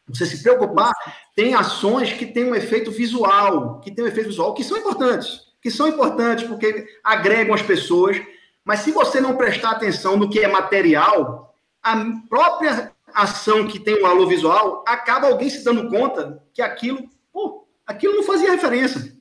[0.09, 0.91] Você se preocupar,
[1.33, 5.53] tem ações que têm um efeito visual, que têm um efeito visual, que são importantes,
[5.61, 8.21] que são importantes porque agregam as pessoas,
[8.65, 11.95] mas se você não prestar atenção no que é material, a
[12.29, 17.65] própria ação que tem um valor visual, acaba alguém se dando conta que aquilo, pô,
[17.87, 19.15] aquilo não fazia referência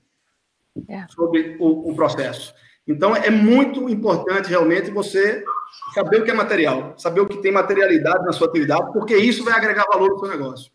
[0.89, 1.07] é.
[1.09, 2.53] sobre o, o, processo.
[2.87, 5.45] Então, é muito importante realmente você
[5.95, 9.45] saber o que é material, saber o que tem materialidade na sua atividade, porque isso
[9.45, 10.73] vai agregar valor no seu negócio.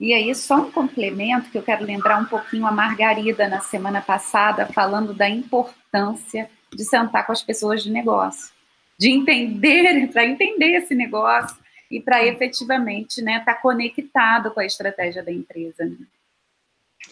[0.00, 4.00] E aí, só um complemento que eu quero lembrar um pouquinho a Margarida na semana
[4.00, 8.52] passada, falando da importância de sentar com as pessoas de negócio,
[8.98, 11.56] de entender, para entender esse negócio
[11.90, 15.84] e para efetivamente estar né, tá conectado com a estratégia da empresa.
[15.84, 15.96] Né?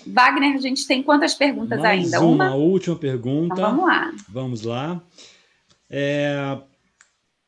[0.06, 2.20] Wagner, a gente tem quantas perguntas Mais ainda?
[2.20, 3.54] Uma, uma última pergunta.
[3.54, 4.12] Então, vamos lá.
[4.28, 5.02] Vamos lá.
[5.88, 6.58] É,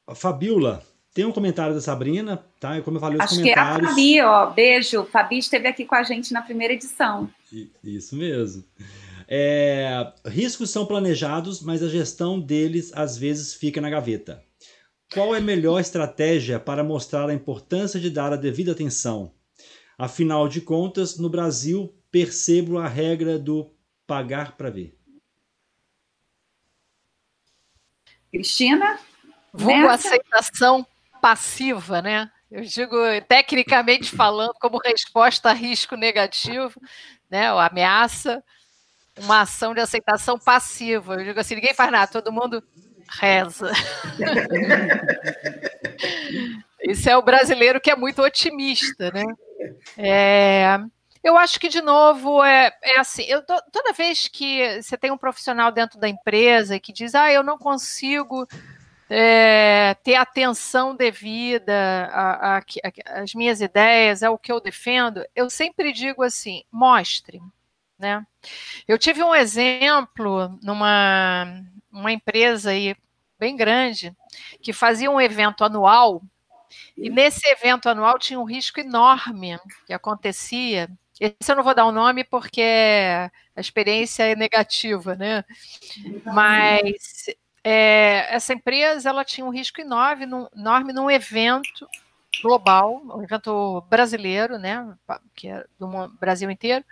[0.07, 0.83] a Fabiola,
[1.15, 2.81] tem um comentário da Sabrina, tá?
[2.83, 3.95] Como eu falei, os Acho comentários...
[3.95, 4.51] que é a Fabi, ó.
[4.51, 5.05] Beijo.
[5.05, 7.31] Fabi esteve aqui com a gente na primeira edição.
[7.83, 8.65] Isso mesmo.
[9.29, 14.43] É, riscos são planejados, mas a gestão deles às vezes fica na gaveta.
[15.13, 19.31] Qual é a melhor estratégia para mostrar a importância de dar a devida atenção?
[19.97, 23.75] Afinal de contas, no Brasil, percebo a regra do
[24.07, 24.97] pagar para ver.
[28.31, 29.01] Cristina?
[29.53, 30.87] Vulgo aceitação
[31.21, 32.31] passiva, né?
[32.49, 32.97] Eu digo,
[33.27, 36.81] tecnicamente falando, como resposta a risco negativo,
[37.29, 38.45] né, ou ameaça,
[39.19, 41.15] uma ação de aceitação passiva.
[41.15, 42.63] Eu digo assim, ninguém faz nada, todo mundo
[43.09, 43.73] reza.
[46.81, 49.25] Isso é o brasileiro que é muito otimista, né?
[49.99, 50.79] É,
[51.25, 55.17] eu acho que, de novo, é, é assim: eu, toda vez que você tem um
[55.17, 58.47] profissional dentro da empresa que diz, ah, eu não consigo
[59.09, 62.11] é, ter atenção devida
[63.07, 67.41] às minhas ideias, é o que eu defendo, eu sempre digo assim: mostre.
[67.99, 68.27] Né?
[68.87, 71.47] Eu tive um exemplo numa
[71.91, 72.95] uma empresa aí
[73.39, 74.15] bem grande
[74.61, 76.21] que fazia um evento anual
[76.97, 80.91] e nesse evento anual tinha um risco enorme que acontecia
[81.21, 82.63] Esse eu não vou dar o um nome porque
[83.55, 85.45] a experiência é negativa, né?
[86.25, 87.27] Mas
[87.63, 91.89] é, essa empresa ela tinha um risco enorme, num, enorme num evento
[92.43, 94.95] global, um evento brasileiro, né?
[95.35, 95.89] Que é do
[96.19, 96.85] Brasil inteiro.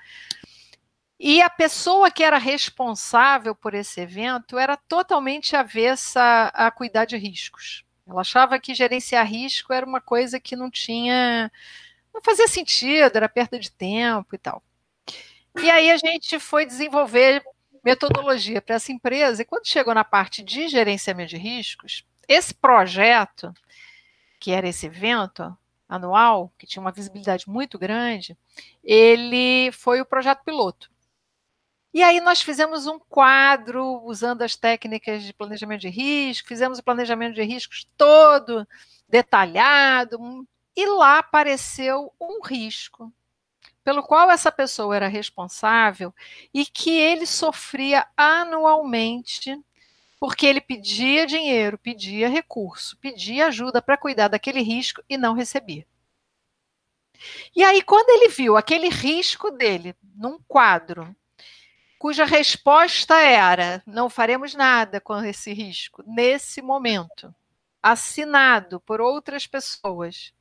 [1.24, 7.16] E a pessoa que era responsável por esse evento era totalmente avessa a cuidar de
[7.16, 7.84] riscos.
[8.04, 11.50] Ela achava que gerenciar risco era uma coisa que não tinha.
[12.12, 14.62] Não fazia sentido, era perda de tempo e tal.
[15.60, 17.42] E aí a gente foi desenvolver
[17.84, 23.52] metodologia para essa empresa, e quando chegou na parte de gerenciamento de riscos, esse projeto,
[24.38, 25.56] que era esse evento
[25.88, 28.36] anual, que tinha uma visibilidade muito grande,
[28.82, 30.90] ele foi o projeto piloto.
[31.92, 36.82] E aí nós fizemos um quadro usando as técnicas de planejamento de risco, fizemos o
[36.82, 38.66] planejamento de riscos todo
[39.06, 40.18] detalhado,
[40.76, 43.12] e lá apareceu um risco
[43.84, 46.14] pelo qual essa pessoa era responsável
[46.54, 49.60] e que ele sofria anualmente
[50.20, 55.84] porque ele pedia dinheiro, pedia recurso, pedia ajuda para cuidar daquele risco e não recebia.
[57.54, 61.14] E aí, quando ele viu aquele risco dele num quadro
[61.98, 67.34] cuja resposta era: não faremos nada com esse risco nesse momento,
[67.82, 70.32] assinado por outras pessoas,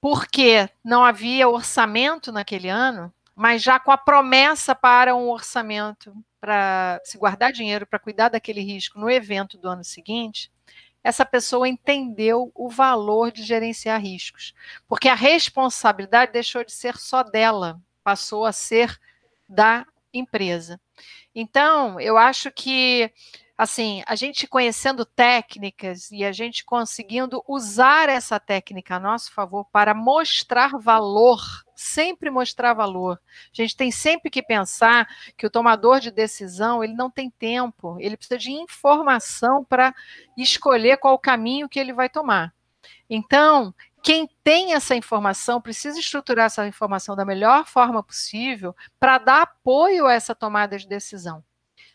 [0.00, 7.00] porque não havia orçamento naquele ano, mas já com a promessa para um orçamento para
[7.04, 10.50] se guardar dinheiro para cuidar daquele risco no evento do ano seguinte,
[11.04, 14.54] essa pessoa entendeu o valor de gerenciar riscos,
[14.88, 19.00] porque a responsabilidade deixou de ser só dela, passou a ser
[19.48, 20.80] da empresa.
[21.34, 23.12] Então, eu acho que
[23.56, 29.66] assim, a gente conhecendo técnicas e a gente conseguindo usar essa técnica a nosso favor
[29.70, 31.40] para mostrar valor,
[31.74, 33.20] sempre mostrar valor.
[33.52, 37.96] A gente tem sempre que pensar que o tomador de decisão, ele não tem tempo,
[38.00, 39.94] ele precisa de informação para
[40.36, 42.54] escolher qual o caminho que ele vai tomar.
[43.08, 49.42] Então, quem tem essa informação precisa estruturar essa informação da melhor forma possível para dar
[49.42, 51.44] apoio a essa tomada de decisão.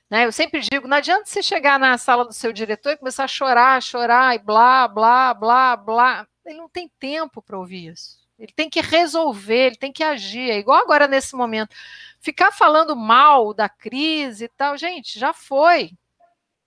[0.10, 0.26] Né?
[0.26, 3.28] Eu sempre digo, não adianta você chegar na sala do seu diretor e começar a
[3.28, 6.28] chorar, chorar e blá, blá, blá, blá.
[6.46, 8.18] Ele não tem tempo para ouvir isso.
[8.40, 10.50] Ele tem que resolver, ele tem que agir.
[10.50, 11.76] É igual agora nesse momento.
[12.20, 15.92] Ficar falando mal da crise e tal, gente, já foi.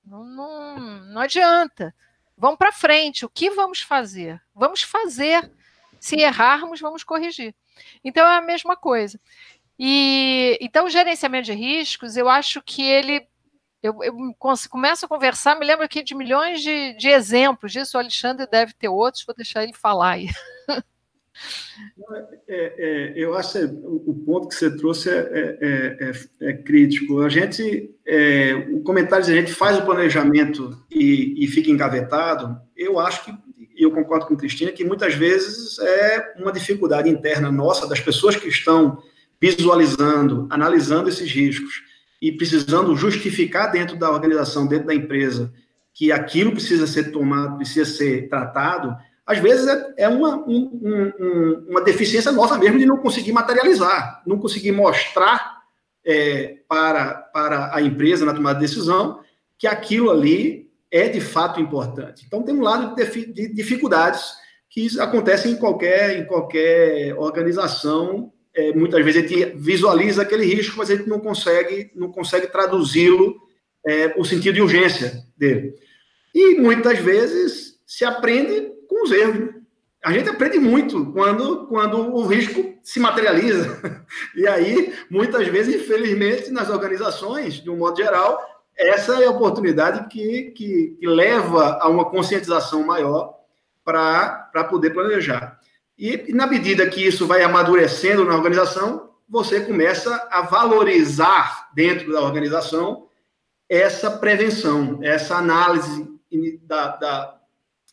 [0.04, 1.94] Não, não, não adianta.
[2.36, 3.24] Vamos para frente.
[3.24, 4.42] O que vamos fazer?
[4.54, 5.50] Vamos fazer.
[6.00, 7.54] Se errarmos, vamos corrigir.
[8.02, 9.20] Então é a mesma coisa.
[9.78, 13.26] E então o gerenciamento de riscos, eu acho que ele
[13.82, 14.14] eu, eu
[14.68, 17.96] começo a conversar, me lembro aqui de milhões de, de exemplos disso.
[17.96, 20.28] O Alexandre deve ter outros, vou deixar ele falar aí.
[22.46, 27.22] É, é, eu acho que o ponto que você trouxe é, é, é, é crítico.
[27.22, 27.90] A gente,
[28.74, 33.32] o comentário a gente faz o planejamento e, e fica engavetado, eu acho que,
[33.74, 38.00] e eu concordo com a Cristina, que muitas vezes é uma dificuldade interna nossa, das
[38.00, 39.02] pessoas que estão
[39.40, 41.89] visualizando, analisando esses riscos
[42.20, 45.52] e precisando justificar dentro da organização, dentro da empresa,
[45.94, 48.96] que aquilo precisa ser tomado, precisa ser tratado,
[49.30, 54.22] às vezes é, é uma, um, um, uma deficiência nossa mesmo de não conseguir materializar,
[54.26, 55.60] não conseguir mostrar
[56.04, 59.20] é, para, para a empresa na tomada de decisão
[59.56, 62.24] que aquilo ali é de fato importante.
[62.26, 64.32] Então, tem um lado de, de dificuldades
[64.68, 68.32] que acontecem em qualquer, em qualquer organização.
[68.54, 72.48] É, muitas vezes a gente visualiza aquele risco, mas a gente não consegue, não consegue
[72.48, 73.36] traduzi-lo
[73.86, 75.74] é, o sentido de urgência dele.
[76.34, 79.54] E muitas vezes se aprende com os erros.
[80.04, 83.80] A gente aprende muito quando, quando o risco se materializa.
[84.34, 88.44] E aí, muitas vezes, infelizmente, nas organizações, de um modo geral,
[88.76, 93.38] essa é a oportunidade que, que, que leva a uma conscientização maior
[93.84, 95.59] para poder planejar.
[96.00, 102.22] E, na medida que isso vai amadurecendo na organização, você começa a valorizar dentro da
[102.22, 103.06] organização
[103.68, 106.08] essa prevenção, essa análise
[106.62, 107.40] da, da,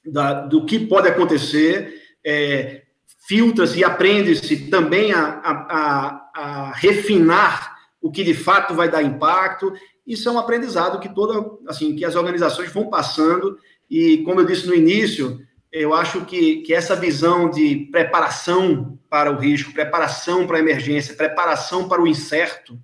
[0.06, 2.84] da, do que pode acontecer, é,
[3.28, 9.74] filtra-se e aprende-se também a, a, a, refinar o que de fato vai dar impacto.
[10.08, 13.60] Isso é um aprendizado que toda, assim, que as organizações vão passando
[13.90, 19.32] e, como eu disse no início, eu acho que, que essa visão de preparação para
[19.32, 22.80] o risco, preparação para a emergência, preparação para o incerto,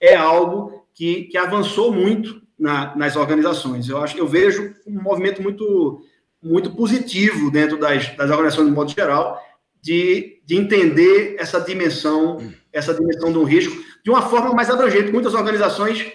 [0.00, 3.88] é algo que, que avançou muito na, nas organizações.
[3.88, 6.02] Eu acho, eu vejo um movimento muito
[6.42, 9.40] muito positivo dentro das, das organizações de modo geral,
[9.80, 12.38] de, de entender essa dimensão,
[12.72, 15.12] essa dimensão do risco, de uma forma mais abrangente.
[15.12, 16.12] Muitas organizações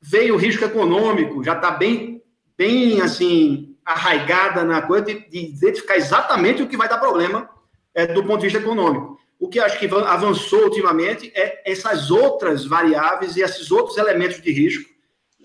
[0.00, 2.22] veem o risco econômico, já está bem,
[2.56, 7.48] bem assim, arraigada na coisa de, de identificar exatamente o que vai dar problema
[7.94, 9.18] é, do ponto de vista econômico.
[9.38, 14.52] O que acho que avançou ultimamente é essas outras variáveis e esses outros elementos de
[14.52, 14.88] risco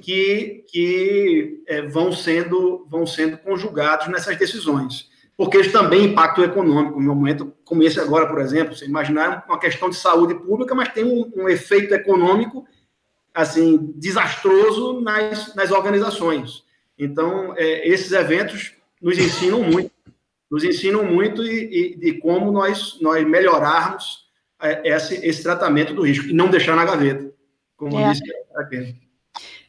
[0.02, 6.48] que, que é, vão, sendo, vão sendo conjugados nessas decisões porque eles também impactam o
[6.48, 7.00] econômico.
[7.00, 10.92] No momento como esse agora, por exemplo, você imaginar uma questão de saúde pública, mas
[10.92, 12.66] tem um, um efeito econômico
[13.34, 16.64] assim desastroso nas, nas organizações.
[16.98, 19.92] Então, é, esses eventos nos ensinam muito,
[20.50, 24.26] nos ensinam muito e, e de como nós, nós melhorarmos
[24.62, 27.32] é, esse, esse tratamento do risco e não deixar na gaveta,
[27.76, 28.12] como é.
[28.12, 28.24] disse
[28.56, 29.07] aqui.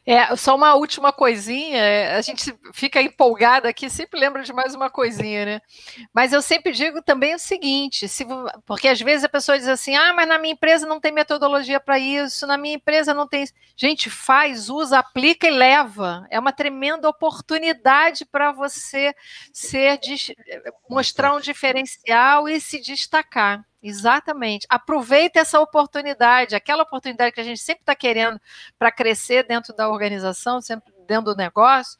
[0.05, 4.73] É, só uma última coisinha, é, a gente fica empolgada aqui, sempre lembra de mais
[4.73, 5.61] uma coisinha, né?
[6.13, 8.25] Mas eu sempre digo também o seguinte, se,
[8.65, 11.79] porque às vezes a pessoa diz assim, ah, mas na minha empresa não tem metodologia
[11.79, 13.45] para isso, na minha empresa não tem.
[13.75, 16.25] Gente, faz, usa, aplica e leva.
[16.31, 19.13] É uma tremenda oportunidade para você
[19.53, 19.99] ser,
[20.89, 23.63] mostrar um diferencial e se destacar.
[23.81, 24.67] Exatamente.
[24.69, 28.39] Aproveita essa oportunidade, aquela oportunidade que a gente sempre está querendo
[28.77, 31.97] para crescer dentro da organização, sempre dentro do negócio.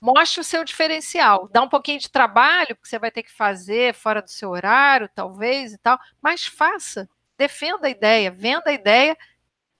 [0.00, 1.48] Mostre o seu diferencial.
[1.50, 5.08] Dá um pouquinho de trabalho, porque você vai ter que fazer fora do seu horário,
[5.14, 7.08] talvez e tal, mas faça.
[7.38, 9.16] Defenda a ideia, venda a ideia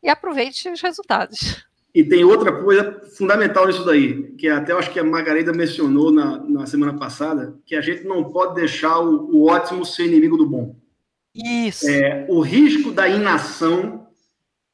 [0.03, 1.67] e aproveite os resultados.
[1.95, 6.39] E tem outra coisa fundamental nisso daí, que até acho que a Margarida mencionou na,
[6.39, 10.47] na semana passada, que a gente não pode deixar o, o ótimo ser inimigo do
[10.47, 10.77] bom.
[11.37, 11.89] Isso.
[11.89, 14.07] É, o risco da inação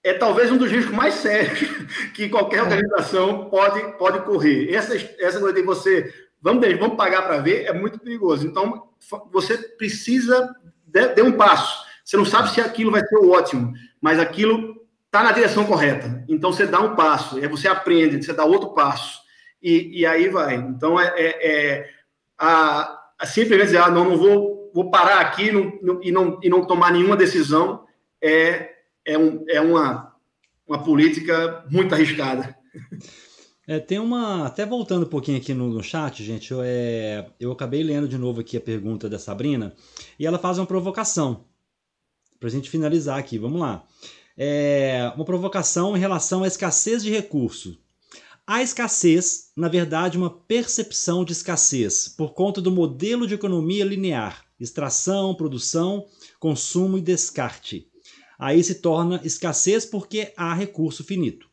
[0.05, 1.61] é talvez um dos riscos mais sérios
[2.15, 2.63] que qualquer é.
[2.63, 4.73] organização pode, pode correr.
[4.73, 8.47] Essa, essa coisa de você, vamos, vamos pagar para ver, é muito perigoso.
[8.47, 8.89] Então,
[9.33, 10.55] você precisa
[10.87, 11.85] de, um passo.
[12.05, 16.25] Você não sabe se aquilo vai ser o ótimo, mas aquilo está na direção correta.
[16.29, 19.21] Então, você dá um passo, e aí você aprende, você dá outro passo,
[19.63, 20.55] e, e aí vai.
[20.55, 21.91] Então, é, é, é
[22.39, 26.39] a, a simplesmente dizer, ah, não, não vou vou parar aqui não, não, e, não,
[26.43, 27.85] e não tomar nenhuma decisão
[28.23, 28.71] é,
[29.05, 30.15] é, um, é uma,
[30.67, 32.57] uma política muito arriscada.
[33.67, 34.47] É, tem uma.
[34.47, 38.19] Até voltando um pouquinho aqui no, no chat, gente, eu, é, eu acabei lendo de
[38.19, 39.75] novo aqui a pergunta da Sabrina
[40.19, 41.45] e ela faz uma provocação
[42.41, 43.39] para a gente finalizar aqui.
[43.39, 43.85] Vamos lá.
[44.37, 47.79] É, uma provocação em relação à escassez de recurso.
[48.45, 54.45] A escassez, na verdade, uma percepção de escassez por conta do modelo de economia linear
[54.63, 56.07] extração, produção,
[56.39, 57.89] consumo e descarte.
[58.39, 61.49] Aí se torna escassez porque há recurso finito.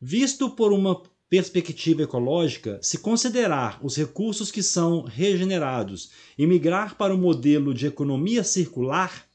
[0.00, 7.14] Visto por uma perspectiva ecológica, se considerar os recursos que são regenerados e migrar para
[7.14, 9.26] o um modelo de economia circular,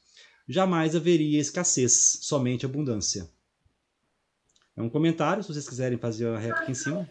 [0.48, 3.28] jamais haveria escassez, somente abundância.
[4.76, 7.10] É um comentário, se vocês quiserem fazer a réplica em cima.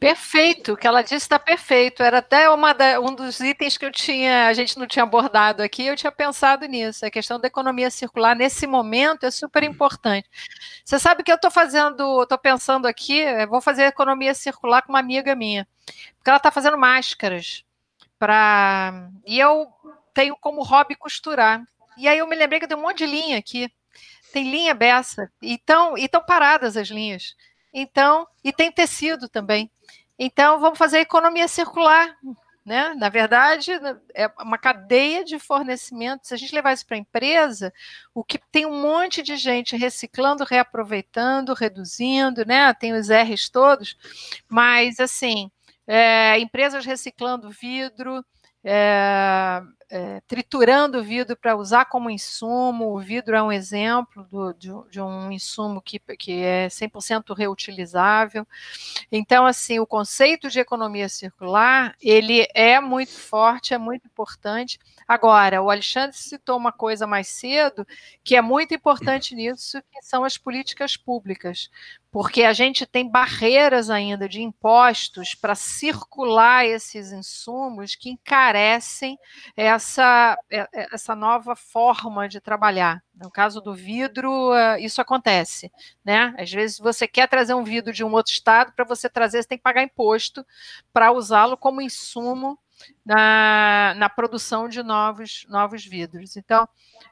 [0.00, 2.04] Perfeito, o que ela disse está perfeito.
[2.04, 5.60] Era até uma da, um dos itens que eu tinha, a gente não tinha abordado
[5.60, 7.04] aqui, eu tinha pensado nisso.
[7.04, 10.28] A questão da economia circular nesse momento é super importante.
[10.84, 15.00] Você sabe que eu estou fazendo, estou pensando aqui, vou fazer economia circular com uma
[15.00, 15.66] amiga minha,
[16.16, 17.64] porque ela está fazendo máscaras
[18.18, 19.66] para e eu
[20.14, 21.62] tenho como hobby costurar.
[21.96, 23.68] E aí eu me lembrei que tenho um monte de linha aqui.
[24.32, 25.30] Tem linha beça.
[25.42, 27.34] Então, e estão paradas as linhas.
[27.80, 29.70] Então, e tem tecido também.
[30.18, 32.16] Então, vamos fazer economia circular.
[32.66, 32.92] Né?
[32.96, 33.70] Na verdade,
[34.12, 36.26] é uma cadeia de fornecimento.
[36.26, 37.72] Se a gente levar isso para a empresa,
[38.12, 42.74] o que tem um monte de gente reciclando, reaproveitando, reduzindo, né?
[42.74, 43.96] Tem os R's todos,
[44.48, 45.50] mas assim,
[45.86, 48.22] é, empresas reciclando vidro,
[48.62, 52.94] é, é, triturando o vidro para usar como insumo.
[52.94, 58.46] O vidro é um exemplo do, de, de, um insumo que, que é 100% reutilizável.
[59.10, 64.78] Então, assim, o conceito de economia circular, ele é muito forte, é muito importante.
[65.06, 67.86] Agora, o Alexandre citou uma coisa mais cedo,
[68.22, 71.70] que é muito importante nisso, que são as políticas públicas
[72.10, 79.18] porque a gente tem barreiras ainda de impostos para circular esses insumos que encarecem
[79.56, 79.70] é,
[80.50, 83.02] é, essa nova forma de trabalhar.
[83.14, 85.70] No caso do vidro, eh, isso acontece,
[86.04, 86.34] né?
[86.38, 89.48] Às vezes você quer trazer um vidro de um outro estado, para você trazer, você
[89.48, 90.44] tem que pagar imposto
[90.92, 92.58] para usá-lo como insumo
[93.04, 96.36] na, na produção de novos, novos vidros.
[96.36, 96.68] Então,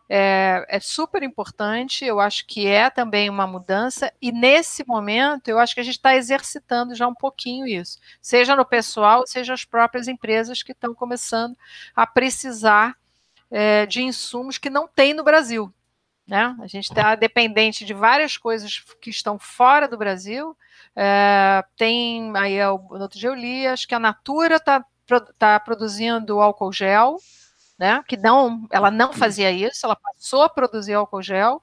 [0.08, 5.58] é, é, super importante, eu acho que é também uma mudança, e nesse momento eu
[5.58, 9.64] acho que a gente está exercitando já um pouquinho isso, seja no pessoal, seja as
[9.64, 11.56] próprias empresas que estão começando
[11.94, 12.96] a precisar
[13.50, 15.72] é, de insumos que não tem no Brasil.
[16.26, 16.56] Né?
[16.60, 20.56] A gente está dependente de várias coisas que estão fora do Brasil.
[20.94, 24.84] É, tem aí no outro dia eu li, acho que a Natura está
[25.38, 27.16] tá produzindo álcool gel,
[27.78, 28.02] né?
[28.06, 31.62] Que não, ela não fazia isso, ela passou a produzir álcool gel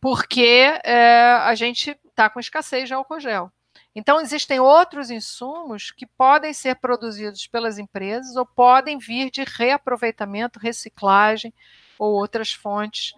[0.00, 3.52] porque é, a gente está com escassez de álcool gel.
[3.94, 10.58] Então, existem outros insumos que podem ser produzidos pelas empresas ou podem vir de reaproveitamento,
[10.58, 11.52] reciclagem
[11.98, 13.12] ou outras fontes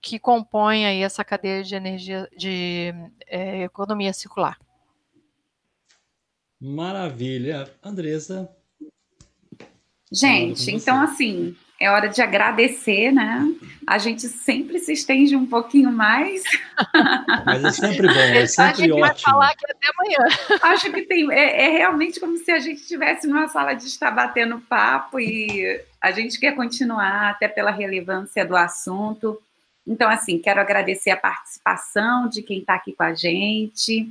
[0.00, 2.94] que compõem aí essa cadeia de energia de
[3.26, 4.58] é, economia circular.
[6.58, 7.70] Maravilha.
[7.82, 8.50] Andressa.
[10.12, 13.44] Gente, então assim, é hora de agradecer, né?
[13.84, 16.42] A gente sempre se estende um pouquinho mais.
[17.44, 19.00] Mas é sempre bom, é sempre ótimo.
[19.00, 20.38] Vai falar aqui até amanhã.
[20.62, 24.12] Acho que tem, é, é, realmente como se a gente estivesse numa sala de estar
[24.12, 29.42] batendo papo e a gente quer continuar até pela relevância do assunto.
[29.84, 34.08] Então, assim, quero agradecer a participação de quem está aqui com a gente.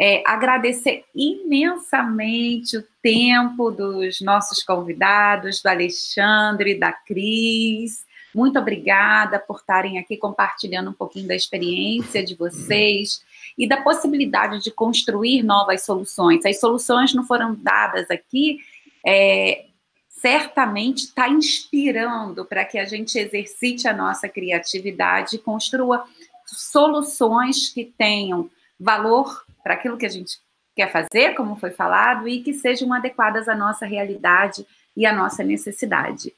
[0.00, 8.06] É, agradecer imensamente o tempo dos nossos convidados, do Alexandre, da Cris.
[8.32, 13.24] Muito obrigada por estarem aqui compartilhando um pouquinho da experiência de vocês
[13.58, 16.46] e da possibilidade de construir novas soluções.
[16.46, 18.58] As soluções não foram dadas aqui,
[19.04, 19.64] é,
[20.08, 26.04] certamente está inspirando para que a gente exercite a nossa criatividade e construa
[26.46, 28.48] soluções que tenham
[28.78, 30.38] valor para aquilo que a gente
[30.74, 34.66] quer fazer, como foi falado, e que sejam adequadas à nossa realidade
[34.96, 36.32] e à nossa necessidade.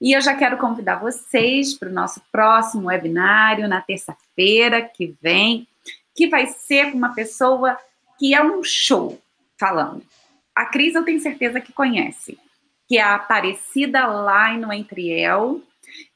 [0.00, 5.66] E eu já quero convidar vocês para o nosso próximo webinário na terça-feira que vem,
[6.14, 7.78] que vai ser com uma pessoa
[8.18, 9.18] que é um show
[9.58, 10.02] falando.
[10.54, 12.38] A Cris eu tenho certeza que conhece,
[12.88, 15.62] que é a Aparecida Laino Entriel,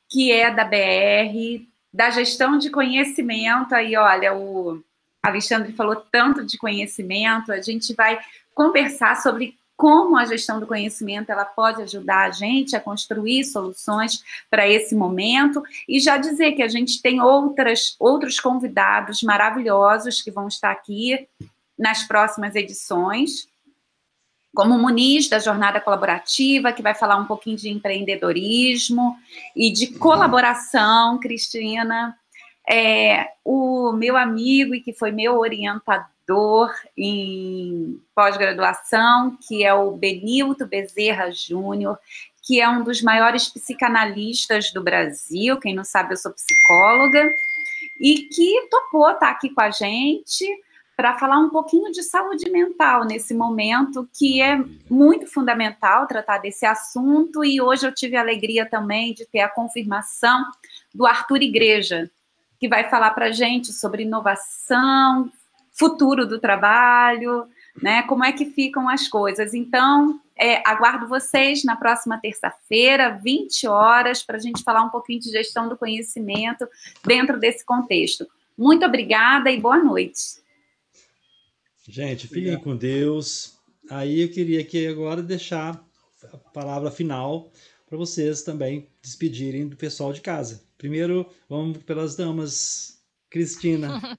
[0.09, 4.83] que é da BR, da gestão de conhecimento, aí olha, o
[5.23, 8.19] Alexandre falou tanto de conhecimento, a gente vai
[8.55, 14.23] conversar sobre como a gestão do conhecimento ela pode ajudar a gente a construir soluções
[14.51, 15.63] para esse momento.
[15.89, 21.27] E já dizer que a gente tem outras outros convidados maravilhosos que vão estar aqui
[21.79, 23.49] nas próximas edições,
[24.55, 29.17] como o Muniz da Jornada Colaborativa, que vai falar um pouquinho de empreendedorismo
[29.57, 32.15] e de colaboração, Cristina,
[32.71, 40.67] é, o meu amigo e que foi meu orientador em pós-graduação, que é o Benilto
[40.67, 41.99] Bezerra Júnior,
[42.45, 47.29] que é um dos maiores psicanalistas do Brasil, quem não sabe, eu sou psicóloga,
[48.01, 50.47] e que topou estar aqui com a gente
[50.97, 56.65] para falar um pouquinho de saúde mental nesse momento, que é muito fundamental tratar desse
[56.65, 60.45] assunto, e hoje eu tive a alegria também de ter a confirmação
[60.95, 62.11] do Arthur Igreja,
[62.61, 65.33] que vai falar para a gente sobre inovação,
[65.73, 67.47] futuro do trabalho,
[67.83, 68.03] né?
[68.03, 69.55] Como é que ficam as coisas.
[69.55, 75.21] Então, é, aguardo vocês na próxima terça-feira, 20 horas, para a gente falar um pouquinho
[75.21, 76.69] de gestão do conhecimento
[77.03, 78.29] dentro desse contexto.
[78.59, 80.41] Muito obrigada e boa noite.
[81.89, 83.59] Gente, fiquem com Deus.
[83.91, 85.83] Aí eu queria aqui agora deixar
[86.31, 87.51] a palavra final
[87.91, 90.63] para vocês também despedirem do pessoal de casa.
[90.79, 93.03] Primeiro, vamos pelas damas.
[93.29, 94.01] Cristina.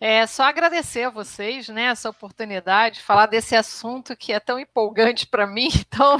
[0.00, 5.26] É só agradecer a vocês, né, essa oportunidade, falar desse assunto que é tão empolgante
[5.26, 6.18] para mim, então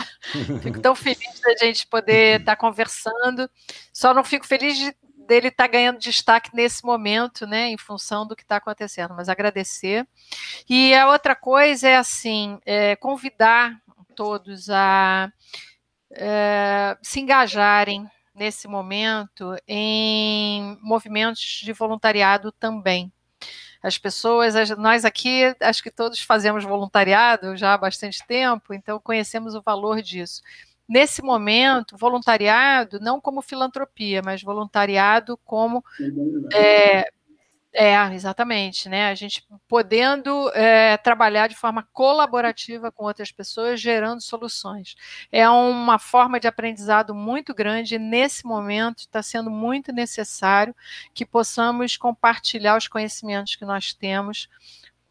[0.62, 3.50] fico tão feliz da gente poder estar tá conversando.
[3.92, 4.96] Só não fico feliz de,
[5.26, 9.28] dele estar tá ganhando destaque nesse momento, né, em função do que está acontecendo, mas
[9.28, 10.06] agradecer.
[10.70, 13.78] E a outra coisa é assim, é, convidar
[14.14, 15.30] todos a
[16.10, 23.12] é, se engajarem nesse momento em movimentos de voluntariado também.
[23.82, 29.54] As pessoas, nós aqui, acho que todos fazemos voluntariado já há bastante tempo, então conhecemos
[29.54, 30.42] o valor disso.
[30.88, 35.84] Nesse momento, voluntariado não como filantropia, mas voluntariado como
[36.54, 37.10] é,
[37.78, 39.10] é, exatamente, né?
[39.10, 44.96] A gente podendo é, trabalhar de forma colaborativa com outras pessoas, gerando soluções.
[45.30, 50.74] É uma forma de aprendizado muito grande nesse momento está sendo muito necessário
[51.12, 54.48] que possamos compartilhar os conhecimentos que nós temos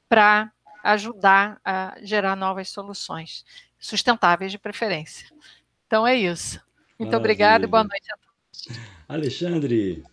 [0.09, 0.51] para
[0.83, 3.45] ajudar a gerar novas soluções,
[3.79, 5.27] sustentáveis de preferência.
[5.85, 6.59] Então é isso.
[6.97, 8.79] Muito obrigada e boa noite a todos.
[9.07, 10.03] Alexandre,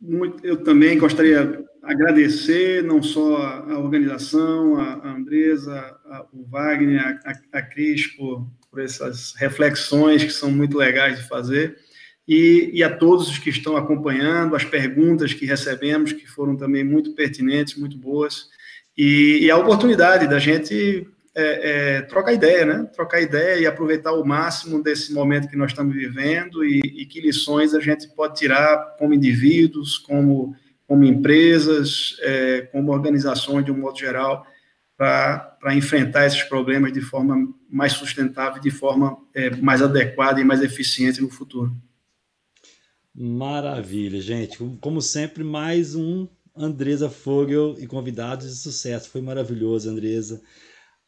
[0.00, 5.74] muito, eu também gostaria de agradecer não só a organização, a, Andresa,
[6.06, 11.28] a, o Wagner, a, a Cris por, por essas reflexões que são muito legais de
[11.28, 11.76] fazer.
[12.26, 16.82] e, e, a todos os que estão acompanhando, as perguntas que recebemos, que foram também
[16.82, 18.48] muito pertinentes, muito boas,
[18.96, 21.06] e, e a oportunidade da gente
[21.38, 22.90] é, é, trocar ideia, né?
[22.94, 27.20] Trocar ideia e aproveitar o máximo desse momento que nós estamos vivendo e, e que
[27.20, 30.56] lições a gente pode tirar como indivíduos, como,
[30.88, 34.46] como empresas, é, como organizações de um modo geral,
[34.96, 40.62] para enfrentar esses problemas de forma mais sustentável, de forma é, mais adequada e mais
[40.62, 41.70] eficiente no futuro.
[43.14, 44.56] Maravilha, gente.
[44.80, 46.26] Como sempre, mais um
[46.56, 49.10] Andresa Fogel e convidados de sucesso.
[49.10, 50.40] Foi maravilhoso, Andresa,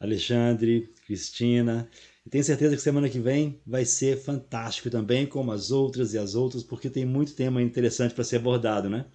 [0.00, 1.88] Alexandre, Cristina.
[2.24, 6.18] E tenho certeza que semana que vem vai ser fantástico também, como as outras e
[6.18, 9.06] as outras, porque tem muito tema interessante para ser abordado, né?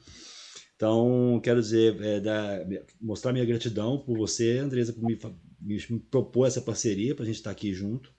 [0.76, 2.60] Então, quero dizer, é, da,
[3.00, 5.18] mostrar minha gratidão por você, Andresa, por me,
[5.62, 8.12] me propor essa parceria para a gente estar aqui junto.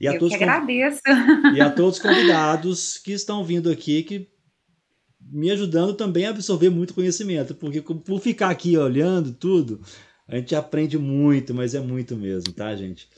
[0.00, 1.00] E a Eu todos que agradeço.
[1.54, 4.28] E a todos os convidados que estão vindo aqui, que
[5.20, 9.80] me ajudando também a absorver muito conhecimento, porque por ficar aqui olhando tudo,
[10.26, 13.08] a gente aprende muito, mas é muito mesmo, tá, gente?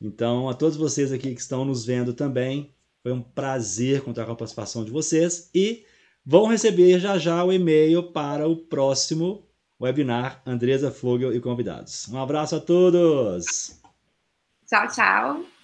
[0.00, 4.32] Então, a todos vocês aqui que estão nos vendo também, foi um prazer contar com
[4.32, 5.84] a participação de vocês e
[6.24, 9.46] vão receber já já o e-mail para o próximo
[9.80, 12.08] webinar Andresa Fogel e convidados.
[12.08, 13.80] Um abraço a todos!
[14.66, 15.59] Tchau, tchau!